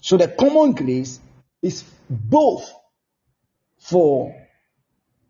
So 0.00 0.16
the 0.16 0.28
common 0.28 0.72
grace 0.72 1.20
is 1.60 1.84
both 2.08 2.72
for 3.80 4.34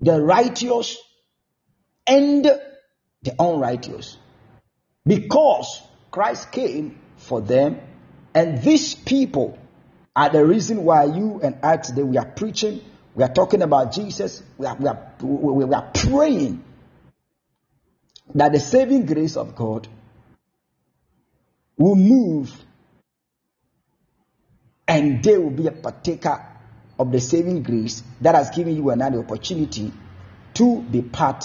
the 0.00 0.22
righteous 0.22 0.96
and 2.06 2.48
the 3.22 3.34
unrighteous. 3.38 4.16
Because 5.06 5.80
Christ 6.10 6.52
came 6.52 6.98
for 7.16 7.40
them, 7.40 7.80
and 8.34 8.62
these 8.62 8.94
people 8.94 9.58
are 10.14 10.28
the 10.28 10.44
reason 10.44 10.84
why 10.84 11.04
you 11.04 11.40
and 11.42 11.58
I 11.62 11.76
today 11.76 12.02
we 12.02 12.16
are 12.18 12.26
preaching, 12.26 12.80
we 13.14 13.24
are 13.24 13.32
talking 13.32 13.62
about 13.62 13.92
Jesus, 13.92 14.42
we 14.58 14.66
are, 14.66 14.76
we 14.76 14.88
are, 14.88 15.12
we 15.20 15.74
are 15.74 15.90
praying 15.94 16.64
that 18.34 18.52
the 18.52 18.60
saving 18.60 19.06
grace 19.06 19.36
of 19.36 19.56
God 19.56 19.88
will 21.76 21.96
move 21.96 22.54
and 24.86 25.22
they 25.22 25.38
will 25.38 25.50
be 25.50 25.66
a 25.66 25.72
partaker 25.72 26.46
of 26.98 27.10
the 27.12 27.20
saving 27.20 27.62
grace 27.62 28.02
that 28.20 28.34
has 28.34 28.50
given 28.50 28.76
you 28.76 28.90
another 28.90 29.20
opportunity 29.20 29.92
to 30.54 30.82
be 30.82 31.00
part 31.00 31.44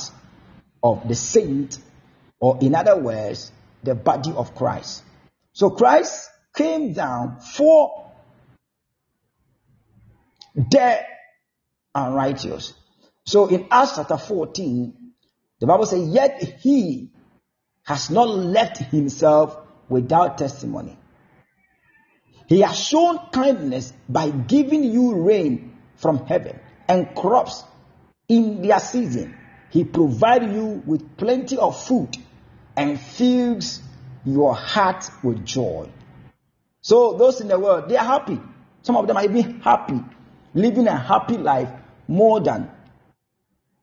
of 0.86 1.07
the 1.07 1.16
saint, 1.16 1.80
or 2.40 2.60
in 2.62 2.76
other 2.76 2.95
words, 2.95 3.52
the 3.82 3.95
body 3.95 4.32
of 4.32 4.53
Christ. 4.53 5.02
So 5.52 5.72
Christ 5.72 6.30
came 6.56 6.94
down 6.94 7.40
for 7.40 8.12
the 10.53 10.99
unrighteous. 11.95 12.74
So 13.26 13.48
in 13.48 13.68
Acts 13.72 13.95
chapter 13.95 14.18
14, 14.18 14.94
the 15.60 15.66
Bible 15.66 15.88
says, 15.88 16.07
Yet 16.07 16.60
he 16.62 17.10
has 17.84 18.12
not 18.12 18.30
left 18.30 18.78
himself 18.78 19.57
without 19.90 20.38
testimony. 20.38 20.99
He 22.48 22.62
has 22.62 22.80
shown 22.80 23.18
kindness 23.32 23.91
by 24.07 24.30
giving 24.30 24.84
you 24.84 25.16
rain 25.16 25.78
from 25.95 26.28
heaven 26.28 26.60
and 26.88 27.16
crops 27.16 27.64
in 28.28 28.62
their 28.62 28.80
season. 28.80 29.36
He 29.76 29.84
provides 29.84 30.53
you 30.53 30.81
with 30.85 31.18
plenty 31.18 31.57
of 31.57 31.77
food 31.85 32.15
and 32.77 32.97
fills 32.97 33.81
your 34.23 34.56
heart 34.56 35.10
with 35.22 35.43
joy. 35.43 35.89
So 36.80 37.18
those 37.18 37.41
in 37.41 37.49
the 37.49 37.60
world, 37.60 37.89
they 37.89 37.97
are 37.97 38.06
happy. 38.06 38.39
Some 38.84 38.95
of 38.95 39.06
them 39.06 39.18
are 39.18 39.26
even 39.26 39.60
happy, 39.60 39.99
living 40.53 40.88
a 40.88 40.95
happy 40.95 41.38
life 41.38 41.68
more 42.07 42.39
than 42.39 42.72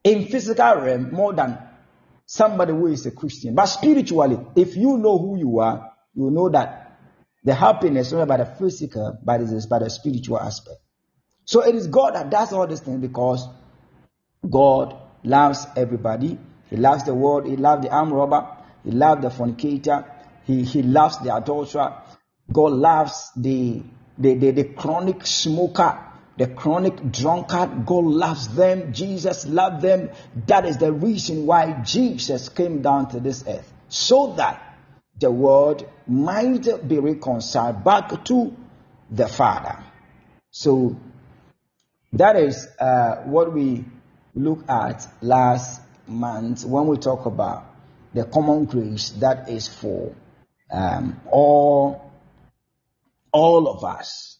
in 0.02 0.28
physical 0.28 0.76
realm, 0.76 1.12
more 1.12 1.34
than 1.34 1.58
somebody 2.24 2.72
who 2.72 2.86
is 2.86 3.04
a 3.04 3.10
Christian. 3.10 3.54
But 3.54 3.66
spiritually, 3.66 4.38
if 4.56 4.74
you 4.74 4.96
know 4.96 5.18
who 5.18 5.36
you 5.36 5.58
are, 5.58 5.92
you 6.14 6.30
know 6.30 6.48
that 6.48 7.00
the 7.44 7.54
happiness 7.54 8.06
is 8.06 8.12
not 8.14 8.28
by 8.28 8.38
the 8.38 8.46
physical, 8.46 9.18
but 9.22 9.42
it 9.42 9.50
is 9.50 9.66
by 9.66 9.80
the 9.80 9.90
spiritual 9.90 10.40
aspect. 10.40 10.78
So 11.44 11.60
it 11.60 11.74
is 11.74 11.86
God 11.86 12.14
that 12.14 12.30
does 12.30 12.50
all 12.54 12.66
these 12.66 12.80
things 12.80 13.02
because 13.02 13.46
God 14.48 15.01
loves 15.24 15.66
everybody. 15.76 16.38
He 16.70 16.76
loves 16.76 17.04
the 17.04 17.14
world. 17.14 17.46
He 17.46 17.56
loves 17.56 17.84
the 17.84 17.92
arm 17.92 18.12
robber. 18.12 18.46
He 18.84 18.90
loves 18.90 19.22
the 19.22 19.30
fornicator. 19.30 20.04
He, 20.44 20.64
he 20.64 20.82
loves 20.82 21.18
the 21.18 21.34
adulterer. 21.34 22.02
God 22.52 22.72
loves 22.72 23.30
the, 23.36 23.82
the, 24.18 24.34
the, 24.34 24.50
the 24.50 24.64
chronic 24.64 25.26
smoker, 25.26 25.98
the 26.36 26.48
chronic 26.48 27.12
drunkard. 27.12 27.86
God 27.86 28.04
loves 28.04 28.48
them. 28.48 28.92
Jesus 28.92 29.46
loved 29.46 29.82
them. 29.82 30.10
That 30.46 30.64
is 30.64 30.78
the 30.78 30.92
reason 30.92 31.46
why 31.46 31.82
Jesus 31.84 32.48
came 32.48 32.82
down 32.82 33.10
to 33.10 33.20
this 33.20 33.44
earth. 33.46 33.70
So 33.88 34.34
that 34.36 34.76
the 35.18 35.30
world 35.30 35.88
might 36.06 36.88
be 36.88 36.98
reconciled 36.98 37.84
back 37.84 38.24
to 38.24 38.56
the 39.10 39.28
Father. 39.28 39.78
So 40.50 40.96
that 42.14 42.36
is 42.36 42.66
uh, 42.78 43.16
what 43.24 43.52
we 43.52 43.84
looked 44.34 44.68
at 44.68 45.06
last 45.20 45.80
month 46.06 46.64
when 46.64 46.86
we 46.86 46.96
talk 46.96 47.26
about 47.26 47.64
the 48.14 48.24
common 48.24 48.64
grace 48.64 49.10
that 49.20 49.48
is 49.48 49.68
for 49.68 50.14
um, 50.70 51.20
all, 51.30 52.12
all 53.32 53.68
of 53.68 53.84
us 53.84 54.38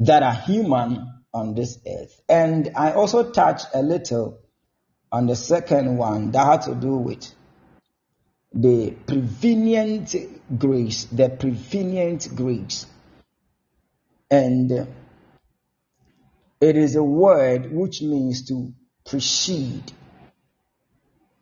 that 0.00 0.22
are 0.22 0.34
human 0.34 1.22
on 1.32 1.54
this 1.54 1.78
earth. 1.86 2.20
And 2.28 2.72
I 2.76 2.92
also 2.92 3.30
touched 3.30 3.66
a 3.74 3.82
little 3.82 4.40
on 5.10 5.26
the 5.26 5.36
second 5.36 5.96
one 5.96 6.32
that 6.32 6.44
had 6.46 6.62
to 6.62 6.74
do 6.74 6.96
with 6.96 7.32
the 8.52 8.90
prevenient 9.06 10.14
grace, 10.58 11.04
the 11.04 11.28
prevenient 11.28 12.28
grace. 12.34 12.86
And 14.30 14.88
it 16.60 16.76
is 16.76 16.96
a 16.96 17.02
word 17.02 17.72
which 17.72 18.02
means 18.02 18.46
to 18.48 18.72
precede. 19.06 19.92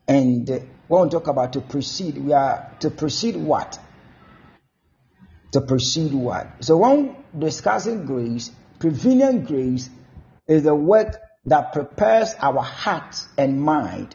And 0.08 0.48
when 0.88 1.04
we 1.04 1.08
talk 1.10 1.26
about 1.26 1.54
to 1.54 1.60
precede, 1.60 2.18
we 2.18 2.32
are 2.32 2.72
to 2.80 2.90
precede 2.90 3.36
what? 3.36 3.78
To 5.52 5.60
precede 5.60 6.12
what? 6.12 6.64
So 6.64 6.76
when 6.76 7.16
discussing 7.36 8.04
grace, 8.06 8.50
prevenient 8.78 9.46
grace 9.46 9.88
is 10.46 10.62
the 10.62 10.74
work 10.74 11.16
that 11.46 11.72
prepares 11.72 12.34
our 12.40 12.62
hearts 12.62 13.26
and 13.38 13.60
mind 13.60 14.14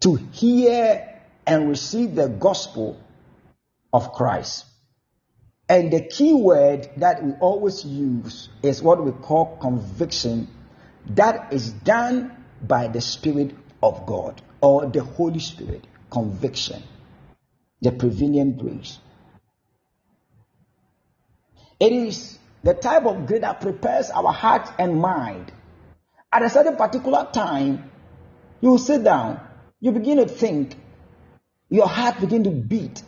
to 0.00 0.16
hear 0.16 1.06
and 1.46 1.68
receive 1.68 2.14
the 2.14 2.28
gospel 2.28 3.00
of 3.92 4.12
Christ. 4.12 4.66
And 5.70 5.92
the 5.92 6.00
key 6.00 6.34
word 6.34 6.90
that 6.96 7.22
we 7.22 7.30
always 7.34 7.84
use 7.84 8.48
is 8.60 8.82
what 8.82 9.04
we 9.04 9.12
call 9.12 9.56
conviction. 9.58 10.48
That 11.10 11.52
is 11.52 11.70
done 11.70 12.36
by 12.60 12.88
the 12.88 13.00
Spirit 13.00 13.54
of 13.80 14.04
God 14.04 14.42
or 14.60 14.86
the 14.86 15.04
Holy 15.04 15.38
Spirit. 15.38 15.86
Conviction. 16.10 16.82
The 17.82 17.92
prevenient 17.92 18.58
grace. 18.58 18.98
It 21.78 21.92
is 21.92 22.36
the 22.64 22.74
type 22.74 23.04
of 23.04 23.26
grace 23.26 23.42
that 23.42 23.60
prepares 23.60 24.10
our 24.10 24.32
heart 24.32 24.68
and 24.76 25.00
mind. 25.00 25.52
At 26.32 26.42
a 26.42 26.50
certain 26.50 26.74
particular 26.74 27.28
time, 27.32 27.92
you 28.60 28.76
sit 28.76 29.04
down, 29.04 29.40
you 29.78 29.92
begin 29.92 30.16
to 30.16 30.26
think, 30.26 30.74
your 31.68 31.86
heart 31.86 32.18
begin 32.18 32.42
to 32.42 32.50
beat 32.50 33.04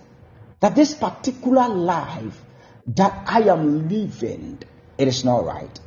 that 0.60 0.76
this 0.76 0.94
particular 0.94 1.68
life 1.68 2.40
that 2.86 3.24
I 3.26 3.42
am 3.42 3.88
living, 3.88 4.58
it 4.98 5.08
is 5.08 5.24
not 5.24 5.44
right. 5.44 5.80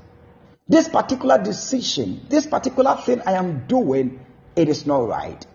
This 0.68 0.90
particular 0.90 1.42
decision, 1.44 2.26
this 2.30 2.48
particular 2.48 2.96
thing 2.96 3.22
I 3.26 3.34
am 3.34 3.68
doing, 3.68 4.26
it 4.56 4.70
is 4.70 4.86
not 4.86 5.08
right. 5.08 5.46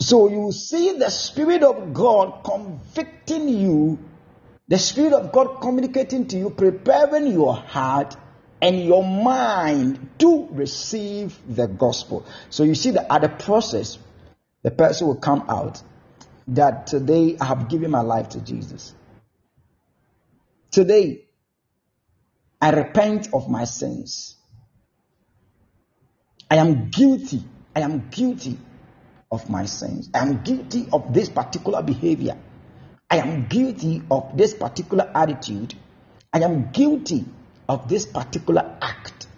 So 0.00 0.28
you 0.28 0.50
see 0.50 0.98
the 0.98 1.10
Spirit 1.10 1.62
of 1.62 1.94
God 1.94 2.42
convicting 2.44 3.48
you, 3.48 3.98
the 4.66 4.78
Spirit 4.78 5.12
of 5.12 5.30
God 5.30 5.60
communicating 5.60 6.26
to 6.28 6.38
you, 6.38 6.50
preparing 6.50 7.28
your 7.28 7.54
heart 7.54 8.16
and 8.60 8.84
your 8.84 9.04
mind 9.04 10.08
to 10.18 10.48
receive 10.50 11.38
the 11.48 11.68
gospel. 11.68 12.26
So 12.50 12.64
you 12.64 12.74
see 12.74 12.90
that 12.92 13.12
at 13.12 13.20
the 13.20 13.28
process, 13.28 13.98
the 14.62 14.70
person 14.70 15.06
will 15.06 15.16
come 15.16 15.44
out 15.48 15.80
that 16.48 16.86
today 16.86 17.36
I 17.40 17.44
have 17.44 17.68
given 17.68 17.90
my 17.90 18.00
life 18.00 18.30
to 18.30 18.40
Jesus. 18.40 18.94
Today, 20.74 21.28
I 22.60 22.70
repent 22.70 23.28
of 23.32 23.48
my 23.48 23.62
sins. 23.62 24.34
I 26.50 26.56
am 26.56 26.90
guilty. 26.90 27.44
I 27.76 27.82
am 27.82 28.08
guilty 28.10 28.58
of 29.30 29.48
my 29.48 29.66
sins. 29.66 30.10
I 30.12 30.18
am 30.18 30.42
guilty 30.42 30.88
of 30.92 31.14
this 31.14 31.28
particular 31.28 31.80
behavior. 31.80 32.36
I 33.08 33.18
am 33.18 33.46
guilty 33.46 34.02
of 34.10 34.36
this 34.36 34.52
particular 34.52 35.08
attitude. 35.14 35.74
I 36.32 36.40
am 36.40 36.72
guilty 36.72 37.24
of 37.68 37.88
this 37.88 38.04
particular 38.04 38.76
act. 38.82 39.28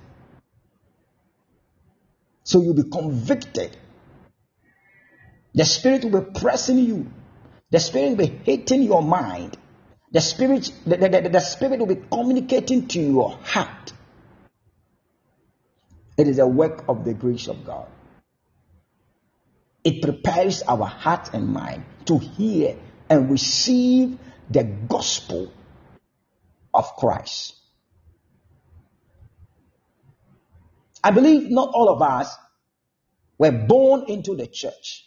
So 2.44 2.62
you'll 2.62 2.82
be 2.82 2.88
convicted. 2.90 3.76
The 5.54 5.66
Spirit 5.66 6.04
will 6.06 6.22
be 6.22 6.40
pressing 6.40 6.78
you. 6.78 7.10
The 7.68 7.80
Spirit 7.80 8.08
will 8.16 8.26
be 8.26 8.40
hitting 8.42 8.84
your 8.84 9.02
mind. 9.02 9.58
The 10.16 10.22
Spirit, 10.22 10.72
the, 10.86 10.96
the, 10.96 11.08
the, 11.10 11.28
the 11.28 11.40
Spirit 11.40 11.78
will 11.78 11.94
be 11.94 12.00
communicating 12.10 12.88
to 12.88 12.98
your 12.98 13.38
heart. 13.42 13.92
It 16.16 16.26
is 16.26 16.38
a 16.38 16.46
work 16.46 16.86
of 16.88 17.04
the 17.04 17.12
grace 17.12 17.48
of 17.48 17.66
God. 17.66 17.86
It 19.84 20.00
prepares 20.00 20.62
our 20.62 20.86
heart 20.86 21.34
and 21.34 21.48
mind 21.48 21.84
to 22.06 22.16
hear 22.16 22.78
and 23.10 23.30
receive 23.30 24.16
the 24.48 24.64
gospel 24.64 25.52
of 26.72 26.96
Christ. 26.96 27.54
I 31.04 31.10
believe 31.10 31.50
not 31.50 31.68
all 31.74 31.90
of 31.90 32.00
us 32.00 32.34
were 33.36 33.52
born 33.52 34.06
into 34.08 34.34
the 34.34 34.46
church. 34.46 35.04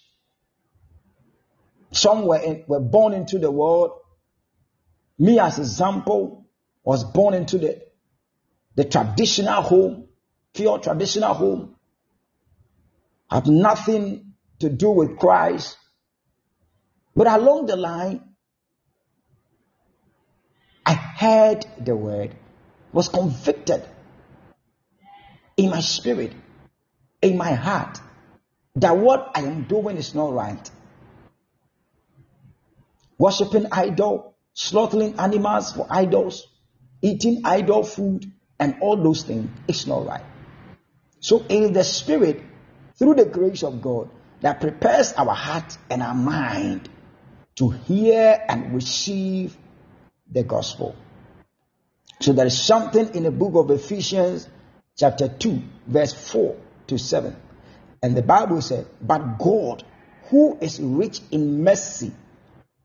Some 1.94 2.28
were, 2.28 2.62
were 2.68 2.80
born 2.80 3.14
into 3.14 3.40
the 3.40 3.50
world. 3.50 3.94
Me, 5.20 5.38
as 5.38 5.60
example, 5.60 6.46
was 6.84 7.04
born 7.04 7.34
into 7.34 7.58
the, 7.58 7.82
the 8.76 8.86
traditional 8.86 9.62
home, 9.62 10.08
pure 10.54 10.80
traditional 10.80 11.34
home. 11.34 11.76
Have 13.30 13.46
nothing 13.46 14.34
to 14.60 14.70
do 14.70 14.90
with 14.90 15.20
Christ. 15.20 15.78
But 17.16 17.28
along 17.28 17.66
the 17.66 17.76
line, 17.76 18.24
I 20.86 20.94
heard 20.94 21.66
the 21.78 21.96
word, 21.96 22.34
was 22.94 23.10
convicted 23.10 23.84
in 25.58 25.70
my 25.70 25.82
spirit, 25.82 26.32
in 27.22 27.38
my 27.38 27.52
heart, 27.52 28.00
that 28.78 28.96
what 28.98 29.32
I 29.36 29.42
am 29.42 29.64
doing 29.64 29.98
is 29.98 30.16
not 30.16 30.34
right. 30.34 30.72
Worshipping 33.18 33.68
idol, 33.72 34.36
slaughtering 34.54 35.20
animals 35.20 35.74
for 35.74 35.88
idols, 35.90 36.48
eating 37.02 37.42
idol 37.46 37.84
food, 37.84 38.32
and 38.60 38.76
all 38.82 38.98
those 38.98 39.24
things, 39.24 39.50
it's 39.68 39.88
not 39.88 40.06
right. 40.06 40.24
So 41.20 41.46
it 41.48 41.52
is 41.52 41.72
the 41.72 41.84
spirit, 41.84 42.42
through 42.98 43.16
the 43.16 43.26
grace 43.26 43.64
of 43.64 43.82
God, 43.82 44.10
that 44.42 44.60
prepares 44.60 45.14
our 45.14 45.34
heart 45.34 45.78
and 45.90 46.02
our 46.02 46.16
mind 46.16 46.90
to 47.56 47.70
hear 47.70 48.42
and 48.48 48.74
receive 48.74 49.58
the 50.32 50.44
gospel. 50.44 50.96
So 52.22 52.34
there 52.34 52.46
is 52.46 52.62
something 52.62 53.16
in 53.16 53.24
the 53.24 53.32
book 53.32 53.56
of 53.56 53.72
Ephesians, 53.72 54.48
chapter 54.98 55.28
2, 55.28 55.62
verse 55.88 56.14
4 56.14 56.56
to 56.88 56.98
7. 56.98 57.36
And 58.02 58.16
the 58.16 58.22
Bible 58.22 58.62
said, 58.62 58.88
But 59.02 59.38
God, 59.40 59.84
who 60.30 60.58
is 60.62 60.80
rich 60.80 61.22
in 61.32 61.64
mercy, 61.64 62.12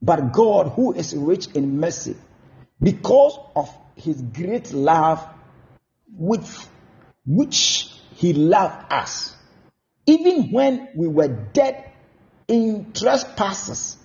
but 0.04 0.32
God, 0.32 0.72
who 0.72 0.92
is 0.92 1.14
rich 1.16 1.46
in 1.54 1.80
mercy, 1.80 2.14
because 2.78 3.38
of 3.56 3.74
his 3.96 4.20
great 4.20 4.70
love 4.74 5.26
with 6.14 6.68
which 7.24 7.90
he 8.16 8.34
loved 8.34 8.92
us, 8.92 9.34
even 10.04 10.52
when 10.52 10.90
we 10.94 11.08
were 11.08 11.28
dead 11.28 11.90
in 12.48 12.92
trespasses, 12.92 13.96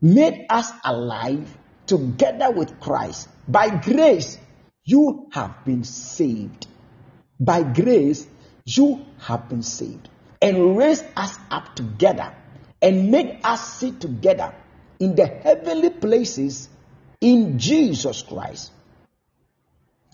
made 0.00 0.46
us 0.50 0.68
alive 0.84 1.56
together 1.86 2.50
with 2.50 2.80
Christ. 2.80 3.28
By 3.46 3.68
grace, 3.78 4.36
you 4.82 5.28
have 5.30 5.64
been 5.64 5.84
saved. 5.84 6.66
By 7.38 7.62
grace, 7.62 8.26
you 8.64 9.06
have 9.18 9.48
been 9.48 9.62
saved. 9.62 10.08
And 10.42 10.76
raised 10.76 11.04
us 11.16 11.38
up 11.52 11.76
together 11.76 12.34
and 12.82 13.12
made 13.12 13.38
us 13.44 13.74
sit 13.74 14.00
together 14.00 14.54
in 14.98 15.14
the 15.14 15.26
heavenly 15.26 15.90
places 15.90 16.68
in 17.20 17.58
Jesus 17.58 18.22
Christ. 18.22 18.72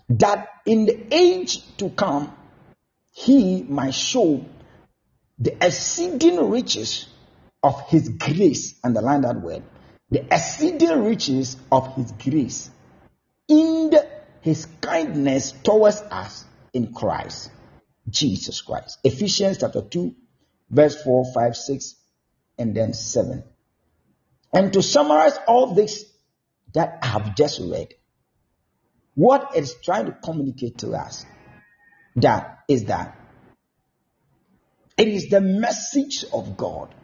That 0.08 0.48
in 0.66 0.86
the 0.86 1.14
age 1.14 1.76
to 1.78 1.90
come, 1.90 2.34
he 3.12 3.62
might 3.62 3.94
show 3.94 4.44
the 5.38 5.56
exceeding 5.64 6.50
riches 6.50 7.08
of 7.62 7.88
his 7.88 8.08
grace, 8.08 8.74
underline 8.84 9.22
that 9.22 9.40
word, 9.40 9.62
the 10.10 10.24
exceeding 10.32 11.04
riches 11.04 11.56
of 11.72 11.94
his 11.94 12.12
grace 12.12 12.70
in 13.48 13.90
the, 13.90 14.08
his 14.40 14.66
kindness 14.80 15.52
towards 15.52 16.00
us 16.02 16.44
in 16.72 16.92
Christ, 16.92 17.50
Jesus 18.08 18.60
Christ. 18.60 18.98
Ephesians 19.02 19.58
chapter 19.58 19.82
2, 19.82 20.14
verse 20.70 21.02
4, 21.02 21.32
5, 21.32 21.56
6, 21.56 21.94
and 22.58 22.76
then 22.76 22.92
7. 22.92 23.44
And 24.54 24.72
to 24.72 24.82
summarize 24.82 25.36
all 25.48 25.74
this 25.74 26.04
that 26.74 26.98
I 27.02 27.06
have 27.06 27.36
just 27.36 27.60
read, 27.60 27.94
what 29.14 29.50
it's 29.54 29.74
trying 29.80 30.06
to 30.06 30.12
communicate 30.12 30.78
to 30.78 30.92
us 30.92 31.24
that 32.16 32.60
is 32.68 32.84
that 32.84 33.18
it 34.96 35.08
is 35.08 35.28
the 35.28 35.40
message 35.40 36.24
of 36.32 36.56
God 36.56 36.94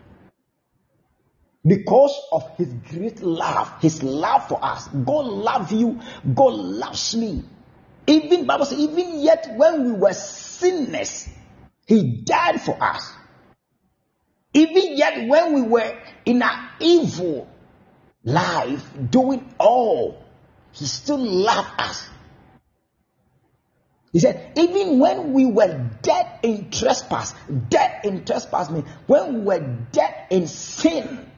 because 1.67 2.17
of 2.33 2.57
his 2.57 2.73
great 2.91 3.21
love, 3.21 3.73
his 3.81 4.03
love 4.03 4.49
for 4.49 4.65
us. 4.65 4.89
God 4.89 5.27
loves 5.27 5.73
you, 5.73 6.01
God 6.33 6.55
loves 6.55 7.17
me. 7.17 7.45
Even 8.07 8.47
Bible 8.47 8.65
says, 8.65 8.79
even 8.79 9.21
yet 9.21 9.53
when 9.57 9.85
we 9.85 9.93
were 9.93 10.13
sinners, 10.13 11.29
he 11.87 12.23
died 12.23 12.61
for 12.61 12.81
us. 12.83 13.13
Even 14.53 14.97
yet 14.97 15.29
when 15.29 15.55
we 15.55 15.63
were 15.63 15.97
in 16.25 16.43
our 16.43 16.71
evil 16.81 17.49
life, 18.25 18.85
doing 19.11 19.55
all, 19.59 20.25
he 20.73 20.85
still 20.87 21.19
loved 21.19 21.81
us. 21.81 22.09
He 24.13 24.19
said, 24.19 24.53
even 24.57 24.99
when 24.99 25.33
we 25.33 25.47
were 25.47 25.89
dead 26.03 26.41
in 26.43 26.71
trespass, 26.71 27.33
dead 27.69 28.05
in 28.05 28.25
trespass 28.25 28.69
means 28.69 28.89
when 29.07 29.35
we 29.35 29.41
were 29.43 29.61
dead 29.93 30.27
in 30.31 30.49
sin, 30.49 31.31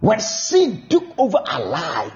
when 0.00 0.20
sin 0.20 0.86
took 0.88 1.04
over 1.18 1.38
our 1.38 1.64
life, 1.64 2.12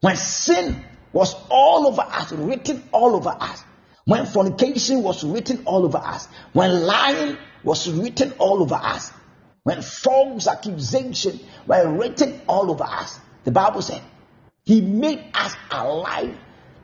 when 0.00 0.16
sin 0.16 0.84
was 1.12 1.34
all 1.50 1.86
over 1.86 2.02
us, 2.02 2.32
written 2.32 2.82
all 2.90 3.14
over 3.14 3.36
us, 3.38 3.62
when 4.06 4.26
fornication 4.26 5.02
was 5.02 5.22
written 5.22 5.62
all 5.64 5.84
over 5.84 5.98
us, 5.98 6.26
when 6.52 6.82
lying 6.84 7.36
was 7.62 7.90
written 7.90 8.32
all 8.38 8.62
over 8.62 8.74
us, 8.74 9.10
when 9.62 9.82
false 9.82 10.46
accusation 10.46 11.38
were 11.66 11.96
written 11.96 12.40
all 12.46 12.70
over 12.70 12.84
us, 12.84 13.18
the 13.44 13.50
Bible 13.50 13.82
said, 13.82 14.02
He 14.64 14.80
made 14.80 15.22
us 15.34 15.54
alive 15.70 16.36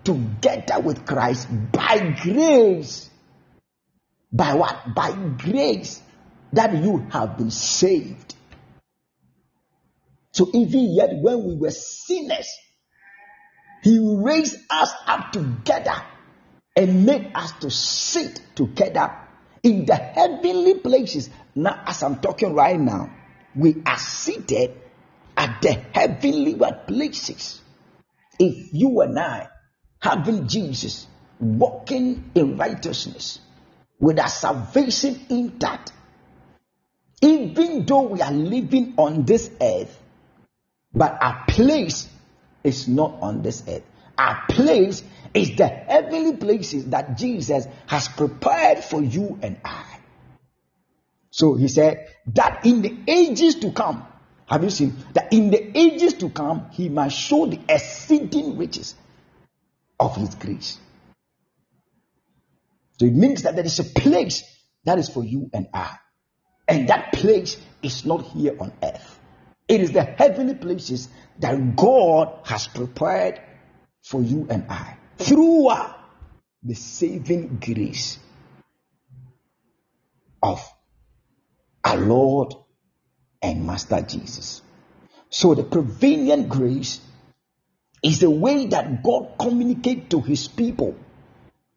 together 0.04 0.80
with 0.80 1.06
Christ 1.06 1.48
by 1.72 2.16
grace. 2.22 3.10
By 4.32 4.54
what? 4.54 4.94
By 4.94 5.12
grace 5.12 6.02
that 6.52 6.74
you 6.74 6.98
have 7.10 7.38
been 7.38 7.50
saved. 7.50 8.34
So 10.32 10.48
even 10.52 10.94
yet 10.94 11.10
when 11.14 11.44
we 11.44 11.56
were 11.56 11.70
sinners, 11.70 12.48
he 13.82 13.98
raised 14.22 14.58
us 14.68 14.92
up 15.06 15.32
together 15.32 15.94
and 16.74 17.06
made 17.06 17.32
us 17.34 17.52
to 17.60 17.70
sit 17.70 18.40
together 18.54 19.25
in 19.66 19.84
the 19.84 19.96
heavenly 19.96 20.74
places. 20.74 21.28
Now, 21.56 21.82
as 21.86 22.00
I'm 22.04 22.20
talking 22.20 22.54
right 22.54 22.78
now, 22.78 23.10
we 23.56 23.82
are 23.84 23.98
seated 23.98 24.72
at 25.36 25.60
the 25.60 25.72
heavenly 25.72 26.56
places. 26.86 27.60
If 28.38 28.72
you 28.72 29.00
and 29.00 29.18
I, 29.18 29.48
having 30.00 30.46
Jesus, 30.46 31.08
walking 31.40 32.30
in 32.36 32.56
righteousness, 32.56 33.40
with 33.98 34.20
our 34.20 34.28
salvation 34.28 35.18
intact, 35.30 35.90
even 37.20 37.86
though 37.86 38.02
we 38.02 38.20
are 38.20 38.30
living 38.32 38.94
on 38.98 39.24
this 39.24 39.50
earth, 39.60 40.00
but 40.94 41.18
our 41.20 41.44
place 41.48 42.08
is 42.62 42.86
not 42.86 43.16
on 43.20 43.42
this 43.42 43.64
earth. 43.66 43.82
Our 44.16 44.44
place 44.48 45.02
is 45.36 45.56
the 45.56 45.66
heavenly 45.66 46.36
places 46.36 46.86
that 46.86 47.16
Jesus 47.18 47.66
has 47.86 48.08
prepared 48.08 48.82
for 48.84 49.02
you 49.02 49.38
and 49.42 49.58
I. 49.64 49.84
So 51.30 51.54
he 51.54 51.68
said 51.68 52.08
that 52.34 52.64
in 52.64 52.82
the 52.82 52.96
ages 53.06 53.56
to 53.56 53.72
come, 53.72 54.06
have 54.46 54.64
you 54.64 54.70
seen 54.70 54.96
that 55.14 55.32
in 55.32 55.50
the 55.50 55.78
ages 55.78 56.14
to 56.14 56.30
come, 56.30 56.70
he 56.72 56.88
must 56.88 57.16
show 57.18 57.46
the 57.46 57.60
exceeding 57.68 58.56
riches. 58.56 58.94
of 59.98 60.16
His 60.16 60.34
grace. 60.34 60.78
So 62.98 63.06
it 63.06 63.14
means 63.14 63.42
that 63.42 63.56
there 63.56 63.64
is 63.64 63.78
a 63.78 63.84
place 63.84 64.44
that 64.84 64.98
is 64.98 65.08
for 65.08 65.24
you 65.24 65.50
and 65.52 65.68
I. 65.72 65.96
And 66.68 66.88
that 66.88 67.12
place 67.12 67.56
is 67.82 68.04
not 68.04 68.22
here 68.24 68.56
on 68.58 68.72
earth. 68.82 69.20
It 69.68 69.80
is 69.80 69.92
the 69.92 70.02
heavenly 70.02 70.54
places 70.54 71.08
that 71.38 71.76
God 71.76 72.40
has 72.44 72.66
prepared 72.68 73.40
for 74.02 74.22
you 74.22 74.46
and 74.50 74.66
I 74.70 74.96
through 75.18 75.70
the 76.62 76.74
saving 76.74 77.58
grace 77.64 78.18
of 80.42 80.60
our 81.84 81.96
Lord 81.96 82.54
and 83.42 83.66
Master 83.66 84.00
Jesus. 84.02 84.62
So 85.30 85.54
the 85.54 85.64
prevenient 85.64 86.48
grace 86.48 87.00
is 88.02 88.20
the 88.20 88.30
way 88.30 88.66
that 88.66 89.02
God 89.02 89.34
communicates 89.38 90.08
to 90.10 90.20
his 90.20 90.48
people. 90.48 90.96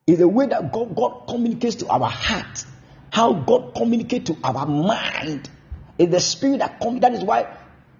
Is 0.07 0.19
the 0.19 0.27
way 0.27 0.47
that 0.47 0.73
God, 0.73 0.95
God 0.95 1.27
communicates 1.27 1.75
to 1.77 1.87
our 1.87 2.09
heart. 2.09 2.65
How 3.11 3.33
God 3.33 3.75
communicates 3.75 4.31
to 4.31 4.37
our 4.43 4.65
mind. 4.65 5.49
Is 5.97 6.09
the 6.09 6.19
spirit 6.19 6.59
that 6.59 6.79
comes. 6.79 7.01
That 7.01 7.13
is 7.13 7.23
why 7.23 7.55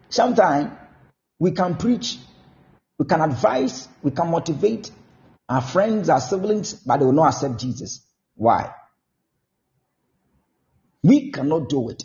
sometimes 0.09 0.71
we 1.37 1.51
can 1.51 1.75
preach, 1.75 2.17
we 2.97 3.05
can 3.05 3.21
advise, 3.21 3.87
we 4.01 4.11
can 4.11 4.29
motivate 4.29 4.91
our 5.49 5.61
friends, 5.61 6.09
our 6.09 6.21
siblings, 6.21 6.73
but 6.73 6.97
they 6.97 7.05
will 7.05 7.11
not 7.11 7.33
accept 7.33 7.59
Jesus. 7.59 8.05
Why? 8.35 8.71
We 11.01 11.31
cannot 11.31 11.69
do 11.69 11.89
it. 11.89 12.03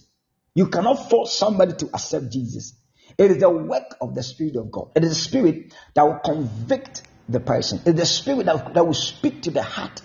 You 0.54 0.68
cannot 0.68 1.10
force 1.10 1.32
somebody 1.34 1.74
to 1.74 1.86
accept 1.92 2.30
Jesus. 2.30 2.74
It 3.18 3.30
is 3.30 3.38
the 3.38 3.50
work 3.50 3.96
of 4.00 4.14
the 4.14 4.22
Spirit 4.22 4.56
of 4.56 4.70
God. 4.70 4.90
It 4.96 5.04
is 5.04 5.10
the 5.10 5.14
Spirit 5.16 5.74
that 5.94 6.04
will 6.04 6.20
convict 6.24 7.02
the 7.28 7.40
person. 7.40 7.80
It 7.84 7.90
is 7.90 8.00
the 8.00 8.06
Spirit 8.06 8.46
that, 8.46 8.72
that 8.74 8.86
will 8.86 8.94
speak 8.94 9.42
to 9.42 9.50
the 9.50 9.62
heart. 9.62 10.00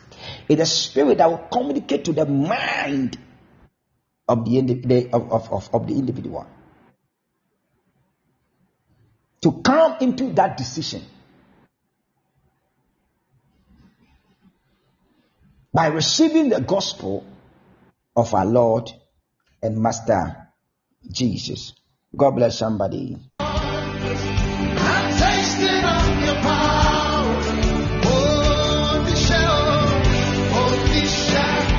It 0.49 0.59
is 0.59 0.69
the 0.69 0.75
Spirit 0.75 1.19
that 1.19 1.29
will 1.29 1.47
communicate 1.51 2.05
to 2.05 2.13
the 2.13 2.25
mind 2.25 3.17
of 4.27 4.45
the, 4.45 5.09
of, 5.13 5.31
of, 5.31 5.51
of, 5.51 5.69
of 5.73 5.87
the 5.87 5.93
individual. 5.93 6.45
To 9.41 9.61
come 9.61 9.97
into 10.01 10.33
that 10.33 10.57
decision 10.57 11.03
by 15.73 15.87
receiving 15.87 16.49
the 16.49 16.61
gospel 16.61 17.25
of 18.15 18.33
our 18.33 18.45
Lord 18.45 18.89
and 19.61 19.77
Master 19.77 20.47
Jesus. 21.11 21.73
God 22.15 22.31
bless 22.31 22.57
somebody. 22.57 23.17
I'm 23.39 23.59
tasting 25.19 25.83
of 25.85 26.25
your 26.25 26.35
power. 26.41 27.39
Michelle. 29.03 29.99
Michelle. 30.89 31.69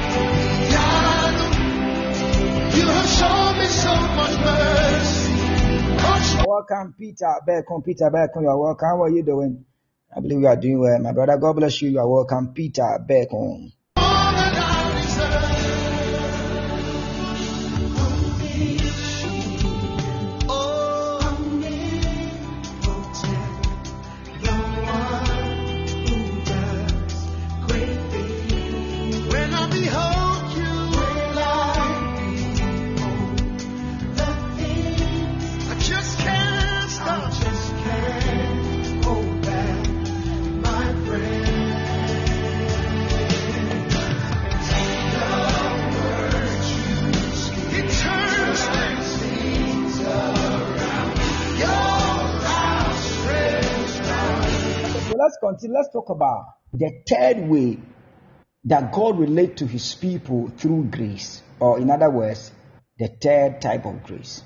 You 2.76 2.86
have 2.86 3.08
shown 3.08 3.58
me 3.58 3.66
so 3.66 3.94
much 4.14 4.38
mercy. 4.38 5.32
Much 6.02 6.46
Welcome, 6.46 6.94
Peter 6.96 7.34
Beckham. 7.46 7.84
Peter 7.84 8.10
Beckham, 8.10 8.42
you 8.42 8.48
are 8.48 8.58
welcome. 8.58 8.88
How 8.88 9.02
are 9.02 9.10
you 9.10 9.22
doing? 9.24 9.64
I 10.16 10.20
believe 10.20 10.40
you 10.40 10.46
are 10.46 10.56
doing 10.56 10.78
well. 10.78 10.98
My 11.00 11.12
brother, 11.12 11.36
God 11.38 11.56
bless 11.56 11.82
you. 11.82 11.90
You 11.90 11.98
are 11.98 12.08
welcome, 12.08 12.52
Peter 12.54 12.98
Beckham. 13.08 13.72
Continue. 55.50 55.76
Let's 55.76 55.92
talk 55.92 56.08
about 56.08 56.44
the 56.72 57.02
third 57.08 57.48
way 57.48 57.78
that 58.64 58.92
God 58.92 59.18
relates 59.18 59.60
to 59.60 59.66
his 59.66 59.94
people 59.94 60.50
through 60.56 60.84
grace. 60.84 61.42
Or 61.58 61.78
in 61.78 61.90
other 61.90 62.10
words, 62.10 62.52
the 62.98 63.08
third 63.08 63.60
type 63.60 63.86
of 63.86 64.02
grace. 64.04 64.42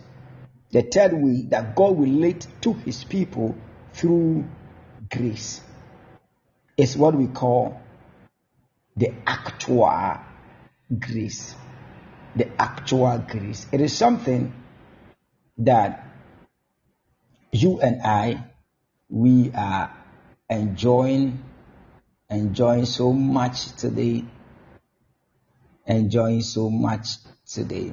The 0.73 0.83
third 0.83 1.13
way 1.13 1.47
that 1.51 1.77
God 1.77 1.99
relates 2.01 2.49
to 2.63 2.73
his 2.73 3.05
people 3.05 3.57
through 3.93 4.45
grace 5.11 5.61
is 6.77 6.97
what 6.97 7.15
we 7.15 7.29
call 7.29 7.81
the 8.97 9.13
actual 9.27 10.19
grace. 10.99 11.55
The 12.37 12.51
actual 12.61 13.19
grace. 13.19 13.67
It 13.71 13.81
is 13.81 13.97
something 13.97 14.53
that 15.59 16.09
you 17.53 17.81
and 17.81 18.03
I 18.03 18.45
we 19.09 19.53
are 19.55 19.93
enjoying 20.51 21.43
enjoying 22.31 22.85
so 22.85 23.13
much 23.13 23.73
today 23.77 24.25
enjoying 25.87 26.41
so 26.41 26.71
much 26.71 27.19
today. 27.47 27.93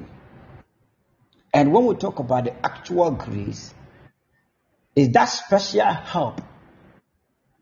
And 1.52 1.72
when 1.72 1.84
we 1.86 1.94
talk 1.96 2.18
about 2.18 2.44
the 2.44 2.66
actual 2.66 3.10
grace 3.10 3.74
is 4.94 5.10
that 5.10 5.26
special 5.26 5.84
help 5.84 6.40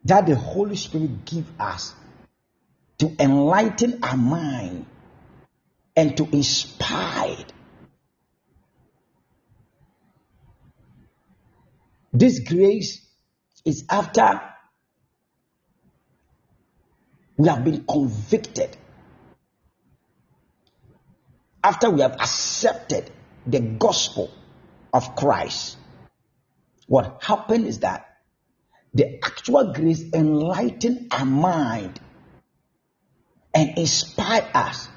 that 0.05 0.27
the 0.27 0.35
holy 0.37 0.77
spirit 0.77 1.25
give 1.25 1.47
us 1.61 1.95
to 2.99 3.15
enlighten 3.19 4.01
our 4.03 4.17
mind 4.17 4.87
and 5.97 6.17
to 6.17 6.25
inspire? 6.33 7.37
This 12.13 12.41
grace 12.41 13.07
is 13.65 13.85
after 13.89 14.41
we 17.41 17.49
have 17.49 17.65
been 17.65 17.85
convicted, 17.85 18.77
after 21.65 21.89
we 21.89 22.03
have 22.03 22.13
accepted 22.13 23.11
the 23.47 23.61
gospel 23.61 24.31
of 24.93 25.17
Christ. 25.17 25.79
What 26.87 27.23
happened 27.23 27.65
is 27.67 27.79
that 27.79 28.19
the 28.93 29.25
actual 29.25 29.73
grace 29.73 30.05
enlighten 30.13 31.09
our 31.11 31.25
mind 31.25 31.99
and 33.55 33.79
inspire 33.79 34.47
us. 34.53 34.89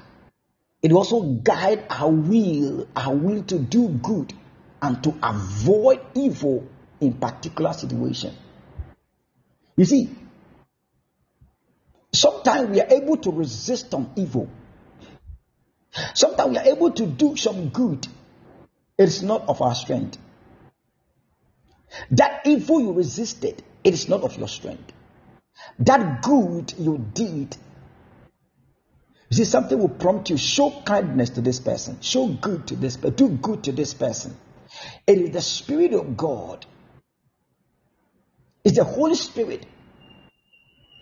It 0.82 0.92
also 0.92 1.22
guide 1.22 1.86
our 1.88 2.10
will, 2.10 2.86
our 2.94 3.14
will 3.14 3.42
to 3.44 3.58
do 3.58 3.88
good 3.88 4.34
and 4.82 5.02
to 5.02 5.14
avoid 5.22 6.00
evil 6.14 6.68
in 7.00 7.14
particular 7.14 7.72
situation. 7.72 8.34
You 9.76 9.86
see, 9.86 10.10
sometimes 12.14 12.70
we 12.70 12.80
are 12.80 12.88
able 12.90 13.16
to 13.18 13.30
resist 13.30 13.90
some 13.90 14.10
evil. 14.16 14.48
Sometimes 16.14 16.50
we 16.50 16.58
are 16.58 16.66
able 16.66 16.90
to 16.92 17.06
do 17.06 17.36
some 17.36 17.68
good. 17.68 18.06
It's 18.98 19.22
not 19.22 19.48
of 19.48 19.62
our 19.62 19.74
strength. 19.74 20.18
That 22.10 22.46
evil 22.46 22.80
you 22.80 22.92
resisted, 22.92 23.62
it 23.82 23.94
is 23.94 24.08
not 24.08 24.22
of 24.22 24.36
your 24.36 24.48
strength. 24.48 24.92
That 25.78 26.22
good 26.22 26.74
you 26.78 26.98
did, 27.12 27.56
you 29.30 29.36
see, 29.36 29.44
something 29.44 29.78
will 29.78 29.88
prompt 29.88 30.30
you 30.30 30.36
show 30.36 30.70
kindness 30.84 31.30
to 31.30 31.40
this 31.40 31.58
person, 31.60 32.00
show 32.00 32.28
good 32.28 32.68
to 32.68 32.76
this 32.76 32.96
person, 32.96 33.16
do 33.16 33.28
good 33.28 33.64
to 33.64 33.72
this 33.72 33.94
person. 33.94 34.36
It 35.06 35.18
is 35.18 35.30
the 35.30 35.40
Spirit 35.40 35.92
of 35.92 36.16
God, 36.16 36.66
it's 38.64 38.76
the 38.76 38.84
Holy 38.84 39.14
Spirit, 39.14 39.66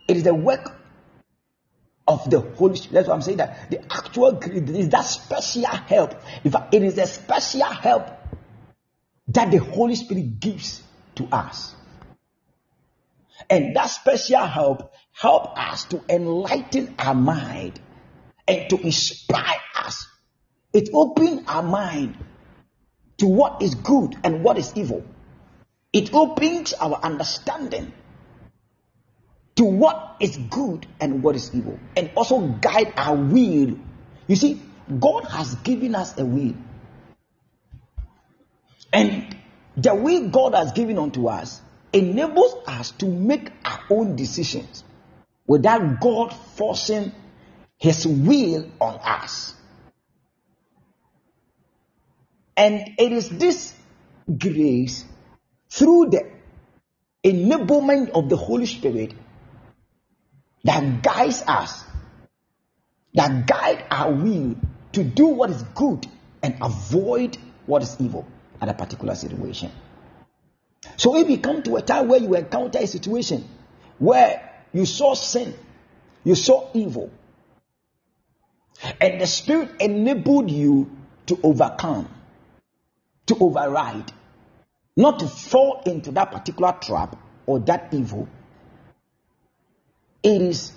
it 0.09 0.17
is 0.17 0.23
the 0.23 0.35
work 0.35 0.82
of 2.07 2.29
the 2.31 2.41
Holy 2.41 2.77
Spirit. 2.77 2.95
That's 2.95 3.09
what 3.09 3.15
I'm 3.15 3.23
saying. 3.23 3.39
That 3.39 3.71
the 3.71 3.83
actual 3.93 4.39
is 4.39 4.89
that 4.91 5.03
special 5.03 5.67
help. 5.67 6.21
Fact, 6.51 6.75
it 6.75 6.83
is 6.83 6.99
a 6.99 7.07
special 7.07 7.65
help 7.65 8.09
that 9.29 9.51
the 9.51 9.59
Holy 9.59 9.95
Spirit 9.95 10.41
gives 10.41 10.83
to 11.17 11.29
us. 11.31 11.75
And 13.49 13.77
that 13.77 13.87
special 13.87 14.45
help 14.45 14.93
help 15.13 15.59
us 15.59 15.85
to 15.85 16.03
enlighten 16.09 16.95
our 16.99 17.15
mind 17.15 17.81
and 18.49 18.69
to 18.71 18.79
inspire 18.81 19.61
us. 19.77 20.07
It 20.73 20.89
opens 20.93 21.47
our 21.47 21.63
mind 21.63 22.17
to 23.19 23.27
what 23.27 23.63
is 23.63 23.75
good 23.75 24.17
and 24.25 24.43
what 24.43 24.59
is 24.59 24.73
evil. 24.75 25.05
It 25.93 26.15
opens 26.15 26.73
our 26.73 26.99
understanding 27.03 27.93
to 29.57 29.65
what 29.65 30.17
is 30.21 30.37
good 30.37 30.87
and 31.01 31.23
what 31.23 31.37
is 31.37 31.55
evil, 31.55 31.79
and 31.97 32.11
also 32.15 32.41
guide 32.41 32.93
our 32.97 33.17
will. 33.17 33.77
You 34.27 34.37
see, 34.37 34.61
God 34.99 35.25
has 35.25 35.55
given 35.57 35.95
us 35.95 36.19
a 36.19 36.25
will. 36.25 36.55
And 38.93 39.37
the 39.77 39.95
will 39.95 40.29
God 40.29 40.55
has 40.55 40.73
given 40.73 40.99
unto 40.99 41.29
us 41.29 41.61
enables 41.93 42.55
us 42.67 42.91
to 42.93 43.07
make 43.07 43.51
our 43.65 43.81
own 43.91 44.17
decisions 44.17 44.85
without 45.47 46.01
God 46.01 46.33
forcing 46.57 47.13
His 47.79 48.07
will 48.07 48.71
on 48.81 48.95
us. 49.03 49.55
And 52.57 52.95
it 52.99 53.13
is 53.13 53.29
this 53.29 53.75
grace 54.39 55.05
through 55.71 56.11
the 56.11 56.31
enablement 57.25 58.11
of 58.11 58.29
the 58.29 58.37
Holy 58.37 58.67
Spirit 58.67 59.15
that 60.65 61.03
guides 61.03 61.43
us, 61.47 61.85
that 63.15 63.47
guide 63.47 63.85
our 63.91 64.13
will 64.13 64.57
to 64.93 65.05
do 65.05 65.27
what 65.27 65.51
is 65.51 65.63
good 65.75 66.07
and 66.43 66.57
avoid 66.61 67.37
what 67.67 67.83
is 67.83 67.97
evil 67.99 68.27
at 68.61 68.69
a 68.69 68.75
particular 68.75 69.15
situation. 69.15 69.71
So 70.97 71.17
if 71.17 71.29
you 71.29 71.39
come 71.39 71.63
to 71.65 71.77
a 71.77 71.83
time 71.83 72.09
where 72.09 72.21
you 72.21 72.35
encounter 72.35 72.79
a 72.79 72.87
situation 72.87 73.49
where 73.99 74.51
you 74.73 74.87
saw 74.87 75.15
sin, 75.15 75.55
you 76.25 76.35
saw 76.35 76.69
evil, 76.75 77.11
and 79.01 79.21
the 79.21 79.27
Spirit 79.27 79.71
enabled 79.81 80.51
you 80.51 80.91
to 81.27 81.39
overcome, 81.43 82.09
to 83.27 83.37
override, 83.39 84.13
not 84.97 85.21
to 85.21 85.29
fall 85.29 85.83
into 85.87 86.11
that 86.13 86.33
particular 86.33 86.77
trap 86.81 87.17
or 87.47 87.61
that 87.61 87.89
evil, 87.93 88.29
it 90.23 90.43
is 90.43 90.73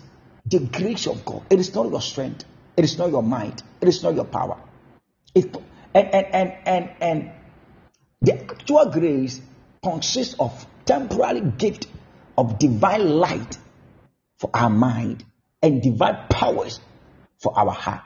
the 0.45 0.59
grace 0.59 1.07
of 1.07 1.25
God. 1.25 1.43
It 1.49 1.59
is 1.59 1.73
not 1.73 1.89
your 1.89 2.01
strength. 2.01 2.45
It 2.77 2.83
is 2.83 2.97
not 2.97 3.09
your 3.09 3.23
mind. 3.23 3.63
It 3.81 3.87
is 3.87 4.03
not 4.03 4.15
your 4.15 4.25
power. 4.25 4.57
It, 5.33 5.55
and, 5.93 6.07
and, 6.13 6.27
and, 6.33 6.53
and, 6.65 6.89
and 7.01 7.31
the 8.21 8.33
actual 8.41 8.85
grace 8.91 9.41
consists 9.83 10.35
of 10.39 10.65
temporary 10.85 11.41
gift 11.41 11.87
of 12.37 12.59
divine 12.59 13.07
light 13.07 13.57
for 14.37 14.49
our 14.53 14.69
mind 14.69 15.23
and 15.61 15.81
divine 15.81 16.27
powers 16.29 16.79
for 17.39 17.57
our 17.57 17.71
heart. 17.71 18.03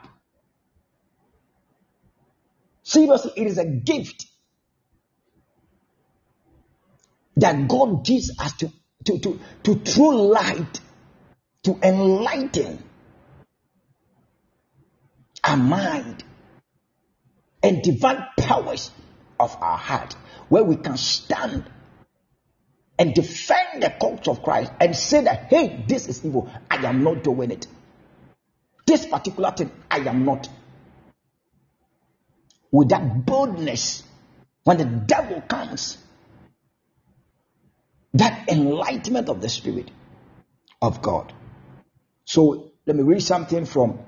Seriously, 2.82 3.32
it 3.36 3.46
is 3.46 3.58
a 3.58 3.64
gift 3.64 4.26
that 7.36 7.68
God 7.68 8.04
gives 8.04 8.30
us 8.38 8.52
to, 8.58 8.72
to, 9.04 9.18
to, 9.18 9.40
to 9.64 9.76
true 9.76 10.14
light 10.32 10.80
to 11.64 11.78
enlighten 11.82 12.82
our 15.44 15.56
mind 15.56 16.24
and 17.62 17.82
divine 17.82 18.24
powers 18.38 18.90
of 19.38 19.56
our 19.60 19.76
heart, 19.76 20.14
where 20.48 20.64
we 20.64 20.76
can 20.76 20.96
stand 20.96 21.64
and 22.98 23.14
defend 23.14 23.82
the 23.82 23.90
culture 24.00 24.30
of 24.30 24.42
Christ 24.42 24.72
and 24.80 24.94
say 24.94 25.22
that, 25.24 25.46
hey, 25.48 25.84
this 25.88 26.08
is 26.08 26.24
evil. 26.24 26.50
I 26.70 26.76
am 26.86 27.02
not 27.02 27.22
doing 27.24 27.50
it. 27.50 27.66
This 28.86 29.06
particular 29.06 29.50
thing, 29.52 29.70
I 29.90 29.98
am 30.00 30.24
not. 30.24 30.48
With 32.70 32.90
that 32.90 33.24
boldness, 33.24 34.02
when 34.64 34.78
the 34.78 34.84
devil 34.84 35.40
comes, 35.40 35.96
that 38.14 38.48
enlightenment 38.48 39.28
of 39.28 39.40
the 39.40 39.48
Spirit 39.48 39.90
of 40.82 41.00
God. 41.00 41.32
So 42.30 42.70
let 42.86 42.94
me 42.94 43.02
read 43.02 43.24
something 43.24 43.64
from. 43.64 43.98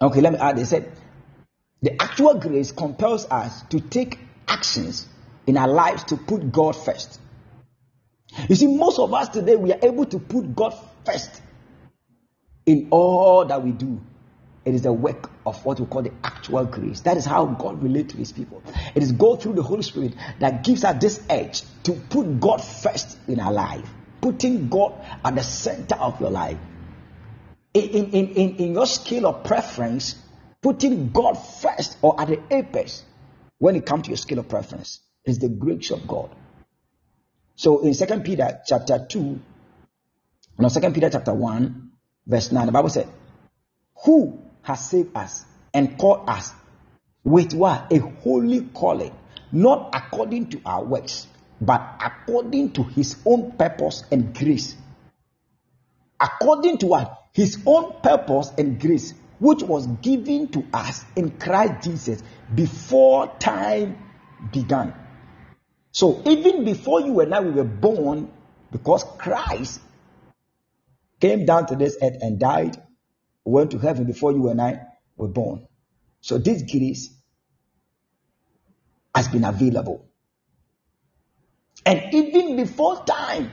Okay, 0.00 0.22
let 0.22 0.32
me 0.32 0.38
add. 0.38 0.56
They 0.56 0.64
said 0.64 0.90
the 1.82 2.02
actual 2.02 2.38
grace 2.38 2.72
compels 2.72 3.26
us 3.26 3.64
to 3.64 3.80
take 3.80 4.18
actions 4.48 5.06
in 5.46 5.58
our 5.58 5.68
lives 5.68 6.04
to 6.04 6.16
put 6.16 6.50
God 6.50 6.72
first. 6.74 7.20
You 8.48 8.54
see, 8.54 8.74
most 8.74 8.98
of 8.98 9.12
us 9.12 9.28
today 9.28 9.56
we 9.56 9.74
are 9.74 9.78
able 9.82 10.06
to 10.06 10.18
put 10.18 10.56
God 10.56 10.74
first 11.04 11.42
in 12.64 12.88
all 12.90 13.44
that 13.44 13.62
we 13.62 13.72
do. 13.72 14.00
It 14.64 14.74
is 14.74 14.80
the 14.80 14.92
work 14.94 15.30
of 15.44 15.62
what 15.66 15.78
we 15.78 15.84
call 15.84 16.00
the 16.00 16.12
actual 16.24 16.64
grace. 16.64 17.00
That 17.00 17.18
is 17.18 17.26
how 17.26 17.44
God 17.44 17.82
relates 17.82 18.14
to 18.14 18.18
his 18.18 18.32
people. 18.32 18.62
It 18.94 19.02
is 19.02 19.12
God 19.12 19.42
through 19.42 19.52
the 19.52 19.62
Holy 19.62 19.82
Spirit 19.82 20.14
that 20.38 20.64
gives 20.64 20.82
us 20.82 20.98
this 20.98 21.22
edge 21.28 21.60
to 21.82 21.92
put 21.92 22.40
God 22.40 22.64
first 22.64 23.18
in 23.28 23.38
our 23.38 23.52
life, 23.52 23.86
putting 24.22 24.70
God 24.70 24.94
at 25.22 25.34
the 25.34 25.42
center 25.42 25.96
of 25.96 26.18
your 26.22 26.30
life 26.30 26.56
in, 27.84 28.10
in, 28.12 28.28
in, 28.34 28.56
in 28.56 28.74
your 28.74 28.86
scale 28.86 29.26
of 29.26 29.44
preference, 29.44 30.16
putting 30.62 31.10
God 31.10 31.34
first 31.34 31.98
or 32.02 32.20
at 32.20 32.28
the 32.28 32.40
apex 32.50 33.04
when 33.58 33.76
it 33.76 33.86
comes 33.86 34.04
to 34.04 34.10
your 34.10 34.16
scale 34.16 34.38
of 34.38 34.48
preference 34.48 35.00
is 35.24 35.38
the 35.38 35.48
grace 35.48 35.90
of 35.90 36.06
God. 36.06 36.30
So 37.56 37.80
in 37.80 37.94
Second 37.94 38.24
Peter 38.24 38.60
chapter 38.66 39.06
2, 39.08 39.40
no, 40.58 40.68
Second 40.68 40.94
Peter 40.94 41.10
chapter 41.10 41.34
1, 41.34 41.90
verse 42.26 42.52
9, 42.52 42.66
the 42.66 42.72
Bible 42.72 42.88
said, 42.88 43.08
Who 44.04 44.42
has 44.62 44.90
saved 44.90 45.16
us 45.16 45.44
and 45.72 45.98
called 45.98 46.28
us 46.28 46.52
with 47.24 47.54
what? 47.54 47.92
A 47.92 47.98
holy 47.98 48.62
calling, 48.72 49.14
not 49.52 49.90
according 49.92 50.50
to 50.50 50.60
our 50.64 50.84
works, 50.84 51.26
but 51.60 51.82
according 52.02 52.72
to 52.72 52.82
his 52.82 53.16
own 53.24 53.52
purpose 53.52 54.04
and 54.10 54.34
grace. 54.34 54.76
According 56.20 56.78
to 56.78 56.86
what? 56.86 57.25
His 57.36 57.58
own 57.66 57.92
purpose 58.02 58.50
and 58.56 58.80
grace, 58.80 59.12
which 59.38 59.62
was 59.62 59.86
given 59.86 60.48
to 60.48 60.64
us 60.72 61.04
in 61.16 61.38
Christ 61.38 61.84
Jesus 61.84 62.22
before 62.54 63.30
time 63.38 63.98
began. 64.50 64.94
So, 65.92 66.22
even 66.24 66.64
before 66.64 67.02
you 67.02 67.20
and 67.20 67.34
I 67.34 67.40
were 67.40 67.62
born, 67.62 68.32
because 68.72 69.04
Christ 69.18 69.82
came 71.20 71.44
down 71.44 71.66
to 71.66 71.76
this 71.76 71.98
earth 72.02 72.16
and 72.22 72.38
died, 72.38 72.82
went 73.44 73.72
to 73.72 73.78
heaven 73.78 74.04
before 74.04 74.32
you 74.32 74.48
and 74.48 74.58
I 74.58 74.86
were 75.18 75.28
born. 75.28 75.66
So, 76.22 76.38
this 76.38 76.62
grace 76.62 77.10
has 79.14 79.28
been 79.28 79.44
available. 79.44 80.08
And 81.84 82.14
even 82.14 82.56
before 82.56 83.04
time, 83.04 83.52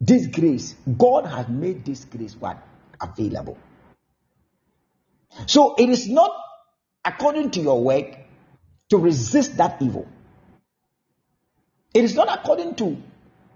this 0.00 0.26
grace, 0.28 0.74
God 0.96 1.26
has 1.26 1.46
made 1.46 1.84
this 1.84 2.06
grace 2.06 2.34
what? 2.36 2.66
Available. 3.00 3.58
So 5.46 5.74
it 5.76 5.88
is 5.88 6.08
not 6.08 6.30
according 7.04 7.52
to 7.52 7.60
your 7.60 7.82
work 7.82 8.16
to 8.90 8.98
resist 8.98 9.56
that 9.56 9.80
evil. 9.80 10.06
It 11.94 12.04
is 12.04 12.14
not 12.14 12.28
according 12.32 12.76
to 12.76 12.96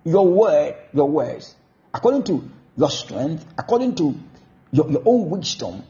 your 0.05 0.27
word, 0.27 0.77
your 0.93 1.09
words, 1.09 1.55
according 1.93 2.25
to 2.25 2.49
your 2.77 2.91
strength, 2.91 3.45
according 3.57 3.95
to 3.97 4.15
your, 4.73 4.91
your 4.91 5.03
own 5.05 5.31
wisdom. 5.31 5.85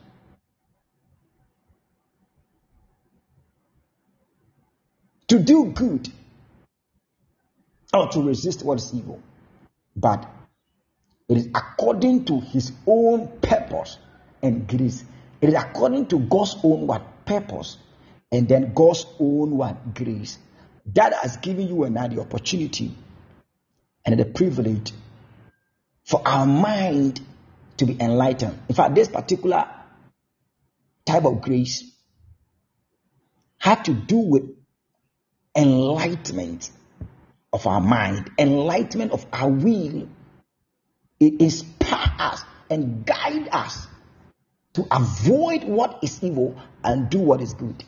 To 5.28 5.38
do 5.38 5.66
good 5.66 6.08
or 7.92 8.08
to 8.08 8.22
resist 8.22 8.62
what 8.62 8.78
is 8.78 8.92
evil. 8.92 9.20
But 9.96 10.28
it 11.28 11.36
is 11.38 11.46
according 11.54 12.24
to 12.26 12.40
his 12.40 12.72
own 12.86 13.28
purpose 13.40 13.98
and 14.42 14.66
grace. 14.68 15.04
It 15.40 15.48
is 15.48 15.54
according 15.54 16.06
to 16.08 16.18
God's 16.18 16.56
own 16.62 16.86
what 16.86 17.24
purpose 17.24 17.78
and 18.30 18.48
then 18.48 18.74
God's 18.74 19.06
own 19.18 19.56
what 19.56 19.94
grace. 19.94 20.38
That 20.86 21.14
has 21.14 21.38
given 21.38 21.68
you 21.68 21.84
and 21.84 21.98
I 21.98 22.08
the 22.08 22.20
opportunity 22.20 22.94
and 24.04 24.18
the 24.18 24.26
privilege 24.26 24.92
for 26.04 26.20
our 26.26 26.46
mind 26.46 27.20
to 27.78 27.86
be 27.86 27.96
enlightened. 27.98 28.58
In 28.68 28.74
fact, 28.74 28.94
this 28.94 29.08
particular 29.08 29.66
type 31.06 31.24
of 31.24 31.40
grace 31.40 31.90
had 33.58 33.84
to 33.86 33.94
do 33.94 34.18
with 34.18 34.50
enlightenment 35.56 36.70
of 37.52 37.66
our 37.66 37.80
mind, 37.80 38.30
enlightenment 38.38 39.12
of 39.12 39.24
our 39.32 39.48
will 39.48 40.08
it 41.20 41.40
inspire 41.40 42.12
us 42.18 42.42
and 42.70 43.04
guide 43.06 43.48
us 43.52 43.86
to 44.74 44.86
avoid 44.90 45.64
what 45.64 46.00
is 46.02 46.22
evil 46.22 46.56
and 46.82 47.08
do 47.08 47.20
what 47.20 47.40
is 47.40 47.54
good. 47.54 47.84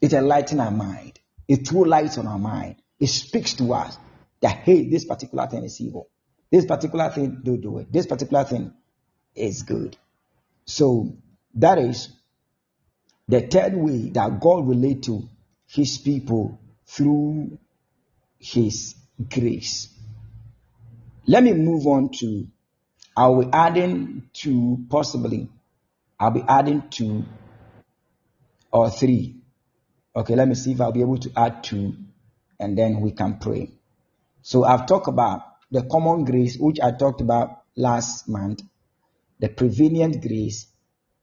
It 0.00 0.12
enlightens 0.12 0.60
our 0.60 0.70
mind. 0.70 1.18
It 1.48 1.66
throws 1.66 1.86
light 1.86 2.18
on 2.18 2.26
our 2.26 2.38
mind. 2.38 2.76
It 3.00 3.08
speaks 3.08 3.54
to 3.54 3.72
us 3.72 3.96
that 4.40 4.58
hey, 4.58 4.88
this 4.88 5.04
particular 5.04 5.46
thing 5.46 5.64
is 5.64 5.80
evil. 5.80 6.08
This 6.50 6.64
particular 6.66 7.10
thing, 7.10 7.40
don't 7.42 7.60
do 7.60 7.78
it. 7.78 7.92
This 7.92 8.06
particular 8.06 8.44
thing 8.44 8.72
is 9.34 9.62
good. 9.62 9.96
So 10.64 11.16
that 11.54 11.78
is 11.78 12.08
the 13.26 13.40
third 13.40 13.74
way 13.74 14.10
that 14.10 14.40
God 14.40 14.68
relates 14.68 15.06
to 15.06 15.28
his 15.66 15.98
people 15.98 16.58
through 16.86 17.58
his 18.38 18.94
grace. 19.28 19.88
Let 21.28 21.44
me 21.44 21.52
move 21.52 21.86
on 21.86 22.08
to, 22.20 22.46
I'll 23.14 23.44
be 23.44 23.50
adding 23.52 24.30
two, 24.32 24.86
possibly, 24.88 25.50
I'll 26.18 26.30
be 26.30 26.42
adding 26.48 26.88
two 26.88 27.26
or 28.72 28.88
three. 28.88 29.36
Okay, 30.16 30.34
let 30.34 30.48
me 30.48 30.54
see 30.54 30.72
if 30.72 30.80
I'll 30.80 30.90
be 30.90 31.02
able 31.02 31.18
to 31.18 31.30
add 31.36 31.62
two 31.62 31.94
and 32.58 32.78
then 32.78 33.02
we 33.02 33.12
can 33.12 33.38
pray. 33.38 33.70
So 34.40 34.64
I've 34.64 34.86
talked 34.86 35.08
about 35.08 35.42
the 35.70 35.82
common 35.82 36.24
grace, 36.24 36.56
which 36.56 36.80
I 36.80 36.92
talked 36.92 37.20
about 37.20 37.62
last 37.76 38.26
month, 38.26 38.62
the 39.38 39.50
prevenient 39.50 40.22
grace, 40.22 40.66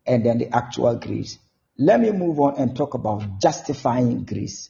and 0.05 0.23
then 0.23 0.37
the 0.37 0.55
actual 0.55 0.97
grace. 0.97 1.39
Let 1.79 1.99
me 1.99 2.11
move 2.11 2.39
on 2.39 2.57
and 2.57 2.75
talk 2.75 2.93
about 2.93 3.41
justifying 3.41 4.23
grace 4.23 4.69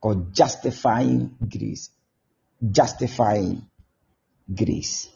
or 0.00 0.24
justifying 0.30 1.36
grace. 1.50 1.90
Justifying 2.70 3.66
grace. 4.48 5.08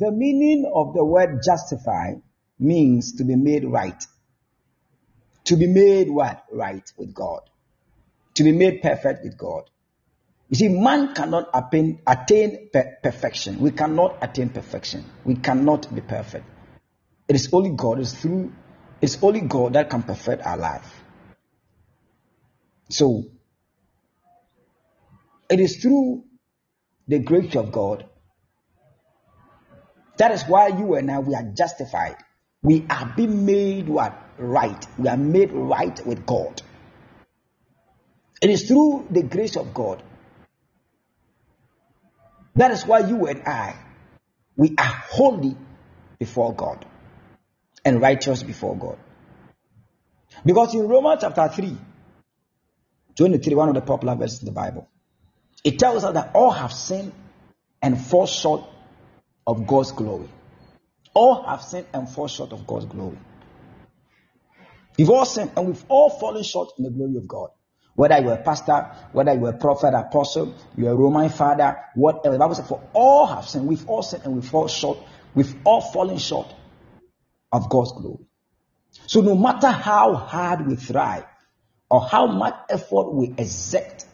The 0.00 0.10
meaning 0.10 0.70
of 0.74 0.94
the 0.94 1.04
word 1.04 1.42
justify 1.44 2.14
means 2.58 3.16
to 3.16 3.24
be 3.24 3.36
made 3.36 3.64
right. 3.66 4.02
To 5.44 5.56
be 5.56 5.66
made 5.66 6.10
what? 6.10 6.42
Right 6.50 6.90
with 6.96 7.14
God. 7.14 7.42
To 8.34 8.44
be 8.44 8.52
made 8.52 8.80
perfect 8.80 9.22
with 9.22 9.36
God. 9.36 9.68
You 10.48 10.56
see, 10.56 10.68
man 10.68 11.14
cannot 11.14 11.50
attain, 11.52 12.00
attain 12.06 12.70
per- 12.72 12.96
perfection. 13.02 13.60
We 13.60 13.72
cannot 13.72 14.16
attain 14.22 14.48
perfection. 14.48 15.04
We 15.24 15.36
cannot 15.36 15.94
be 15.94 16.00
perfect. 16.00 16.46
It 17.28 17.36
is 17.36 17.50
only 17.52 17.70
God. 17.70 18.00
It's 18.00 18.12
through. 18.14 18.52
It's 19.02 19.22
only 19.22 19.42
God 19.42 19.74
that 19.74 19.90
can 19.90 20.02
perfect 20.02 20.42
our 20.46 20.56
life. 20.56 21.04
So, 22.88 23.24
it 25.50 25.60
is 25.60 25.76
through 25.76 26.24
the 27.06 27.18
grace 27.18 27.54
of 27.54 27.70
God. 27.70 28.06
That 30.20 30.32
is 30.32 30.42
why 30.42 30.66
you 30.68 30.96
and 30.96 31.10
I 31.10 31.18
we 31.18 31.34
are 31.34 31.42
justified. 31.42 32.16
We 32.62 32.84
are 32.90 33.10
being 33.16 33.46
made 33.46 33.88
what 33.88 34.22
right. 34.36 34.86
We 34.98 35.08
are 35.08 35.16
made 35.16 35.50
right 35.50 35.98
with 36.06 36.26
God. 36.26 36.60
It 38.42 38.50
is 38.50 38.68
through 38.68 39.06
the 39.10 39.22
grace 39.22 39.56
of 39.56 39.72
God. 39.72 40.02
That 42.54 42.70
is 42.70 42.84
why 42.84 42.98
you 42.98 43.28
and 43.28 43.42
I 43.46 43.76
we 44.58 44.74
are 44.76 44.94
holy 45.08 45.56
before 46.18 46.54
God 46.54 46.84
and 47.82 48.02
righteous 48.02 48.42
before 48.42 48.76
God. 48.76 48.98
Because 50.44 50.74
in 50.74 50.86
Romans 50.86 51.22
chapter 51.22 51.48
3, 51.48 51.78
23, 53.16 53.54
one 53.54 53.70
of 53.70 53.74
the 53.74 53.80
popular 53.80 54.16
verses 54.16 54.40
in 54.40 54.44
the 54.44 54.52
Bible, 54.52 54.86
it 55.64 55.78
tells 55.78 56.04
us 56.04 56.12
that 56.12 56.32
all 56.34 56.50
have 56.50 56.74
sinned 56.74 57.14
and 57.80 57.98
fall 57.98 58.26
short 58.26 58.69
of 59.50 59.66
God's 59.66 59.90
glory. 59.90 60.28
All 61.12 61.42
have 61.42 61.62
sinned 61.62 61.86
and 61.92 62.08
fall 62.08 62.28
short 62.28 62.52
of 62.52 62.68
God's 62.68 62.86
glory. 62.86 63.18
We've 64.96 65.10
all 65.10 65.26
sinned 65.26 65.50
and 65.56 65.66
we've 65.66 65.84
all 65.88 66.08
fallen 66.08 66.44
short 66.44 66.70
in 66.78 66.84
the 66.84 66.90
glory 66.90 67.16
of 67.16 67.26
God. 67.26 67.48
Whether 67.96 68.20
you're 68.20 68.34
a 68.34 68.42
pastor, 68.42 68.92
whether 69.10 69.34
you're 69.34 69.48
a 69.48 69.58
prophet, 69.58 69.92
apostle, 69.92 70.54
you're 70.76 70.92
a 70.92 70.94
Roman 70.94 71.28
father, 71.30 71.76
whatever. 71.96 72.36
The 72.36 72.38
Bible 72.38 72.54
says, 72.54 72.68
for 72.68 72.80
all 72.92 73.26
have 73.26 73.48
sinned. 73.48 73.66
We've 73.66 73.86
all 73.88 74.02
sinned 74.02 74.22
and 74.24 74.36
we 74.36 74.42
fall 74.42 74.68
short. 74.68 74.98
We've 75.34 75.52
all 75.64 75.80
fallen 75.80 76.18
short 76.18 76.46
of 77.50 77.68
God's 77.68 77.90
glory. 77.92 78.26
So 79.08 79.20
no 79.20 79.34
matter 79.34 79.68
how 79.68 80.14
hard 80.14 80.64
we 80.68 80.76
try, 80.76 81.24
or 81.90 82.02
how 82.02 82.26
much 82.28 82.54
effort 82.70 83.12
we 83.12 83.34
exert, 83.36 84.04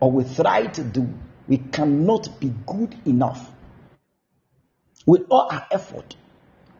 or 0.00 0.12
we 0.12 0.24
try 0.34 0.66
to 0.66 0.84
do, 0.84 1.08
we 1.48 1.56
cannot 1.56 2.38
be 2.38 2.52
good 2.66 2.94
enough. 3.06 3.50
With 5.06 5.26
all 5.30 5.48
our 5.50 5.66
effort, 5.70 6.16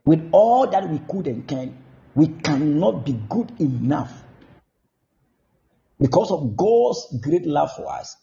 with 0.04 0.28
all 0.32 0.66
that 0.68 0.88
we 0.88 0.98
could 1.00 1.26
and 1.26 1.46
can, 1.46 1.76
we 2.14 2.28
cannot 2.28 3.04
be 3.04 3.12
good 3.28 3.52
enough. 3.60 4.12
Because 6.00 6.30
of 6.30 6.56
God's 6.56 7.18
great 7.20 7.46
love 7.46 7.72
for 7.74 7.90
us, 7.90 8.16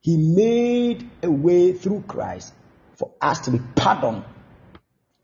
He 0.00 0.16
made 0.16 1.08
a 1.22 1.30
way 1.30 1.72
through 1.72 2.04
Christ 2.06 2.54
for 2.94 3.12
us 3.20 3.40
to 3.40 3.50
be 3.50 3.60
pardoned, 3.74 4.24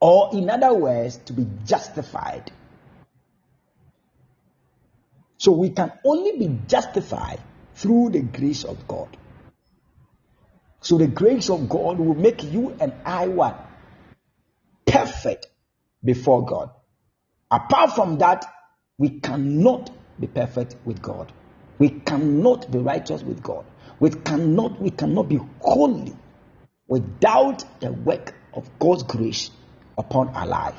or 0.00 0.30
in 0.32 0.50
other 0.50 0.74
words, 0.74 1.16
to 1.26 1.32
be 1.32 1.46
justified. 1.64 2.50
So 5.38 5.52
we 5.52 5.70
can 5.70 5.92
only 6.04 6.38
be 6.38 6.58
justified 6.68 7.40
through 7.74 8.10
the 8.10 8.20
grace 8.22 8.64
of 8.64 8.86
God. 8.86 9.16
So 10.80 10.98
the 10.98 11.06
grace 11.06 11.50
of 11.50 11.68
God 11.68 11.98
will 11.98 12.14
make 12.14 12.42
you 12.44 12.76
and 12.80 12.92
I 13.04 13.28
what? 13.28 13.71
Perfect 14.92 15.48
before 16.04 16.44
God. 16.44 16.70
Apart 17.50 17.92
from 17.92 18.18
that, 18.18 18.44
we 18.98 19.20
cannot 19.20 19.90
be 20.20 20.26
perfect 20.26 20.76
with 20.84 21.00
God. 21.02 21.32
We 21.78 21.88
cannot 21.90 22.70
be 22.70 22.78
righteous 22.78 23.22
with 23.22 23.42
God. 23.42 23.64
We 24.00 24.10
cannot, 24.10 24.80
we 24.80 24.90
cannot 24.90 25.28
be 25.28 25.40
holy 25.60 26.14
without 26.86 27.64
the 27.80 27.92
work 27.92 28.34
of 28.54 28.68
God's 28.78 29.02
grace 29.04 29.50
upon 29.96 30.28
our 30.28 30.46
life. 30.46 30.78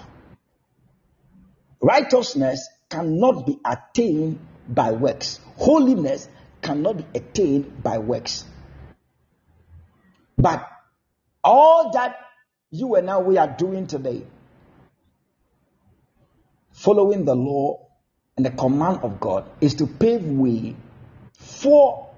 Righteousness 1.82 2.68
cannot 2.90 3.46
be 3.46 3.60
attained 3.66 4.40
by 4.70 4.92
works. 4.92 5.40
Holiness 5.58 6.30
cannot 6.62 6.98
be 6.98 7.06
attained 7.20 7.84
by 7.84 7.98
works. 7.98 8.46
But 10.38 10.68
all 11.44 11.92
that 11.92 12.16
you 12.74 12.96
and 12.96 13.08
I 13.08 13.20
we 13.20 13.38
are 13.38 13.48
doing 13.48 13.86
today, 13.86 14.24
following 16.72 17.24
the 17.24 17.36
law 17.36 17.88
and 18.36 18.44
the 18.44 18.50
command 18.50 19.02
of 19.04 19.20
God, 19.20 19.48
is 19.62 19.76
to 19.76 19.86
pave 19.86 20.26
way 20.26 20.76
for 21.34 22.10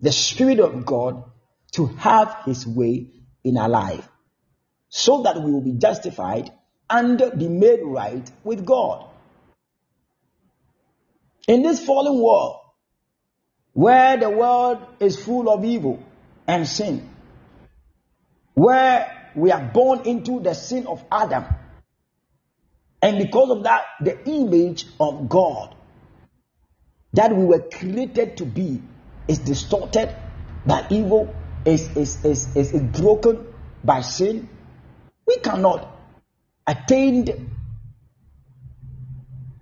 the 0.00 0.12
Spirit 0.12 0.60
of 0.60 0.86
God 0.86 1.24
to 1.72 1.86
have 1.86 2.36
His 2.44 2.68
way 2.68 3.08
in 3.42 3.58
our 3.58 3.68
life 3.68 4.08
so 4.90 5.22
that 5.22 5.42
we 5.42 5.50
will 5.50 5.60
be 5.60 5.72
justified 5.72 6.52
and 6.88 7.18
be 7.36 7.48
made 7.48 7.80
right 7.82 8.30
with 8.44 8.64
God. 8.64 9.10
In 11.48 11.62
this 11.62 11.84
fallen 11.84 12.22
world, 12.22 12.60
where 13.72 14.16
the 14.18 14.30
world 14.30 14.78
is 15.00 15.20
full 15.20 15.50
of 15.50 15.64
evil 15.64 16.00
and 16.46 16.64
sin, 16.64 17.10
where 18.54 19.17
we 19.38 19.52
are 19.52 19.62
born 19.62 20.00
into 20.06 20.40
the 20.40 20.54
sin 20.54 20.86
of 20.86 21.04
Adam, 21.10 21.44
and 23.00 23.18
because 23.18 23.50
of 23.50 23.62
that, 23.62 23.84
the 24.00 24.28
image 24.28 24.86
of 24.98 25.28
God 25.28 25.74
that 27.12 27.34
we 27.34 27.44
were 27.44 27.60
created 27.60 28.36
to 28.38 28.44
be 28.44 28.82
is 29.28 29.38
distorted 29.38 30.14
by 30.66 30.86
evil, 30.90 31.34
is, 31.64 31.96
is, 31.96 32.24
is, 32.24 32.56
is, 32.56 32.72
broken 33.00 33.46
by 33.84 34.00
sin, 34.00 34.48
we 35.26 35.36
cannot 35.36 35.88
attain 36.66 37.54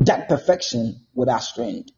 that 0.00 0.28
perfection 0.28 1.06
with 1.14 1.28
our 1.28 1.40
strength, 1.40 1.90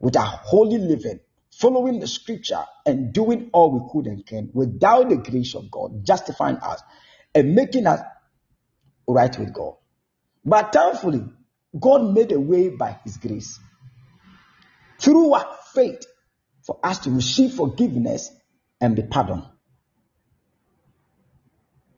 with 0.00 0.16
our 0.16 0.26
holy 0.26 0.78
living, 0.78 1.20
following 1.52 2.00
the 2.00 2.06
scripture 2.06 2.64
and 2.84 3.12
doing 3.12 3.50
all 3.52 3.70
we 3.70 3.80
could 3.92 4.06
and 4.06 4.26
can 4.26 4.50
without 4.52 5.08
the 5.08 5.16
grace 5.16 5.54
of 5.54 5.70
God, 5.70 6.04
justifying 6.04 6.56
us 6.56 6.82
and 7.34 7.54
making 7.54 7.86
us 7.86 8.00
right 9.06 9.36
with 9.38 9.52
God. 9.52 9.74
But 10.44 10.72
thankfully, 10.72 11.24
God 11.78 12.14
made 12.14 12.32
a 12.32 12.40
way 12.40 12.68
by 12.68 12.98
His 13.04 13.16
grace 13.16 13.58
through 14.98 15.34
our 15.34 15.56
faith 15.74 16.04
for 16.62 16.78
us 16.82 17.00
to 17.00 17.10
receive 17.10 17.54
forgiveness 17.54 18.30
and 18.80 18.96
be 18.96 19.02
pardoned. 19.02 19.44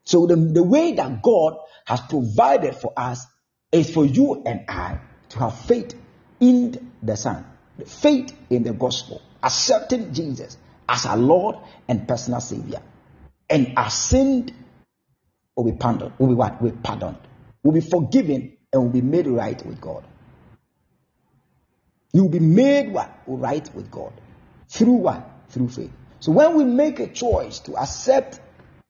So 0.04 0.26
the, 0.26 0.36
the 0.36 0.62
way 0.62 0.92
that 0.92 1.22
God 1.22 1.58
has 1.84 2.00
provided 2.00 2.76
for 2.76 2.92
us 2.96 3.26
is 3.72 3.92
for 3.92 4.04
you 4.04 4.42
and 4.46 4.64
I 4.68 5.00
to 5.30 5.38
have 5.40 5.58
faith 5.60 5.94
in 6.40 6.92
the 7.02 7.16
Son, 7.16 7.44
faith 7.84 8.34
in 8.48 8.62
the 8.62 8.72
gospel, 8.72 9.20
accepting 9.42 10.12
Jesus 10.14 10.56
as 10.88 11.06
our 11.06 11.16
Lord 11.16 11.56
and 11.88 12.06
personal 12.06 12.40
Savior. 12.40 12.82
And 13.50 13.74
our 13.76 13.90
sin 13.90 14.50
will 15.56 15.64
be 15.64 15.72
pardoned. 15.72 16.12
Will 16.18 16.28
be 16.28 16.34
what? 16.34 16.60
Will 16.60 16.70
be 16.70 16.76
pardoned. 16.76 17.18
Will 17.62 17.72
be 17.72 17.80
forgiven 17.80 18.56
and 18.72 18.82
will 18.82 18.90
be 18.90 19.00
made 19.00 19.26
right 19.26 19.64
with 19.66 19.80
God. 19.80 20.04
You 22.12 22.24
will 22.24 22.30
be 22.30 22.40
made 22.40 22.92
what? 22.92 23.10
Right 23.26 23.68
with 23.74 23.90
God. 23.90 24.12
Through 24.68 24.92
what? 24.92 25.28
Through 25.48 25.68
faith. 25.70 25.90
So 26.20 26.32
when 26.32 26.56
we 26.56 26.64
make 26.64 27.00
a 27.00 27.06
choice 27.08 27.60
to 27.60 27.76
accept 27.76 28.40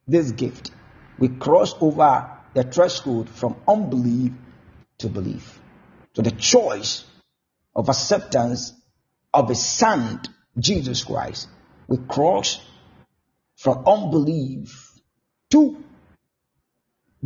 this 0.06 0.32
gift, 0.32 0.70
we 1.18 1.28
cross 1.28 1.74
over 1.80 2.30
the 2.55 2.64
threshold 2.64 3.28
from 3.30 3.56
unbelief 3.66 4.32
to 4.98 5.09
belief. 5.09 5.60
So 6.14 6.22
the 6.22 6.30
choice 6.30 7.05
of 7.74 7.88
acceptance 7.88 8.72
of 9.32 9.48
His 9.48 9.64
Son, 9.64 10.20
Jesus 10.59 11.05
Christ, 11.05 11.48
we 11.88 11.98
cross 11.98 12.60
from 13.56 13.84
unbelief 13.86 14.93
to 15.51 15.82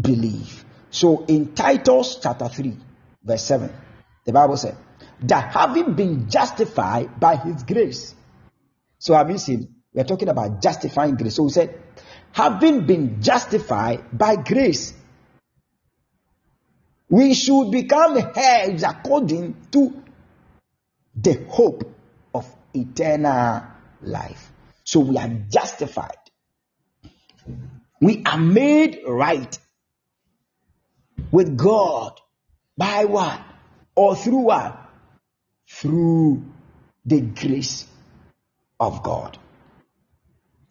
belief. 0.01 0.64
So 0.90 1.24
in 1.27 1.55
Titus 1.55 2.18
chapter 2.22 2.48
3, 2.48 2.77
verse 3.22 3.44
7, 3.44 3.72
the 4.24 4.32
Bible 4.32 4.56
said, 4.56 4.77
that 5.22 5.52
having 5.52 5.94
been 5.94 6.31
justified 6.31 7.20
by 7.20 7.36
his 7.36 7.62
grace. 7.62 8.14
So 8.98 9.14
have 9.14 9.31
you 9.31 9.39
seen? 9.39 9.74
We're 9.93 10.05
talking 10.05 10.28
about 10.28 10.62
justifying 10.62 11.16
grace. 11.16 11.36
So 11.36 11.44
we 11.44 11.51
said, 11.51 11.78
having 12.32 12.86
been 12.86 13.22
justified 13.22 14.05
by 14.16 14.36
grace, 14.36 14.94
we 17.09 17.35
should 17.35 17.70
become 17.70 18.18
heirs 18.36 18.85
according 18.85 19.56
to 19.72 20.02
the 21.14 21.44
hope 21.48 21.93
of 22.32 22.47
eternal 22.72 23.64
life. 24.01 24.52
So 24.85 25.01
we 25.01 25.18
are 25.18 25.28
justified. 25.28 26.16
We 28.01 28.22
are 28.24 28.39
made 28.39 29.01
right 29.06 29.59
with 31.31 31.57
God 31.57 32.20
by 32.77 33.05
what? 33.05 33.40
Or 33.94 34.16
through 34.16 34.40
what? 34.40 34.78
Through 35.69 36.44
the 37.05 37.20
grace 37.20 37.86
of 38.78 39.02
God. 39.02 39.39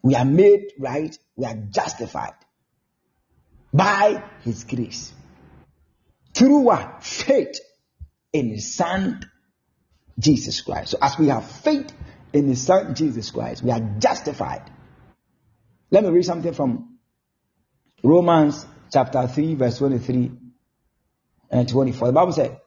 We 0.01 0.15
are 0.15 0.25
made 0.25 0.71
right, 0.79 1.17
we 1.35 1.45
are 1.45 1.55
justified 1.55 2.33
by 3.73 4.23
His 4.43 4.63
grace. 4.63 5.13
Through 6.33 6.59
what? 6.59 7.03
Faith 7.03 7.59
in 8.33 8.49
His 8.49 8.73
Son, 8.73 9.21
Jesus 10.17 10.61
Christ. 10.61 10.91
So, 10.91 10.97
as 11.01 11.17
we 11.17 11.27
have 11.27 11.49
faith 11.49 11.91
in 12.33 12.47
His 12.47 12.61
Son, 12.61 12.95
Jesus 12.95 13.31
Christ, 13.31 13.63
we 13.63 13.71
are 13.71 13.81
justified. 13.99 14.71
Let 15.91 16.03
me 16.03 16.09
read 16.09 16.25
something 16.25 16.53
from 16.53 16.99
Romans 18.03 18.65
chapter 18.91 19.27
3, 19.27 19.55
verse 19.55 19.77
23 19.79 20.31
and 21.49 21.67
24. 21.67 22.07
The 22.07 22.13
Bible 22.13 22.31
said, 22.31 22.59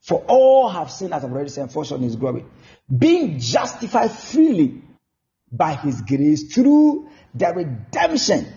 For 0.00 0.24
all 0.26 0.68
have 0.68 0.90
sinned, 0.90 1.12
as 1.12 1.24
I've 1.24 1.32
already 1.32 1.50
short 1.50 1.90
in 1.92 2.02
His 2.02 2.16
glory, 2.16 2.44
being 2.96 3.38
justified 3.38 4.10
freely 4.12 4.82
by 5.50 5.74
his 5.74 6.00
grace 6.02 6.52
through 6.52 7.08
the 7.34 7.52
redemption 7.54 8.52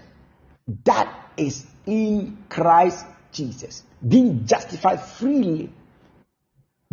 that 0.84 1.32
is 1.38 1.66
in 1.86 2.38
Christ 2.50 3.06
Jesus. 3.32 3.84
Being 4.06 4.46
justified 4.46 5.02
freely. 5.02 5.72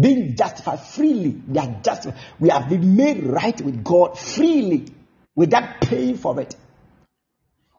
Being 0.01 0.37
justified 0.37 0.81
freely. 0.81 1.43
We 1.49 1.59
are 1.59 1.81
just 1.83 2.09
we 2.39 2.51
have 2.51 2.69
been 2.69 2.97
made 2.97 3.25
right 3.25 3.61
with 3.61 3.83
God 3.83 4.19
freely 4.19 4.87
without 5.35 5.81
paying 5.81 6.17
for 6.17 6.41
it. 6.41 6.55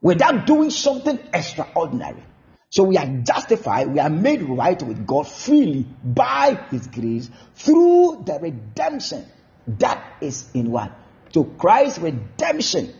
Without 0.02 0.46
doing 0.46 0.70
something 0.70 1.20
extraordinary. 1.34 2.24
So 2.70 2.84
we 2.84 2.98
are 2.98 3.08
justified, 3.08 3.88
we 3.88 4.00
are 4.00 4.10
made 4.10 4.44
right 4.44 4.82
with 4.82 5.06
God 5.08 5.28
freely 5.28 5.88
by 6.04 6.60
his 6.70 6.88
grace 6.88 7.30
through 7.56 8.24
the 8.26 8.40
redemption 8.40 9.26
that 9.68 10.18
is 10.22 10.46
in 10.54 10.72
what? 10.72 10.92
to 11.34 11.44
Christ's 11.58 12.00
redemption. 12.00 12.94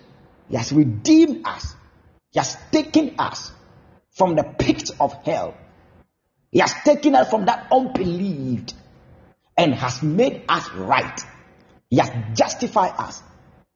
He 0.50 0.56
has 0.56 0.72
redeemed 0.72 1.46
us. 1.46 1.76
He 2.32 2.40
has 2.40 2.58
taken 2.72 3.16
us 3.20 3.52
from 4.12 4.36
the 4.36 4.44
pit 4.44 4.92
of 5.00 5.14
hell. 5.24 5.56
He 6.52 6.60
has 6.60 6.74
taken 6.84 7.16
us 7.16 7.30
from 7.30 7.46
that 7.46 7.68
unbelieved 7.72 8.74
and 9.58 9.74
has 9.74 10.02
made 10.02 10.44
us 10.50 10.70
right. 10.74 11.20
He 11.90 11.98
has 11.98 12.12
justified 12.34 12.94
us. 12.98 13.22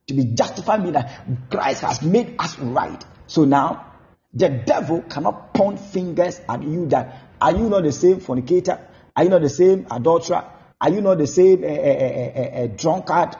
To 0.07 0.13
be 0.13 0.25
justified 0.25 0.81
means 0.81 0.93
that 0.93 1.25
Christ 1.49 1.81
has 1.81 2.01
made 2.01 2.35
us 2.39 2.57
right. 2.59 3.03
So 3.27 3.45
now, 3.45 3.92
the 4.33 4.49
devil 4.49 5.01
cannot 5.03 5.53
point 5.53 5.79
fingers 5.79 6.41
at 6.49 6.63
you 6.63 6.87
that 6.87 7.19
are 7.41 7.51
you 7.51 7.69
not 7.69 7.83
the 7.83 7.91
same 7.91 8.19
fornicator? 8.19 8.79
Are 9.15 9.23
you 9.23 9.29
not 9.29 9.41
the 9.41 9.49
same 9.49 9.85
adulterer? 9.91 10.45
Are 10.81 10.89
you 10.89 11.01
not 11.01 11.17
the 11.17 11.27
same 11.27 11.63
uh, 11.63 11.67
uh, 11.67 12.63
uh, 12.63 12.67
drunkard? 12.67 13.35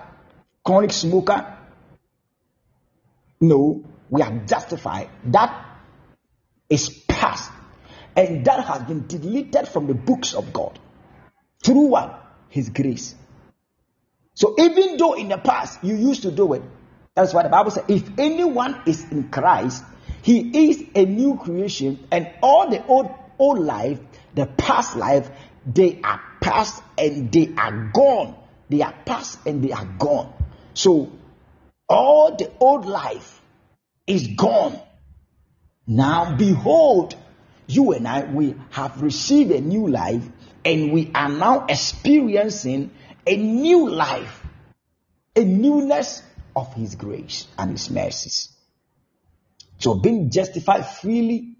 chronic 0.64 0.91
smoker. 0.91 1.57
No, 3.41 3.84
we 4.10 4.22
are 4.22 4.32
justified. 4.48 5.10
That 5.26 5.65
is 6.70 6.90
past. 6.90 7.52
And 8.15 8.45
that 8.45 8.64
has 8.65 8.84
been 8.84 9.07
deleted 9.07 9.68
from 9.68 9.88
the 9.88 9.94
books 9.94 10.34
of 10.34 10.53
God. 10.53 10.80
Through 11.64 11.88
what? 11.88 12.20
His 12.49 12.70
grace. 12.70 13.15
So 14.36 14.56
even 14.57 14.98
though 14.98 15.14
in 15.14 15.30
the 15.30 15.38
past 15.38 15.84
you 15.84 15.95
used 15.95 16.24
to 16.24 16.32
do 16.32 16.53
it, 16.53 16.61
that's 17.15 17.34
why 17.34 17.44
the 17.44 17.49
Bible 17.49 17.72
says, 17.72 17.84
if 17.88 18.03
anyone 18.18 18.82
is 18.88 19.03
in 19.11 19.30
Christ, 19.30 19.84
he 20.23 20.69
is 20.69 20.83
a 20.95 21.05
new 21.05 21.37
creation, 21.37 22.07
and 22.09 22.29
all 22.41 22.69
the 22.69 22.83
old 22.85 23.13
old 23.37 23.59
life, 23.59 23.99
the 24.33 24.45
past 24.45 24.95
life, 24.95 25.29
they 25.65 25.99
are 26.01 26.21
past 26.39 26.81
and 26.97 27.29
they 27.29 27.53
are 27.57 27.91
gone. 27.93 28.35
They 28.69 28.81
are 28.81 28.93
past 29.05 29.39
and 29.45 29.61
they 29.61 29.73
are 29.73 29.85
gone. 29.85 30.33
So 30.73 31.11
all 31.89 32.37
the 32.37 32.49
old 32.59 32.85
life 32.85 33.41
is 34.07 34.27
gone. 34.27 34.79
Now 35.85 36.35
behold, 36.37 37.15
you 37.67 37.91
and 37.91 38.07
I, 38.07 38.23
we 38.23 38.55
have 38.71 39.01
received 39.01 39.51
a 39.51 39.59
new 39.59 39.89
life 39.89 40.25
and 40.63 40.93
we 40.93 41.11
are 41.13 41.29
now 41.29 41.65
experiencing 41.67 42.91
a 43.27 43.35
new 43.35 43.89
life, 43.89 44.41
a 45.35 45.43
newness 45.43 46.23
of 46.55 46.73
His 46.73 46.95
grace 46.95 47.45
and 47.57 47.71
His 47.71 47.89
mercies. 47.89 48.52
So 49.84 49.95
being 49.95 50.30
justified 50.30 50.84
freely 50.84 51.57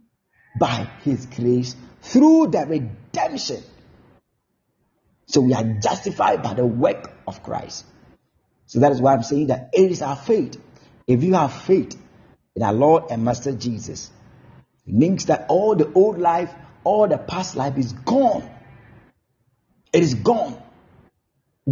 by 0.58 0.90
His 1.02 1.26
grace 1.26 1.76
through 2.04 2.48
the 2.52 2.66
redemption. 2.66 3.62
So 5.26 5.42
we 5.42 5.54
are 5.54 5.66
justified 5.66 6.42
by 6.42 6.54
the 6.54 6.66
work 6.66 7.12
of 7.28 7.44
Christ. 7.44 7.86
So 8.66 8.80
that 8.80 8.94
is 8.94 9.02
why 9.02 9.14
I'm 9.14 9.24
saying 9.24 9.48
that 9.48 9.72
it 9.74 9.92
is 9.92 10.02
our 10.02 10.16
faith. 10.16 10.58
If 11.06 11.22
you 11.22 11.34
have 11.34 11.52
faith 11.52 12.02
in 12.56 12.64
our 12.64 12.72
Lord 12.72 13.12
and 13.12 13.26
Master 13.26 13.52
Jesus, 13.52 14.10
it 14.88 14.94
means 14.94 15.26
that 15.26 15.48
all 15.50 15.76
the 15.76 15.92
old 15.92 16.18
life, 16.18 16.54
all 16.86 17.10
the 17.10 17.18
past 17.18 17.58
life 17.58 17.78
is 17.78 17.92
gone. 17.92 18.50
It 19.92 20.02
is 20.02 20.14
gone. 20.14 20.64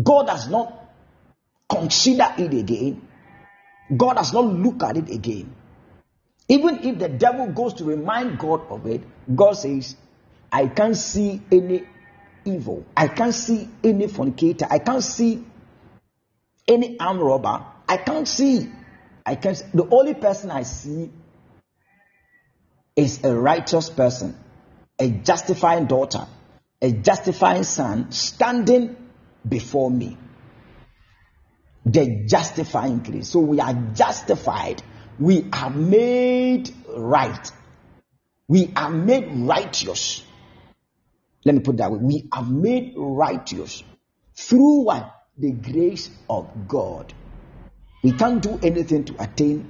God 0.03 0.27
does 0.27 0.49
not 0.49 0.91
consider 1.69 2.27
it 2.37 2.53
again. 2.53 3.07
God 3.95 4.15
does 4.15 4.33
not 4.33 4.43
look 4.43 4.83
at 4.83 4.97
it 4.97 5.09
again. 5.09 5.55
Even 6.51 6.83
if 6.83 6.99
the 6.99 7.07
devil 7.07 7.47
goes 7.47 7.75
to 7.75 7.85
remind 7.85 8.37
God 8.37 8.69
of 8.69 8.85
it, 8.85 9.01
God 9.33 9.53
says, 9.53 9.95
I 10.51 10.67
can't 10.67 10.97
see 10.97 11.41
any 11.49 11.87
evil. 12.43 12.85
I 12.95 13.07
can't 13.07 13.33
see 13.33 13.69
any 13.81 14.07
fornicator. 14.07 14.67
I 14.69 14.79
can't 14.79 15.01
see 15.01 15.45
any 16.67 16.99
arm 16.99 17.19
robber, 17.19 17.65
I 17.87 17.95
can't 17.97 18.27
see. 18.27 18.69
I 19.25 19.35
can't. 19.35 19.57
See. 19.57 19.65
The 19.73 19.87
only 19.91 20.13
person 20.13 20.51
I 20.51 20.63
see 20.63 21.09
is 22.97 23.23
a 23.23 23.33
righteous 23.33 23.89
person, 23.89 24.37
a 24.99 25.09
justifying 25.09 25.85
daughter, 25.85 26.27
a 26.81 26.91
justifying 26.91 27.63
son 27.63 28.11
standing 28.11 28.97
before 29.47 29.89
me. 29.89 30.17
The 31.85 32.25
justifying 32.27 32.99
grace. 32.99 33.29
So 33.29 33.39
we 33.39 33.61
are 33.61 33.73
justified. 33.93 34.83
We 35.19 35.47
are 35.53 35.69
made 35.69 36.71
right. 36.89 37.51
We 38.47 38.71
are 38.75 38.89
made 38.89 39.29
righteous. 39.33 40.23
Let 41.45 41.55
me 41.55 41.61
put 41.61 41.77
that 41.77 41.91
way. 41.91 41.99
We 41.99 42.27
are 42.31 42.43
made 42.43 42.93
righteous 42.97 43.83
through 44.35 44.83
what? 44.83 45.21
the 45.37 45.51
grace 45.51 46.09
of 46.29 46.67
God. 46.67 47.13
We 48.03 48.13
can't 48.13 48.41
do 48.41 48.59
anything 48.61 49.05
to 49.05 49.21
attain 49.21 49.69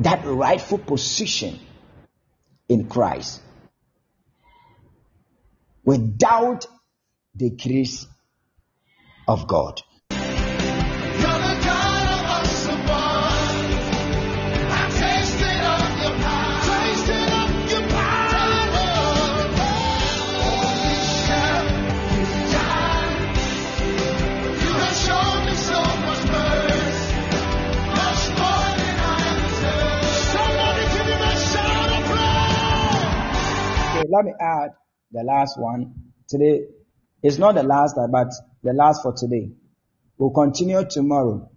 that 0.00 0.24
rightful 0.24 0.78
position 0.78 1.58
in 2.68 2.88
Christ 2.88 3.40
without 5.84 6.66
the 7.34 7.50
grace 7.50 8.06
of 9.26 9.46
God. 9.46 9.82
Let 34.08 34.24
me 34.24 34.32
add 34.40 34.70
the 35.12 35.22
last 35.22 35.58
one. 35.58 35.94
Today 36.28 36.62
is 37.22 37.38
not 37.38 37.54
the 37.54 37.62
last, 37.62 37.96
uh, 37.98 38.06
but 38.06 38.28
the 38.62 38.72
last 38.72 39.02
for 39.02 39.12
today. 39.12 39.50
We'll 40.16 40.30
continue 40.30 40.84
tomorrow. 40.88 41.50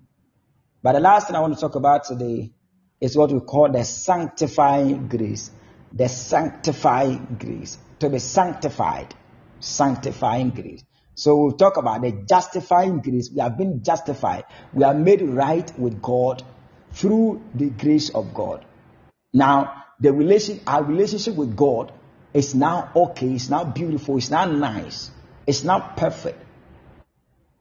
But 0.83 0.93
the 0.93 0.99
last 0.99 1.27
thing 1.27 1.35
I 1.35 1.39
want 1.39 1.53
to 1.55 1.59
talk 1.59 1.75
about 1.75 2.03
today 2.03 2.51
is 2.99 3.15
what 3.15 3.31
we 3.31 3.39
call 3.39 3.71
the 3.71 3.83
sanctifying 3.83 5.07
grace. 5.07 5.51
The 5.93 6.07
sanctifying 6.07 7.37
grace. 7.39 7.77
To 7.99 8.09
be 8.09 8.19
sanctified. 8.19 9.15
Sanctifying 9.59 10.49
grace. 10.51 10.83
So 11.15 11.35
we'll 11.35 11.51
talk 11.53 11.77
about 11.77 12.01
the 12.01 12.11
justifying 12.11 12.99
grace. 13.01 13.29
We 13.33 13.41
have 13.41 13.57
been 13.57 13.83
justified. 13.83 14.45
We 14.73 14.83
are 14.83 14.93
made 14.93 15.21
right 15.21 15.77
with 15.77 16.01
God 16.01 16.43
through 16.93 17.41
the 17.53 17.69
grace 17.69 18.09
of 18.09 18.33
God. 18.33 18.65
Now, 19.33 19.83
the 19.99 20.13
relation, 20.13 20.61
our 20.65 20.83
relationship 20.83 21.35
with 21.35 21.55
God 21.55 21.93
is 22.33 22.55
now 22.55 22.91
okay, 22.95 23.33
it's 23.33 23.49
now 23.49 23.63
beautiful, 23.63 24.17
it's 24.17 24.29
now 24.29 24.45
nice, 24.45 25.11
it's 25.45 25.63
now 25.63 25.79
perfect 25.97 26.43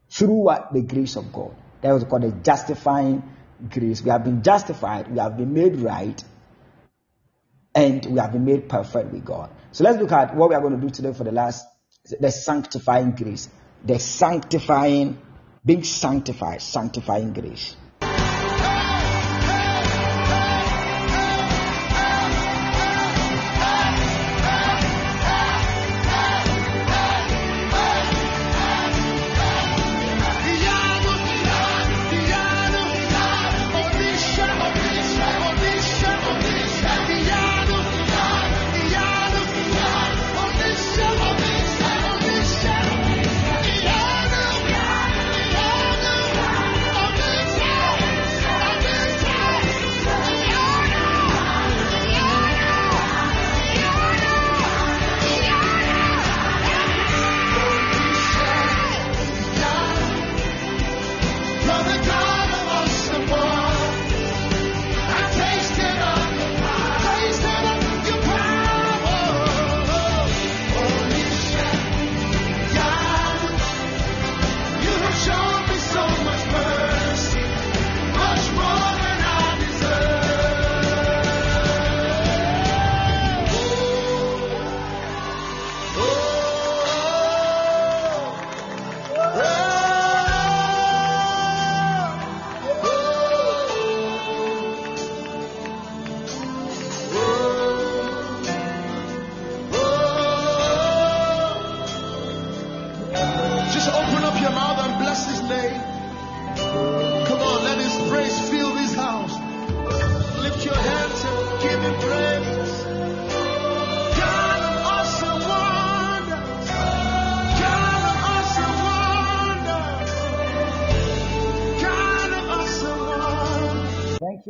through 0.09 0.43
what 0.43 0.73
the 0.73 0.81
grace 0.81 1.15
of 1.15 1.31
God. 1.31 1.55
That 1.81 1.93
was 1.93 2.03
called 2.03 2.23
the 2.23 2.31
justifying 2.31 3.23
grace. 3.69 4.01
We 4.01 4.11
have 4.11 4.23
been 4.23 4.43
justified, 4.43 5.11
we 5.11 5.19
have 5.19 5.37
been 5.37 5.53
made 5.53 5.77
right, 5.77 6.23
and 7.73 8.05
we 8.05 8.19
have 8.19 8.31
been 8.31 8.45
made 8.45 8.69
perfect 8.69 9.11
with 9.11 9.25
God. 9.25 9.49
So 9.71 9.83
let's 9.83 9.97
look 9.97 10.11
at 10.11 10.35
what 10.35 10.49
we 10.49 10.55
are 10.55 10.61
going 10.61 10.79
to 10.79 10.81
do 10.81 10.89
today 10.89 11.13
for 11.13 11.23
the 11.23 11.31
last 11.31 11.65
the 12.19 12.31
sanctifying 12.31 13.11
grace. 13.11 13.49
The 13.83 13.99
sanctifying, 13.99 15.19
being 15.65 15.83
sanctified, 15.83 16.61
sanctifying 16.61 17.33
grace. 17.33 17.75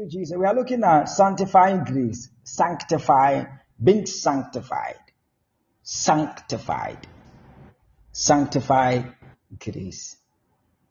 Jesus. 0.08 0.38
We 0.38 0.46
are 0.46 0.56
looking 0.56 0.84
at 0.84 1.06
sanctifying 1.06 1.84
grace, 1.84 2.30
sanctify, 2.44 3.46
being 3.82 4.06
sanctified, 4.06 5.00
sanctified, 5.84 7.08
sanctified 8.12 9.14
grace, 9.60 10.18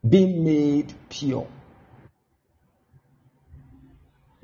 being 0.07 0.45
made 0.45 0.93
pure, 1.09 1.47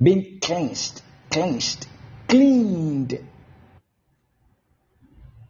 being 0.01 0.39
cleansed, 0.39 1.01
cleansed, 1.29 1.87
cleaned. 2.27 3.25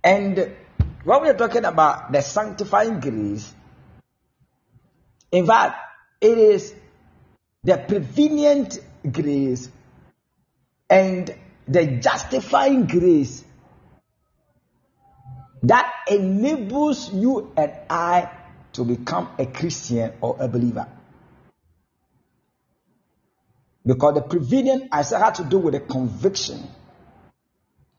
And 0.03 0.56
when 1.03 1.22
we 1.22 1.30
are 1.30 1.38
talking 1.38 1.65
about 1.65 2.11
the 2.11 2.22
sanctifying 2.22 2.99
grace, 2.99 3.53
in 5.31 5.45
fact, 5.45 5.76
it 6.22 6.38
is 6.38 6.73
the 7.64 7.77
prevenient 7.77 8.80
grace 9.11 9.69
and 10.89 11.34
the 11.67 11.85
justifying 11.85 12.88
grace 12.88 13.43
that 15.63 15.91
enables 16.07 17.13
you 17.13 17.51
and 17.57 17.73
I 17.89 18.29
to 18.73 18.85
become 18.85 19.29
a 19.38 19.45
Christian 19.45 20.13
or 20.21 20.38
a 20.39 20.47
believer. 20.47 20.88
Because 23.85 24.15
the 24.15 24.21
prevenient 24.21 24.89
I 24.91 25.01
said 25.01 25.21
had 25.21 25.35
to 25.35 25.43
do 25.43 25.57
with 25.59 25.73
the 25.73 25.79
conviction 25.79 26.61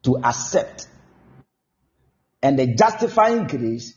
to 0.03 0.19
accept. 0.23 0.87
And 2.43 2.59
the 2.59 2.75
justifying 2.75 3.47
grace, 3.47 3.95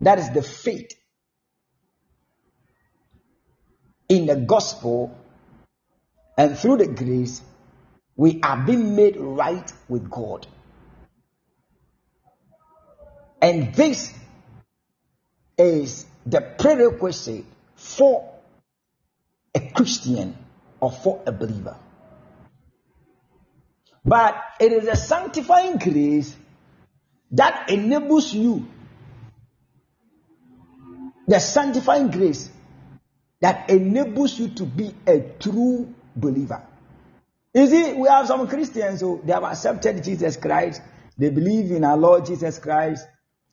that 0.00 0.18
is 0.18 0.30
the 0.30 0.42
faith 0.42 0.92
in 4.08 4.26
the 4.26 4.36
gospel 4.36 5.16
and 6.36 6.58
through 6.58 6.78
the 6.78 6.86
grace, 6.86 7.40
we 8.14 8.40
are 8.42 8.56
being 8.56 8.94
made 8.96 9.16
right 9.16 9.72
with 9.88 10.10
God. 10.10 10.46
And 13.40 13.74
this 13.74 14.12
is 15.58 16.06
the 16.24 16.40
prerequisite 16.40 17.44
for 17.74 18.32
a 19.54 19.60
Christian 19.70 20.36
or 20.80 20.90
for 20.90 21.22
a 21.26 21.32
believer. 21.32 21.76
But 24.04 24.42
it 24.60 24.72
is 24.72 24.86
a 24.86 24.96
sanctifying 24.96 25.78
grace 25.78 26.34
that 27.32 27.70
enables 27.70 28.32
you, 28.32 28.66
the 31.26 31.40
sanctifying 31.40 32.10
grace 32.10 32.50
that 33.40 33.68
enables 33.68 34.38
you 34.38 34.48
to 34.48 34.64
be 34.64 34.94
a 35.06 35.20
true 35.20 35.94
believer. 36.16 36.62
You 37.54 37.66
see, 37.66 37.92
we 37.94 38.08
have 38.08 38.26
some 38.26 38.46
Christians 38.48 39.00
who 39.00 39.22
they 39.24 39.32
have 39.32 39.44
accepted 39.44 40.02
Jesus 40.04 40.36
Christ, 40.36 40.82
they 41.18 41.30
believe 41.30 41.70
in 41.70 41.84
our 41.84 41.96
Lord 41.96 42.26
Jesus 42.26 42.58
Christ, 42.58 43.06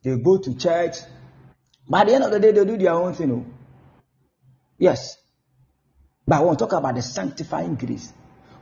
they 0.03 0.17
go 0.17 0.37
to 0.37 0.55
church, 0.55 0.97
but 1.87 2.01
at 2.01 2.07
the 2.07 2.15
end 2.15 2.23
of 2.25 2.31
the 2.31 2.39
day, 2.39 2.51
they 2.51 2.65
do 2.65 2.77
their 2.77 2.93
own 2.93 3.13
thing. 3.13 3.31
oh. 3.31 3.45
Yes. 4.77 5.17
But 6.27 6.37
I 6.37 6.39
want 6.41 6.59
to 6.59 6.65
talk 6.65 6.73
about 6.73 6.95
the 6.95 7.01
sanctifying 7.01 7.75
grace. 7.75 8.11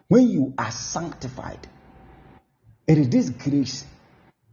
When 0.07 0.29
you 0.29 0.53
are 0.57 0.71
sanctified, 0.71 1.67
It 2.87 2.97
is 2.97 3.09
this 3.09 3.29
grace 3.29 3.85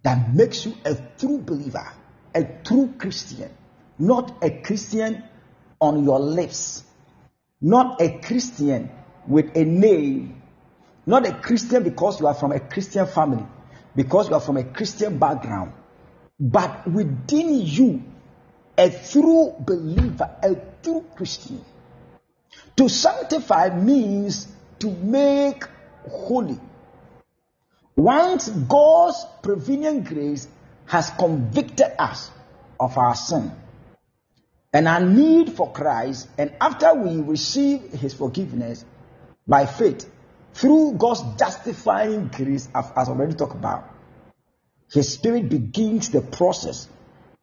that 0.04 0.34
makes 0.34 0.64
you 0.64 0.74
a 0.84 0.94
true 1.18 1.38
believer, 1.38 1.92
a 2.34 2.44
true 2.44 2.94
Christian, 2.98 3.50
not 3.98 4.44
a 4.44 4.62
Christian 4.62 5.24
on 5.80 6.04
your 6.04 6.20
lips, 6.20 6.84
not 7.60 8.00
a 8.00 8.20
Christian 8.20 8.90
with 9.28 9.54
a 9.56 9.64
name, 9.64 10.42
not 11.06 11.26
a 11.26 11.34
Christian 11.34 11.82
because 11.82 12.18
you 12.18 12.26
are 12.26 12.34
from 12.34 12.52
a 12.52 12.60
Christian 12.60 13.06
family, 13.06 13.44
because 13.94 14.28
you 14.28 14.34
are 14.34 14.40
from 14.40 14.56
a 14.56 14.64
Christian 14.64 15.18
background, 15.18 15.72
but 16.40 16.90
within 16.90 17.60
you, 17.60 18.02
a 18.76 18.90
true 19.10 19.54
believer, 19.60 20.30
a 20.42 20.56
true 20.82 21.04
Christian. 21.14 21.62
To 22.76 22.88
sanctify 22.88 23.70
means 23.76 24.48
to 24.78 24.90
make 24.90 25.64
holy. 26.08 26.58
Once 27.96 28.48
God's 28.48 29.26
prevenient 29.42 30.04
grace 30.04 30.46
has 30.86 31.10
convicted 31.10 31.90
us 31.98 32.30
of 32.78 32.96
our 32.96 33.16
sin 33.16 33.52
and 34.72 34.86
our 34.86 35.00
need 35.00 35.52
for 35.52 35.72
Christ, 35.72 36.28
and 36.38 36.52
after 36.60 36.94
we 36.94 37.16
receive 37.20 37.82
His 37.90 38.14
forgiveness 38.14 38.84
by 39.48 39.66
faith 39.66 40.10
through 40.54 40.94
God's 40.98 41.22
justifying 41.38 42.28
grace, 42.28 42.68
as 42.74 42.92
I've 42.96 43.08
already 43.08 43.34
talked 43.34 43.54
about, 43.54 43.88
His 44.92 45.12
Spirit 45.12 45.48
begins 45.48 46.10
the 46.10 46.20
process 46.20 46.88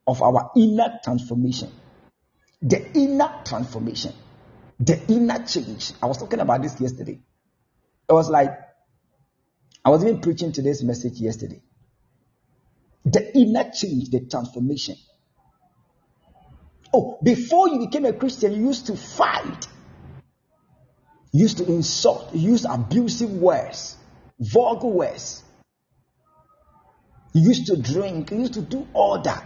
of 0.08 0.22
our 0.22 0.52
inner 0.56 1.00
transformation. 1.04 1.72
The 2.62 2.92
inner 2.94 3.42
transformation, 3.46 4.14
the 4.80 5.00
inner 5.08 5.46
change. 5.46 5.94
I 6.02 6.08
was 6.08 6.18
talking 6.18 6.40
about 6.40 6.62
this 6.62 6.80
yesterday. 6.80 7.20
It 8.10 8.14
was 8.14 8.30
like 8.30 8.58
I 9.84 9.90
was 9.90 10.04
even 10.04 10.22
preaching 10.22 10.52
today's 10.52 10.84
message 10.84 11.20
yesterday. 11.20 11.62
The 13.06 13.38
inner 13.38 13.70
change, 13.72 14.10
the 14.10 14.22
transformation. 14.22 14.96
Oh, 16.94 17.20
before 17.24 17.70
you 17.70 17.80
became 17.80 18.06
a 18.06 18.14
Christian, 18.14 18.54
you 18.54 18.68
used 18.68 18.88
to 18.88 18.96
fight, 18.96 19.68
used 21.36 21.58
to 21.58 21.66
insult, 21.66 22.34
used 22.34 22.66
abusive 22.66 23.30
words, 23.30 23.98
vulgar 24.40 24.88
words. 24.88 25.44
You 27.34 27.50
used 27.50 27.68
to 27.68 27.76
drink, 27.76 28.32
you 28.32 28.40
used 28.40 28.54
to 28.54 28.62
do 28.62 28.88
all 28.94 29.22
that. 29.22 29.46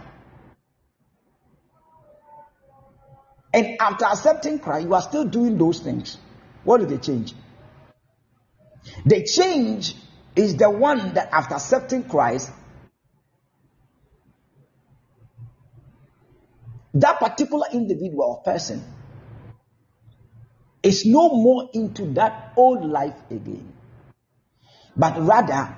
And 3.52 3.76
after 3.80 4.04
accepting 4.04 4.60
Christ, 4.60 4.86
you 4.86 4.94
are 4.94 5.02
still 5.02 5.24
doing 5.24 5.58
those 5.58 5.80
things. 5.80 6.16
What 6.62 6.78
did 6.78 6.90
they 6.90 6.98
change? 6.98 7.34
The 9.04 9.24
change 9.24 9.96
is 10.36 10.56
the 10.56 10.70
one 10.70 11.14
that 11.14 11.30
after 11.32 11.56
accepting 11.56 12.04
Christ, 12.04 12.52
that 16.94 17.18
particular 17.18 17.66
individual 17.72 18.22
or 18.22 18.42
person 18.42 18.84
is 20.82 21.04
no 21.04 21.28
more 21.28 21.70
into 21.72 22.06
that 22.14 22.52
old 22.56 22.84
life 22.84 23.16
again, 23.30 23.72
but 24.96 25.20
rather 25.20 25.76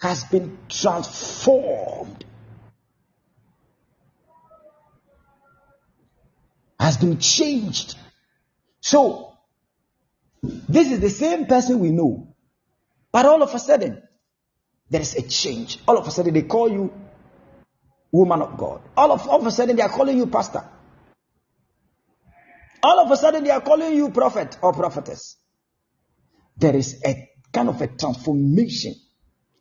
has 0.00 0.24
been 0.24 0.58
transformed, 0.68 2.24
has 6.80 6.96
been 6.96 7.18
changed. 7.18 7.96
So, 8.80 9.36
this 10.42 10.90
is 10.90 11.00
the 11.00 11.10
same 11.10 11.46
person 11.46 11.80
we 11.80 11.90
know, 11.90 12.34
but 13.12 13.26
all 13.26 13.42
of 13.42 13.54
a 13.54 13.58
sudden, 13.58 14.02
there 14.90 15.00
is 15.00 15.14
a 15.16 15.22
change. 15.28 15.78
All 15.86 15.98
of 15.98 16.06
a 16.06 16.10
sudden, 16.10 16.32
they 16.32 16.42
call 16.42 16.70
you 16.70 16.92
woman 18.10 18.40
of 18.40 18.56
God. 18.56 18.80
All 18.96 19.12
of, 19.12 19.28
all 19.28 19.40
of 19.40 19.46
a 19.46 19.50
sudden, 19.50 19.76
they 19.76 19.82
are 19.82 19.90
calling 19.90 20.16
you 20.16 20.26
pastor. 20.26 20.64
All 22.82 23.00
of 23.00 23.10
a 23.10 23.16
sudden, 23.16 23.44
they 23.44 23.50
are 23.50 23.60
calling 23.60 23.94
you 23.94 24.10
prophet 24.10 24.56
or 24.62 24.72
prophetess. 24.72 25.36
There 26.56 26.74
is 26.76 27.00
a 27.04 27.28
kind 27.52 27.68
of 27.68 27.80
a 27.80 27.86
transformation. 27.86 28.94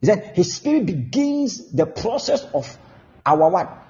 He 0.01 0.07
said 0.07 0.33
his 0.35 0.55
spirit 0.55 0.85
begins 0.85 1.71
the 1.71 1.85
process 1.85 2.43
of 2.53 2.77
our 3.25 3.49
what? 3.49 3.85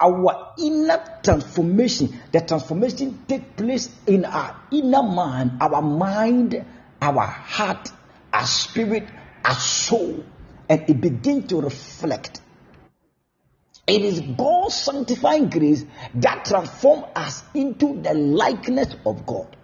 Our 0.00 0.54
inner 0.58 1.02
transformation. 1.22 2.20
The 2.32 2.40
transformation 2.40 3.24
take 3.28 3.56
place 3.56 3.88
in 4.06 4.24
our 4.24 4.60
inner 4.70 5.02
man, 5.02 5.58
our 5.60 5.80
mind, 5.80 6.64
our 7.00 7.26
heart, 7.26 7.90
our 8.32 8.46
spirit, 8.46 9.08
our 9.44 9.54
soul, 9.54 10.24
and 10.68 10.84
it 10.88 11.00
begins 11.00 11.46
to 11.48 11.60
reflect. 11.60 12.40
It 13.86 14.02
is 14.02 14.20
God's 14.20 14.74
sanctifying 14.74 15.50
grace 15.50 15.84
that 16.14 16.46
transforms 16.46 17.04
us 17.14 17.42
into 17.54 18.00
the 18.00 18.14
likeness 18.14 18.94
of 19.04 19.26
God. 19.26 19.54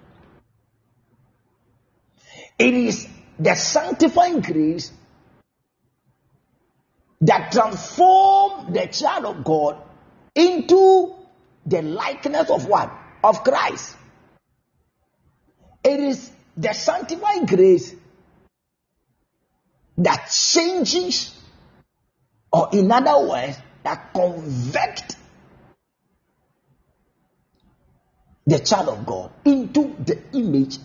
It 2.59 2.75
is 2.75 3.09
the 3.39 3.55
sanctifying 3.55 4.41
grace 4.41 4.93
that 7.23 7.53
transforms 7.53 8.75
the 8.75 8.87
child 8.87 9.25
of 9.25 9.45
God 9.45 9.79
into 10.35 11.15
the 11.65 11.81
likeness 11.81 12.51
of 12.51 12.67
what? 12.67 12.93
Of 13.25 13.43
Christ. 13.43 13.97
It 15.83 16.01
is 16.01 16.31
the 16.57 16.75
sanctifying 16.75 17.47
grace 17.47 17.95
that 19.97 20.31
changes, 20.31 21.35
or 22.53 22.69
in 22.73 22.91
other 22.93 23.27
words, 23.27 23.57
that 23.83 24.13
convert 24.15 25.17
the 28.47 28.59
child 28.59 28.89
of 28.89 29.07
God 29.07 29.31
into 29.45 29.95
the 30.05 30.19
image 30.33 30.79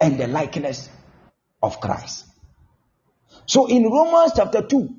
and 0.00 0.18
the 0.18 0.26
likeness 0.26 0.88
of 1.62 1.80
Christ. 1.80 2.26
So 3.46 3.66
in 3.66 3.84
Romans 3.84 4.32
chapter 4.36 4.62
2, 4.62 4.94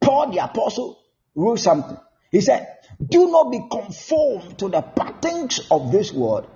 Paul 0.00 0.30
the 0.30 0.38
apostle 0.38 0.98
wrote 1.34 1.60
something. 1.60 1.98
He 2.30 2.40
said, 2.40 2.78
Do 3.04 3.30
not 3.30 3.50
be 3.50 3.60
conformed 3.70 4.58
to 4.58 4.68
the 4.68 4.82
patterns 4.82 5.60
of 5.70 5.92
this 5.92 6.12
world, 6.12 6.48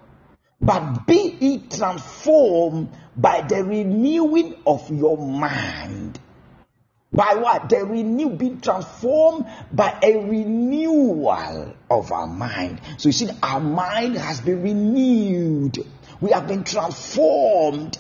but 0.61 1.07
be 1.07 1.37
ye 1.41 1.59
transformed 1.69 2.91
by 3.17 3.43
the 3.43 3.65
renewing 3.65 4.57
of 4.67 4.91
your 4.91 5.17
mind. 5.17 6.19
By 7.13 7.35
what? 7.35 7.69
The 7.69 7.85
renew, 7.85 8.31
being 8.31 8.61
transformed 8.61 9.47
by 9.73 9.99
a 10.03 10.17
renewal 10.17 11.75
of 11.91 12.13
our 12.13 12.27
mind. 12.29 12.81
So 12.99 13.09
you 13.09 13.13
see, 13.13 13.29
our 13.43 13.61
mind 13.61 14.17
has 14.17 14.41
been 14.41 14.63
renewed. 14.63 15.79
We 16.21 16.31
have 16.31 16.47
been 16.47 16.63
transformed. 16.63 17.99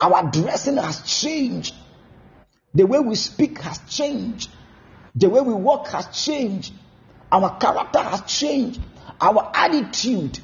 Our 0.00 0.30
dressing 0.30 0.78
has 0.78 1.02
changed. 1.02 1.74
The 2.74 2.86
way 2.86 2.98
we 2.98 3.14
speak 3.14 3.58
has 3.58 3.78
changed. 3.88 4.50
The 5.14 5.28
way 5.28 5.40
we 5.40 5.54
walk 5.54 5.88
has 5.88 6.06
changed. 6.06 6.72
Our 7.30 7.56
character 7.58 8.00
has 8.00 8.22
changed. 8.22 8.80
Our 9.20 9.52
attitude, 9.54 10.40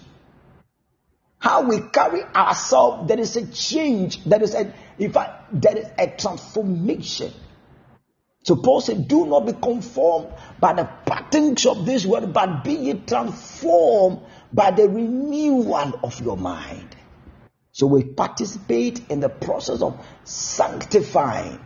how 1.40 1.62
we 1.62 1.80
carry 1.92 2.22
ourselves, 2.22 3.08
there 3.08 3.18
is 3.18 3.34
a 3.36 3.46
change. 3.48 4.22
There 4.24 4.40
is 4.40 4.54
a, 4.54 4.72
in 4.98 5.12
fact, 5.12 5.60
there 5.60 5.76
is 5.76 5.86
a 5.98 6.06
transformation. 6.16 7.32
So 8.48 8.56
Paul 8.56 8.80
said, 8.80 9.08
Do 9.08 9.26
not 9.26 9.44
be 9.44 9.52
conformed 9.52 10.32
by 10.58 10.72
the 10.72 10.86
patterns 11.04 11.66
of 11.66 11.84
this 11.84 12.06
world, 12.06 12.32
but 12.32 12.64
be 12.64 12.72
ye 12.72 12.94
transformed 12.94 14.20
by 14.50 14.70
the 14.70 14.88
renewal 14.88 16.00
of 16.02 16.18
your 16.22 16.38
mind. 16.38 16.96
So 17.72 17.86
we 17.86 18.04
participate 18.04 19.10
in 19.10 19.20
the 19.20 19.28
process 19.28 19.82
of 19.82 20.02
sanctifying 20.24 21.60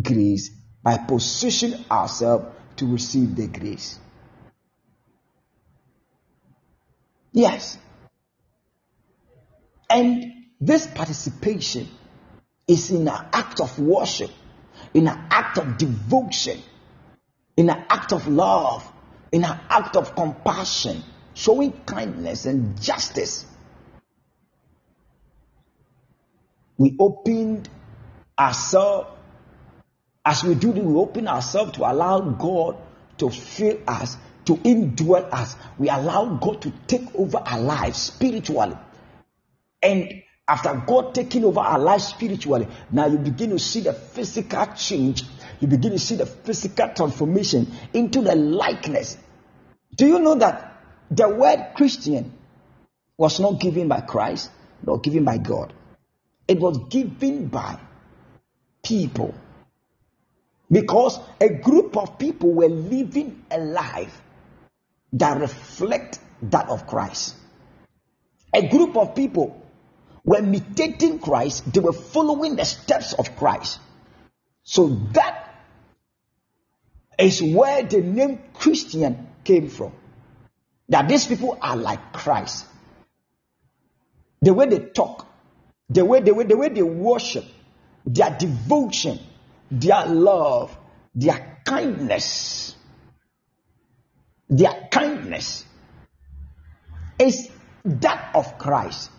grace 0.00 0.52
by 0.84 0.98
positioning 0.98 1.84
ourselves 1.90 2.46
to 2.76 2.86
receive 2.86 3.34
the 3.34 3.48
grace. 3.48 3.98
Yes. 7.32 7.76
And 9.90 10.32
this 10.60 10.86
participation 10.86 11.88
is 12.68 12.92
in 12.92 13.08
an 13.08 13.26
act 13.32 13.60
of 13.60 13.80
worship 13.80 14.30
in 14.94 15.08
an 15.08 15.18
act 15.30 15.58
of 15.58 15.78
devotion, 15.78 16.60
in 17.56 17.70
an 17.70 17.84
act 17.88 18.12
of 18.12 18.26
love, 18.28 18.90
in 19.32 19.44
an 19.44 19.58
act 19.68 19.96
of 19.96 20.14
compassion, 20.14 21.02
showing 21.34 21.72
kindness 21.86 22.46
and 22.46 22.80
justice. 22.80 23.44
We 26.76 26.96
opened 26.98 27.68
ourselves, 28.38 29.08
as 30.24 30.44
we 30.44 30.54
do 30.54 30.70
we 30.70 30.94
open 30.94 31.26
ourselves 31.26 31.72
to 31.72 31.90
allow 31.90 32.20
God 32.20 32.76
to 33.18 33.30
fill 33.30 33.78
us, 33.86 34.16
to 34.44 34.54
indwell 34.56 35.32
us. 35.32 35.56
We 35.76 35.88
allow 35.88 36.36
God 36.36 36.62
to 36.62 36.72
take 36.86 37.14
over 37.14 37.38
our 37.38 37.60
lives 37.60 37.98
spiritually. 37.98 38.76
And 39.82 40.22
after 40.48 40.82
God 40.86 41.14
taking 41.14 41.44
over 41.44 41.60
our 41.60 41.78
life 41.78 42.00
spiritually, 42.00 42.66
now 42.90 43.06
you 43.06 43.18
begin 43.18 43.50
to 43.50 43.58
see 43.58 43.80
the 43.80 43.92
physical 43.92 44.66
change 44.74 45.22
you 45.60 45.66
begin 45.66 45.92
to 45.92 45.98
see 45.98 46.16
the 46.16 46.26
physical 46.26 46.88
transformation 46.88 47.72
into 47.92 48.22
the 48.22 48.34
likeness. 48.34 49.16
Do 49.94 50.06
you 50.06 50.20
know 50.20 50.36
that 50.36 50.82
the 51.10 51.28
word 51.28 51.72
Christian 51.74 52.32
was 53.16 53.40
not 53.40 53.60
given 53.60 53.88
by 53.88 54.00
Christ, 54.02 54.50
nor 54.86 55.00
given 55.00 55.24
by 55.24 55.38
God? 55.38 55.72
It 56.46 56.60
was 56.60 56.78
given 56.88 57.48
by 57.48 57.78
people. 58.82 59.34
Because 60.70 61.18
a 61.40 61.48
group 61.48 61.96
of 61.96 62.18
people 62.18 62.52
were 62.52 62.68
living 62.68 63.44
a 63.50 63.58
life 63.58 64.20
that 65.14 65.40
reflect 65.40 66.20
that 66.42 66.68
of 66.68 66.86
Christ. 66.86 67.34
A 68.54 68.68
group 68.68 68.96
of 68.96 69.14
people 69.14 69.57
were 70.28 70.38
imitating 70.38 71.20
Christ, 71.20 71.72
they 71.72 71.80
were 71.80 71.94
following 71.94 72.56
the 72.56 72.64
steps 72.64 73.14
of 73.14 73.34
Christ. 73.36 73.80
So 74.62 74.88
that 75.12 75.54
is 77.18 77.42
where 77.42 77.82
the 77.82 78.02
name 78.02 78.38
Christian 78.52 79.26
came 79.42 79.70
from. 79.70 79.92
That 80.90 81.08
these 81.08 81.26
people 81.26 81.56
are 81.62 81.76
like 81.76 82.12
Christ. 82.12 82.66
The 84.42 84.52
way 84.52 84.66
they 84.66 84.80
talk, 84.80 85.26
the 85.88 86.04
way, 86.04 86.20
the 86.20 86.34
way, 86.34 86.44
the 86.44 86.58
way 86.58 86.68
they 86.68 86.82
worship, 86.82 87.46
their 88.04 88.36
devotion, 88.38 89.18
their 89.70 90.04
love, 90.06 90.76
their 91.14 91.60
kindness, 91.64 92.76
their 94.50 94.88
kindness 94.90 95.64
is 97.18 97.50
that 97.84 98.32
of 98.34 98.58
Christ. 98.58 99.10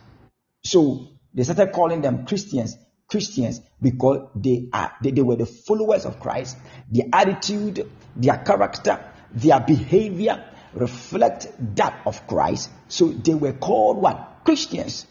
So 0.69 1.07
they 1.33 1.41
started 1.41 1.73
calling 1.73 2.01
them 2.01 2.27
Christians, 2.27 2.77
Christians 3.07 3.59
because 3.81 4.29
they 4.35 4.69
are 4.71 4.93
they, 5.01 5.09
they 5.09 5.23
were 5.23 5.35
the 5.35 5.47
followers 5.47 6.05
of 6.05 6.19
Christ. 6.19 6.57
Their 6.91 7.07
attitude, 7.11 7.89
their 8.15 8.37
character, 8.37 9.03
their 9.33 9.59
behavior 9.61 10.45
reflect 10.73 11.47
that 11.75 12.01
of 12.05 12.27
Christ. 12.27 12.69
So 12.87 13.07
they 13.07 13.33
were 13.33 13.53
called 13.53 13.97
what? 13.97 14.41
Christians. 14.45 15.07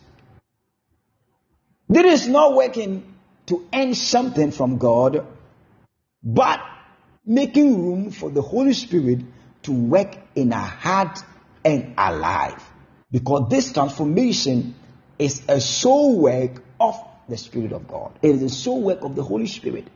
This 1.89 2.23
is 2.23 2.29
not 2.29 2.55
working 2.55 3.17
to 3.47 3.67
earn 3.75 3.95
something 3.95 4.53
from 4.53 4.79
God, 4.79 5.27
but 6.23 6.61
making 7.27 7.83
room 7.85 8.11
for 8.13 8.31
the 8.31 8.43
Holy 8.43 8.75
Spirit 8.75 9.23
to 9.63 9.73
work 9.73 10.17
in 10.37 10.53
our 10.53 10.69
heart 10.69 11.19
and 11.65 11.95
our 11.99 12.17
life. 12.17 12.71
Because 13.11 13.49
this 13.49 13.73
transformation 13.73 14.75
is 15.19 15.43
a 15.49 15.61
sole 15.61 16.20
work 16.20 16.62
of 16.81 16.97
the 17.28 17.36
Spirit 17.36 17.73
of 17.73 17.89
God. 17.89 18.19
It 18.23 18.36
is 18.36 18.43
a 18.43 18.49
sole 18.49 18.82
work 18.82 19.03
of 19.03 19.15
the 19.15 19.23
Holy 19.23 19.47
Spirit. 19.47 19.86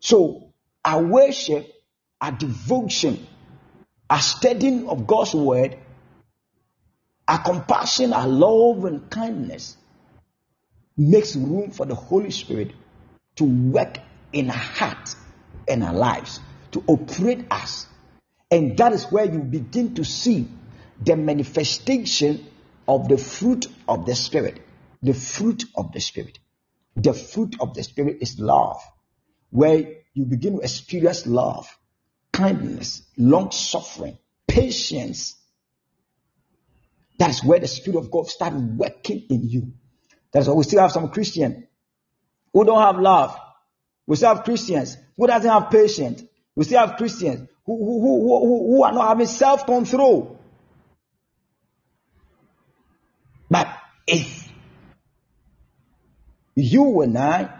So 0.00 0.52
our 0.84 1.02
worship, 1.02 1.72
our 2.20 2.32
devotion, 2.32 3.26
our 4.10 4.20
studying 4.20 4.88
of 4.88 5.06
God's 5.06 5.34
word, 5.34 5.76
our 7.26 7.42
compassion, 7.42 8.12
our 8.12 8.26
love 8.26 8.84
and 8.84 9.10
kindness 9.10 9.76
makes 10.96 11.36
room 11.36 11.70
for 11.70 11.86
the 11.86 11.94
Holy 11.94 12.30
Spirit 12.30 12.72
to 13.36 13.44
work 13.44 13.98
in 14.32 14.50
our 14.50 14.56
heart 14.56 15.14
and 15.68 15.84
our 15.84 15.92
lives, 15.94 16.40
to 16.72 16.82
operate 16.86 17.46
us. 17.50 17.86
And 18.50 18.76
that 18.78 18.92
is 18.92 19.04
where 19.04 19.24
you 19.24 19.38
begin 19.40 19.94
to 19.94 20.04
see 20.04 20.48
the 21.04 21.16
manifestation 21.16 22.46
of 22.88 23.06
the 23.06 23.18
fruit 23.18 23.66
of 23.86 24.06
the 24.06 24.14
Spirit. 24.14 24.60
The 25.02 25.14
fruit 25.14 25.64
of 25.76 25.92
the 25.92 26.00
Spirit. 26.00 26.38
The 26.96 27.12
fruit 27.12 27.56
of 27.60 27.74
the 27.74 27.84
Spirit 27.84 28.18
is 28.22 28.40
love, 28.40 28.82
where 29.50 29.98
you 30.14 30.24
begin 30.24 30.56
to 30.56 30.60
experience 30.60 31.26
love, 31.26 31.68
kindness, 32.32 33.02
long 33.16 33.52
suffering, 33.52 34.18
patience. 34.48 35.36
That's 37.18 37.44
where 37.44 37.60
the 37.60 37.68
Spirit 37.68 37.98
of 37.98 38.10
God 38.10 38.26
starts 38.26 38.56
working 38.56 39.26
in 39.30 39.48
you. 39.48 39.72
That's 40.32 40.48
why 40.48 40.54
we 40.54 40.64
still 40.64 40.80
have 40.80 40.92
some 40.92 41.10
Christians 41.10 41.64
who 42.52 42.64
don't 42.64 42.80
have 42.80 42.98
love. 42.98 43.38
We 44.06 44.16
still 44.16 44.34
have 44.34 44.44
Christians 44.44 44.96
who 45.16 45.26
doesn't 45.26 45.50
have 45.50 45.70
patience. 45.70 46.24
We 46.56 46.64
still 46.64 46.84
have 46.84 46.96
Christians 46.96 47.48
who, 47.64 47.76
who, 47.76 48.00
who, 48.00 48.46
who, 48.46 48.76
who 48.76 48.82
are 48.82 48.92
not 48.92 49.08
having 49.08 49.26
self-control. 49.26 50.38
But 53.50 53.68
if 54.08 54.52
you 56.54 57.02
and 57.02 57.16
I 57.16 57.50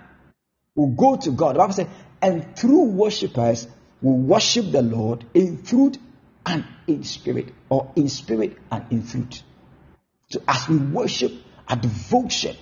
will 0.75 0.89
go 0.89 1.17
to 1.17 1.31
God, 1.31 1.55
the 1.55 1.59
Bible 1.59 1.75
says, 1.75 1.89
and 2.21 2.57
through 2.57 2.85
worshippers 2.85 3.69
will 4.03 4.17
worship 4.17 4.71
the 4.73 4.83
Lord 4.83 5.25
in 5.35 5.63
truth 5.63 5.99
and 6.47 6.65
in 6.87 7.05
spirit, 7.05 7.53
or 7.69 7.93
in 7.95 8.09
spirit 8.09 8.57
and 8.71 8.85
in 8.91 9.07
truth. 9.07 9.43
So 10.31 10.43
as 10.47 10.69
we 10.69 10.77
worship 10.77 11.33
our 11.69 11.77
devotion, 11.77 12.57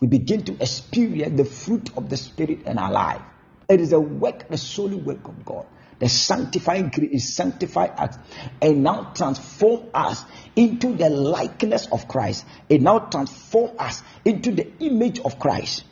we 0.00 0.08
begin 0.08 0.44
to 0.44 0.52
experience 0.60 1.36
the 1.36 1.44
fruit 1.44 1.90
of 1.96 2.10
the 2.10 2.16
Spirit 2.16 2.62
in 2.66 2.78
our 2.78 2.92
life. 2.92 3.22
It 3.68 3.80
is 3.80 3.92
a 3.92 4.00
work, 4.00 4.44
a 4.50 4.58
solely 4.58 4.96
work 4.96 5.26
of 5.26 5.44
God. 5.44 5.66
The 5.98 6.08
sanctifying 6.08 6.90
grace 6.90 7.34
sanctify 7.34 7.86
us 7.86 8.16
and 8.60 8.82
now 8.82 9.12
transform 9.14 9.88
us 9.94 10.24
into 10.56 10.94
the 10.94 11.08
likeness 11.08 11.86
of 11.90 12.08
Christ. 12.08 12.44
It 12.68 12.82
now 12.82 12.98
transform 12.98 13.72
us 13.78 14.02
into 14.24 14.52
the 14.52 14.70
image 14.80 15.20
of 15.20 15.38
Christ. 15.38 15.84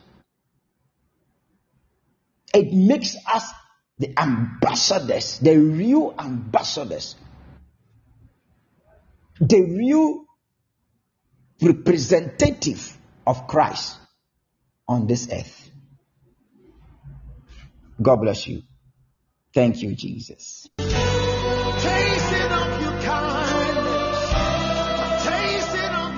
It 2.54 2.72
makes 2.72 3.16
us 3.32 3.48
the 3.98 4.18
ambassadors, 4.18 5.38
the 5.38 5.56
real 5.56 6.14
ambassadors, 6.18 7.14
the 9.40 9.62
real 9.62 10.24
representative 11.62 12.98
of 13.26 13.46
Christ 13.46 13.96
on 14.88 15.06
this 15.06 15.28
earth. 15.32 15.70
God 18.00 18.16
bless 18.16 18.46
you. 18.48 18.62
Thank 19.54 19.82
you, 19.82 19.94
Jesus. 19.94 20.68
Tasting 20.78 22.52
of 22.52 22.80
your 22.80 23.00
kindness, 23.02 24.32
tasting 25.24 25.94
of 25.94 26.12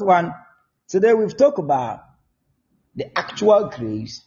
Precious 0.00 0.06
one, 0.06 0.34
today 0.88 1.12
we've 1.12 1.36
talked 1.36 1.58
about 1.58 2.02
the 2.94 3.18
actual 3.18 3.68
grace, 3.68 4.24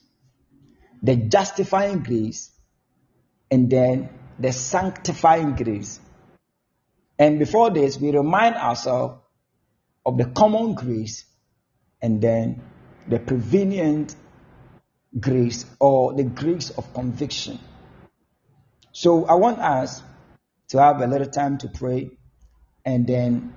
the 1.01 1.15
justifying 1.15 2.03
grace, 2.03 2.51
and 3.49 3.71
then 3.71 4.09
the 4.37 4.51
sanctifying 4.51 5.55
grace. 5.55 5.99
And 7.17 7.39
before 7.39 7.71
this, 7.71 7.97
we 7.97 8.11
remind 8.11 8.53
ourselves 8.55 9.19
of 10.05 10.17
the 10.19 10.25
common 10.25 10.75
grace 10.75 11.25
and 12.03 12.21
then 12.21 12.61
the 13.07 13.17
prevenient 13.17 14.15
grace 15.19 15.65
or 15.79 16.13
the 16.13 16.23
grace 16.23 16.69
of 16.69 16.93
conviction. 16.93 17.57
So 18.91 19.25
I 19.25 19.33
want 19.33 19.57
us 19.57 20.03
to 20.69 20.79
have 20.79 21.01
a 21.01 21.07
little 21.07 21.31
time 21.31 21.57
to 21.59 21.67
pray 21.67 22.11
and 22.85 23.07
then 23.07 23.55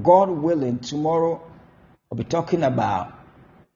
God 0.00 0.30
willing, 0.30 0.78
tomorrow 0.78 1.42
I'll 2.10 2.18
be 2.18 2.24
talking 2.24 2.62
about 2.62 3.12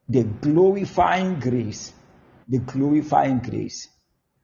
the 0.08 0.24
glorifying 0.24 1.40
grace. 1.40 1.92
The 2.48 2.58
glorifying 2.58 3.38
grace. 3.38 3.88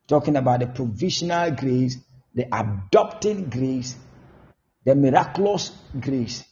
Talking 0.06 0.36
about 0.36 0.60
the 0.60 0.66
provisional 0.66 1.50
grace, 1.52 1.98
the 2.34 2.46
adopting 2.52 3.50
grace, 3.50 3.96
the 4.84 4.94
miraculous 4.94 5.72
grace, 5.98 6.44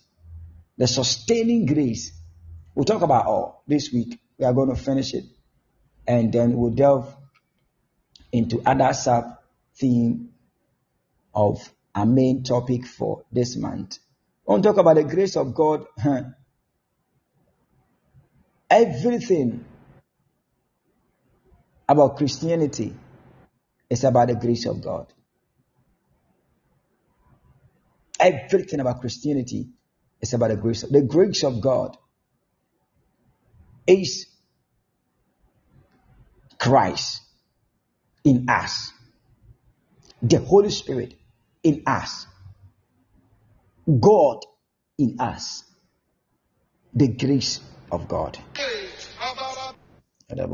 the 0.76 0.86
sustaining 0.86 1.66
grace. 1.66 2.12
We'll 2.74 2.84
talk 2.84 3.02
about 3.02 3.26
all 3.26 3.62
this 3.66 3.92
week. 3.92 4.20
We 4.38 4.44
are 4.44 4.52
going 4.52 4.68
to 4.68 4.80
finish 4.80 5.14
it. 5.14 5.24
And 6.06 6.32
then 6.32 6.56
we'll 6.56 6.70
delve 6.70 7.14
into 8.30 8.62
other 8.64 8.92
sub 8.92 9.38
theme 9.76 10.30
of 11.34 11.72
our 11.94 12.06
main 12.06 12.42
topic 12.42 12.86
for 12.86 13.24
this 13.32 13.56
month. 13.56 13.98
To 14.48 14.62
talk 14.62 14.78
about 14.78 14.96
the 14.96 15.04
grace 15.04 15.36
of 15.36 15.54
God. 15.54 15.86
Everything 18.70 19.64
about 21.88 22.16
Christianity 22.16 22.94
is 23.88 24.04
about 24.04 24.28
the 24.28 24.34
grace 24.34 24.66
of 24.66 24.82
God. 24.82 25.12
Everything 28.20 28.80
about 28.80 29.00
Christianity 29.00 29.68
is 30.20 30.34
about 30.34 30.50
the 30.50 30.56
grace. 30.56 30.82
The 30.82 31.02
grace 31.02 31.44
of 31.44 31.60
God 31.60 31.96
is 33.86 34.26
Christ 36.58 37.22
in 38.24 38.46
us, 38.48 38.92
the 40.20 40.38
Holy 40.38 40.70
Spirit 40.70 41.14
in 41.62 41.82
us, 41.86 42.26
God 43.89 44.44
in 44.98 45.16
us, 45.19 45.65
the 46.93 47.09
grace 47.09 47.60
of 47.90 48.06
God. 48.06 48.36
I 50.31 50.44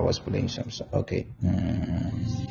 was 0.00 0.18
playing 0.18 0.48
some 0.48 0.70
song. 0.70 0.88
Okay. 0.92 1.26
Mm. 1.42 2.48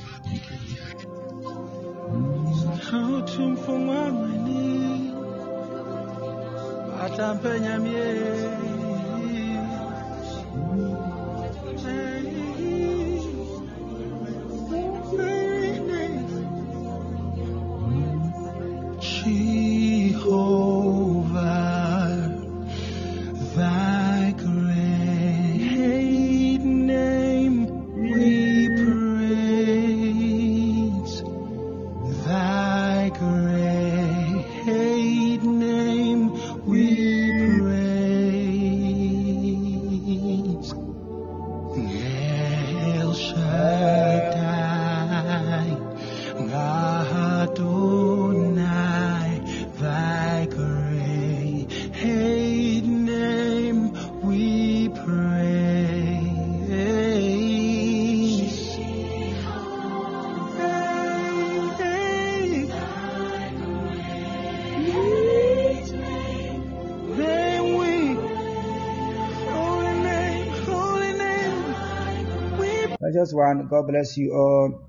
Just 73.27 73.35
want 73.35 73.69
God 73.69 73.87
bless 73.87 74.15
you 74.15 74.31
all 74.31 74.87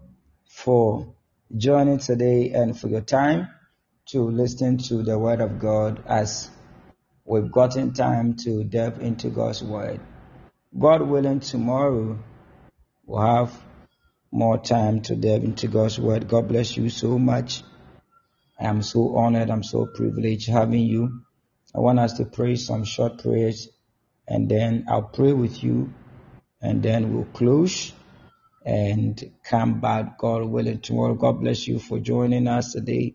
for 0.49 1.13
joining 1.57 1.99
today 1.99 2.53
and 2.53 2.79
for 2.79 2.87
your 2.87 3.01
time 3.01 3.49
to 4.11 4.31
listen 4.31 4.79
to 4.79 5.03
the 5.03 5.19
word 5.19 5.41
of 5.41 5.59
God 5.59 6.05
as 6.07 6.49
we've 7.25 7.51
gotten 7.51 7.95
time 7.95 8.35
to 8.45 8.63
delve 8.63 9.01
into 9.01 9.29
God's 9.29 9.61
word. 9.61 9.99
God 10.79 11.03
willing, 11.03 11.41
tomorrow 11.41 12.17
we'll 13.07 13.21
have 13.21 13.61
more 14.31 14.57
time 14.57 15.01
to 15.03 15.17
delve 15.17 15.43
into 15.43 15.67
God's 15.67 15.99
word. 15.99 16.29
God 16.29 16.47
bless 16.47 16.77
you 16.77 16.91
so 16.91 17.19
much. 17.19 17.65
I 18.61 18.67
am 18.67 18.83
so 18.83 19.17
honored. 19.17 19.51
I'm 19.51 19.65
so 19.65 19.87
privileged 19.87 20.49
having 20.49 20.83
you. 20.83 21.23
I 21.75 21.81
want 21.81 21.99
us 21.99 22.13
to 22.19 22.25
pray 22.25 22.55
some 22.55 22.85
short 22.85 23.21
prayers 23.21 23.69
and 24.29 24.49
then 24.49 24.85
I'll 24.89 25.03
pray 25.03 25.33
with 25.33 25.65
you 25.65 25.93
and 26.63 26.85
then 26.85 27.13
we'll 27.13 27.25
close 27.25 27.93
and 28.69 29.33
come 29.45 29.81
back, 29.81 30.19
God 30.19 30.45
willing, 30.45 30.81
tomorrow. 30.81 31.15
God 31.15 31.41
bless 31.41 31.67
you 31.67 31.79
for 31.79 31.99
joining 31.99 32.47
us 32.47 32.73
today. 32.73 33.15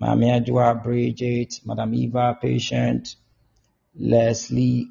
Mami 0.00 0.26
Adwa, 0.44 0.82
Bridget, 0.82 1.60
Madam 1.64 1.94
Eva, 1.94 2.36
Patient, 2.42 3.14
Leslie, 3.94 4.88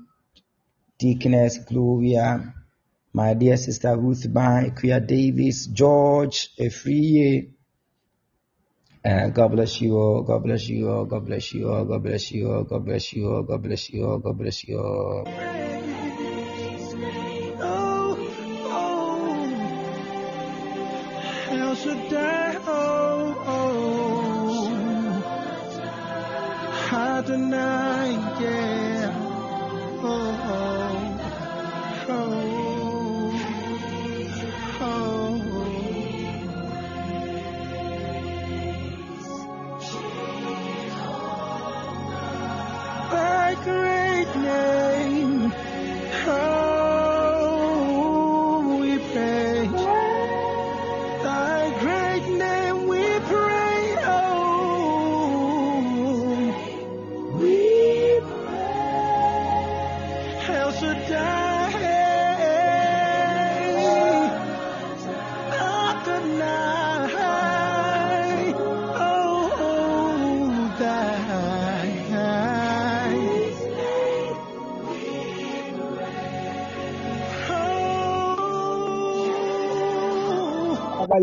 Deaconess 0.98 1.58
Gloria, 1.66 2.54
my 3.12 3.34
dear 3.34 3.58
sister 3.58 3.98
Ruth 3.98 4.32
Ban, 4.34 4.72
Kuya 4.72 5.06
Davis, 5.06 5.68
George, 5.68 6.56
Efriye. 6.58 7.52
Uh, 9.04 9.28
God 9.30 9.50
bless 9.50 9.82
you 9.82 9.98
all. 9.98 10.22
God 10.22 10.44
bless 10.44 10.70
you 10.70 10.90
all. 10.90 11.04
God 11.06 11.26
bless 11.26 11.54
you 11.54 11.70
all. 11.70 11.84
God 11.84 12.04
bless 12.04 12.32
you 12.32 12.50
all. 12.50 12.64
God 12.64 12.86
bless 12.86 13.12
you 13.12 13.30
all. 13.30 13.44
God 13.44 13.64
bless 13.64 13.90
you 13.90 14.06
all. 14.06 14.20
God 14.20 14.38
bless 14.38 14.64
you 14.64 14.80
all. 14.80 15.71
El 21.52 21.76
Shaddai, 21.76 22.58
oh, 22.66 23.36
oh, 23.46 24.72
Adonai, 26.94 28.12
yeah, 28.42 28.81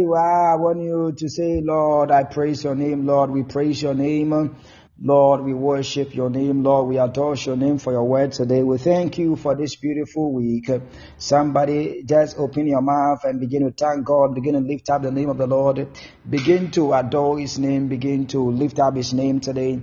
I 0.04 0.54
want 0.56 0.80
you 0.82 1.12
to 1.16 1.28
say, 1.28 1.60
Lord, 1.62 2.10
I 2.10 2.24
praise 2.24 2.64
your 2.64 2.74
name. 2.74 3.06
Lord, 3.06 3.30
we 3.30 3.42
praise 3.42 3.82
your 3.82 3.94
name. 3.94 4.56
Lord, 5.00 5.42
we 5.44 5.54
worship 5.54 6.14
your 6.14 6.28
name. 6.30 6.64
Lord, 6.64 6.88
we 6.88 6.98
adore 6.98 7.36
your 7.36 7.56
name 7.56 7.78
for 7.78 7.92
your 7.92 8.04
word 8.04 8.32
today. 8.32 8.62
We 8.62 8.78
thank 8.78 9.18
you 9.18 9.36
for 9.36 9.54
this 9.54 9.76
beautiful 9.76 10.32
week. 10.32 10.70
Somebody 11.18 12.02
just 12.04 12.38
open 12.38 12.66
your 12.66 12.82
mouth 12.82 13.24
and 13.24 13.38
begin 13.38 13.64
to 13.64 13.70
thank 13.70 14.04
God. 14.04 14.34
Begin 14.34 14.54
to 14.54 14.60
lift 14.60 14.90
up 14.90 15.02
the 15.02 15.12
name 15.12 15.30
of 15.30 15.38
the 15.38 15.46
Lord. 15.46 15.86
Begin 16.28 16.70
to 16.72 16.94
adore 16.94 17.38
his 17.38 17.58
name. 17.58 17.88
Begin 17.88 18.26
to 18.28 18.50
lift 18.50 18.80
up 18.80 18.96
his 18.96 19.12
name 19.12 19.40
today. 19.40 19.80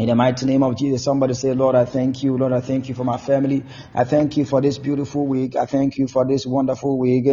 In 0.00 0.08
the 0.08 0.14
mighty 0.16 0.46
name 0.46 0.62
of 0.62 0.78
Jesus, 0.78 1.04
somebody 1.04 1.34
say, 1.34 1.52
Lord, 1.54 1.76
I 1.76 1.84
thank 1.84 2.22
you. 2.22 2.36
Lord, 2.38 2.54
I 2.54 2.62
thank 2.62 2.88
you 2.88 2.94
for 2.94 3.04
my 3.04 3.18
family. 3.18 3.66
I 3.94 4.04
thank 4.04 4.38
you 4.38 4.46
for 4.46 4.62
this 4.62 4.78
beautiful 4.78 5.26
week. 5.28 5.56
I 5.56 5.66
thank 5.66 5.98
you 5.98 6.08
for 6.08 6.26
this 6.26 6.46
wonderful 6.46 6.98
week. 6.98 7.26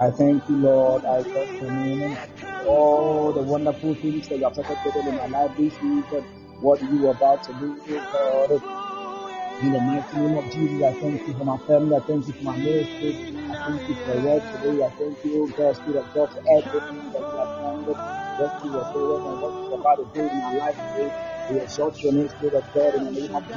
I 0.00 0.10
thank 0.10 0.48
you, 0.48 0.56
Lord. 0.56 1.04
I 1.04 1.22
thank 1.22 1.62
you, 1.62 1.70
name. 1.70 2.18
All 2.68 3.32
the 3.32 3.42
wonderful 3.44 3.94
things 3.94 4.28
that 4.28 4.38
you 4.38 4.44
have 4.44 4.54
protected 4.54 4.96
in 5.06 5.16
my 5.16 5.26
life 5.28 5.56
this 5.56 5.80
week. 5.80 6.06
what 6.60 6.82
you 6.82 7.06
are 7.08 7.12
about 7.12 7.44
to 7.44 7.54
do, 7.54 7.80
oh 7.88 8.02
God. 8.12 8.62
In 9.62 9.72
the 9.72 9.80
mighty 9.80 10.16
name 10.18 10.36
of 10.38 10.52
Jesus, 10.52 10.82
I 10.82 10.92
thank 11.00 11.26
you 11.28 11.34
for 11.34 11.44
my 11.44 11.58
family. 11.66 11.96
I 11.96 12.00
thank 12.00 12.26
you 12.26 12.34
for 12.34 12.44
my 12.44 12.56
ministry. 12.58 13.16
I 13.48 13.56
thank 13.64 13.88
you 13.88 13.96
for 14.04 14.18
work 14.18 14.44
today. 14.52 14.84
I 14.84 14.90
thank 14.98 15.24
you, 15.24 15.32
oh 15.44 15.48
God, 15.56 15.76
Spirit 15.76 15.98
of 16.00 16.12
God, 16.12 16.30
for 16.34 16.42
everything 16.58 17.12
that 17.12 17.24
you 17.32 17.38
have 17.38 17.54
done. 17.58 17.86
What 17.86 18.52
you 18.64 18.78
are 18.78 18.92
doing 18.92 19.26
and 19.26 19.40
what 19.40 19.54
you 19.62 19.74
about 19.74 19.96
to 19.96 20.06
do 20.14 20.28
in 20.28 20.38
my 20.42 20.52
life 20.52 20.76
today. 20.82 21.12
We 21.50 21.60
exalt 21.60 22.02
your 22.02 22.12
name, 22.12 22.28
de 22.28 22.50
de 22.50 22.60
de 22.60 23.28
thank 23.28 23.48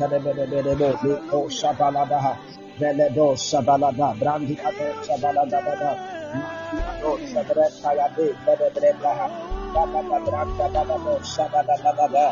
you 0.00 0.08
de 0.08 0.18
de 0.20 0.46
de 0.46 0.62
de 0.62 0.74
de 2.04 2.57
veledo 2.78 3.26
brandi 4.20 4.54
ado 4.68 4.86
shabalada 5.06 5.58
da 5.66 5.74
da 5.80 5.90
mandi 6.40 6.78
ado 6.90 7.10
shabreta 7.30 7.90
ya 7.98 8.06
de 8.16 8.26
de 8.44 8.52
de 8.60 8.68
breta 8.74 9.10
ha 9.18 9.26
baba 9.74 10.00
da 10.10 10.18
branta 10.26 10.66
da 10.74 10.82
da 10.88 10.96
shabalada 11.32 11.92
da 11.98 12.06
da 12.14 12.26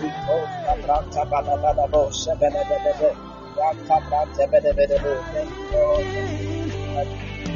liko 0.00 0.36
shabranta 0.64 1.22
da 1.30 1.38
da 1.46 1.54
da 1.62 1.72
da 1.78 1.86
do 1.92 2.02
shabala 2.20 2.62
da 2.70 2.76
da 2.84 2.92
da 3.00 3.10
branta 3.54 3.96
branta 4.08 4.44
de 4.52 4.58
de 4.64 4.72
de 4.76 4.86
de 4.86 4.98
de 5.02 5.12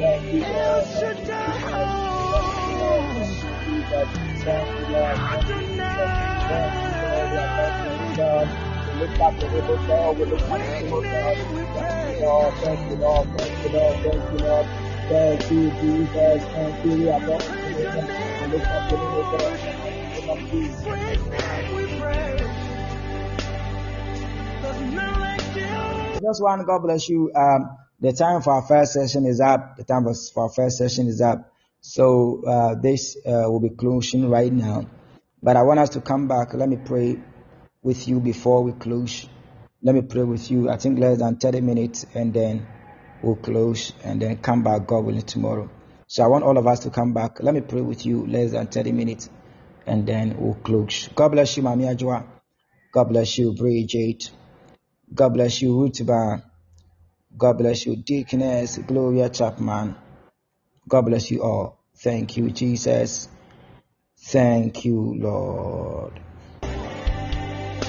thank 0.05 0.35
you 0.35 0.43
Lord. 8.19 8.48
Thank 8.52 8.72
we 8.94 9.05
are 9.05 9.16
thanking 9.16 9.52
you 9.52 9.78
God 9.86 10.19
we 10.19 10.24
look 10.24 10.40
back 10.40 10.64
to 10.69 10.86
the 10.86 11.01
God 11.01 11.39
we 11.39 11.55
look 11.55 11.74
back 11.74 12.09
to 12.09 12.20
God 12.20 12.55
thank 12.62 12.90
you 12.90 12.97
Lord 12.97 13.27
thank 13.28 13.62
you 13.62 13.69
Lord 13.69 13.69
thank 13.69 13.70
you 13.70 13.70
Lord 13.73 13.97
thank 14.02 14.32
you 14.32 14.39
Lord 14.47 14.66
thank 15.09 15.51
you 15.51 15.70
Jesus 15.81 16.43
thank 16.52 16.85
you 16.85 16.93
we 16.93 17.09
are 17.10 17.20
thanking 17.20 17.69
you 17.69 17.86
we 18.40 18.47
look 18.52 18.62
back 18.62 18.82
to 18.90 18.97
the 18.97 19.02
God 19.02 19.52
in 19.52 19.66
the 19.66 19.90
name 19.90 20.31
of 20.31 20.39
Just 26.23 26.40
one, 26.40 26.64
God 26.64 26.82
bless 26.82 27.09
you. 27.09 27.32
Um, 27.35 27.77
the 28.01 28.12
time 28.12 28.43
for 28.43 28.52
our 28.52 28.62
first 28.62 28.93
session 28.93 29.27
is 29.27 29.40
up. 29.40 29.77
The 29.77 29.85
time 29.85 30.05
for 30.05 30.44
our 30.44 30.48
first 30.51 30.78
session 30.78 31.09
is 31.09 31.20
up. 31.20 31.52
So 31.81 32.43
uh, 32.47 32.74
this 32.81 33.16
uh, 33.27 33.51
will 33.51 33.60
be 33.60 33.70
closing 33.70 34.31
right 34.31 34.52
now. 34.52 34.86
But 35.43 35.56
I 35.56 35.62
want 35.62 35.81
us 35.81 35.89
to 35.90 36.01
come 36.01 36.28
back. 36.28 36.55
Let 36.55 36.69
me 36.69 36.77
pray 36.77 37.19
with 37.83 38.07
you 38.09 38.21
before 38.21 38.63
we 38.63 38.73
close. 38.73 39.29
Let 39.83 39.95
me 39.95 40.03
pray 40.03 40.23
with 40.23 40.51
you. 40.51 40.71
I 40.71 40.77
think 40.77 40.99
less 40.99 41.19
than 41.19 41.37
30 41.37 41.61
minutes, 41.61 42.07
and 42.15 42.33
then 42.33 42.67
we'll 43.23 43.37
close 43.37 43.93
and 44.05 44.23
then 44.23 44.39
come 44.39 44.63
back, 44.63 44.87
God 44.87 45.05
willing, 45.05 45.23
tomorrow. 45.23 45.69
So 46.07 46.23
I 46.23 46.29
want 46.29 46.45
all 46.45 46.57
of 46.59 46.67
us 46.67 46.81
to 46.81 46.91
come 46.91 47.13
back. 47.13 47.43
Let 47.43 47.55
me 47.55 47.61
pray 47.61 47.81
with 47.81 48.07
you 48.07 48.27
less 48.27 48.53
than 48.53 48.69
30 48.69 48.93
minutes, 48.93 49.31
and 49.87 50.07
then 50.07 50.37
we'll 50.39 50.55
close. 50.55 51.09
God 51.15 51.31
bless 51.31 51.57
you, 51.57 51.63
Mami 51.65 51.93
Ajwa. 51.95 52.25
God 52.93 53.05
bless 53.05 53.39
you, 53.39 53.55
Bridget. 53.55 54.31
God 55.13 55.31
bless 55.31 55.61
you, 55.61 55.71
Rutiba. 55.75 56.43
God 57.37 57.59
bless 57.59 57.87
you, 57.87 57.97
Deaconess 57.97 58.79
Gloria 58.79 59.31
Chapman. 59.31 59.97
God 60.89 61.03
bless 61.03 61.31
you 61.31 61.43
all. 61.43 61.79
Thank 61.97 62.37
you, 62.37 62.51
Jesus. 62.51 63.29
Thank 64.19 64.85
you, 64.85 65.15
Lord. 65.19 66.21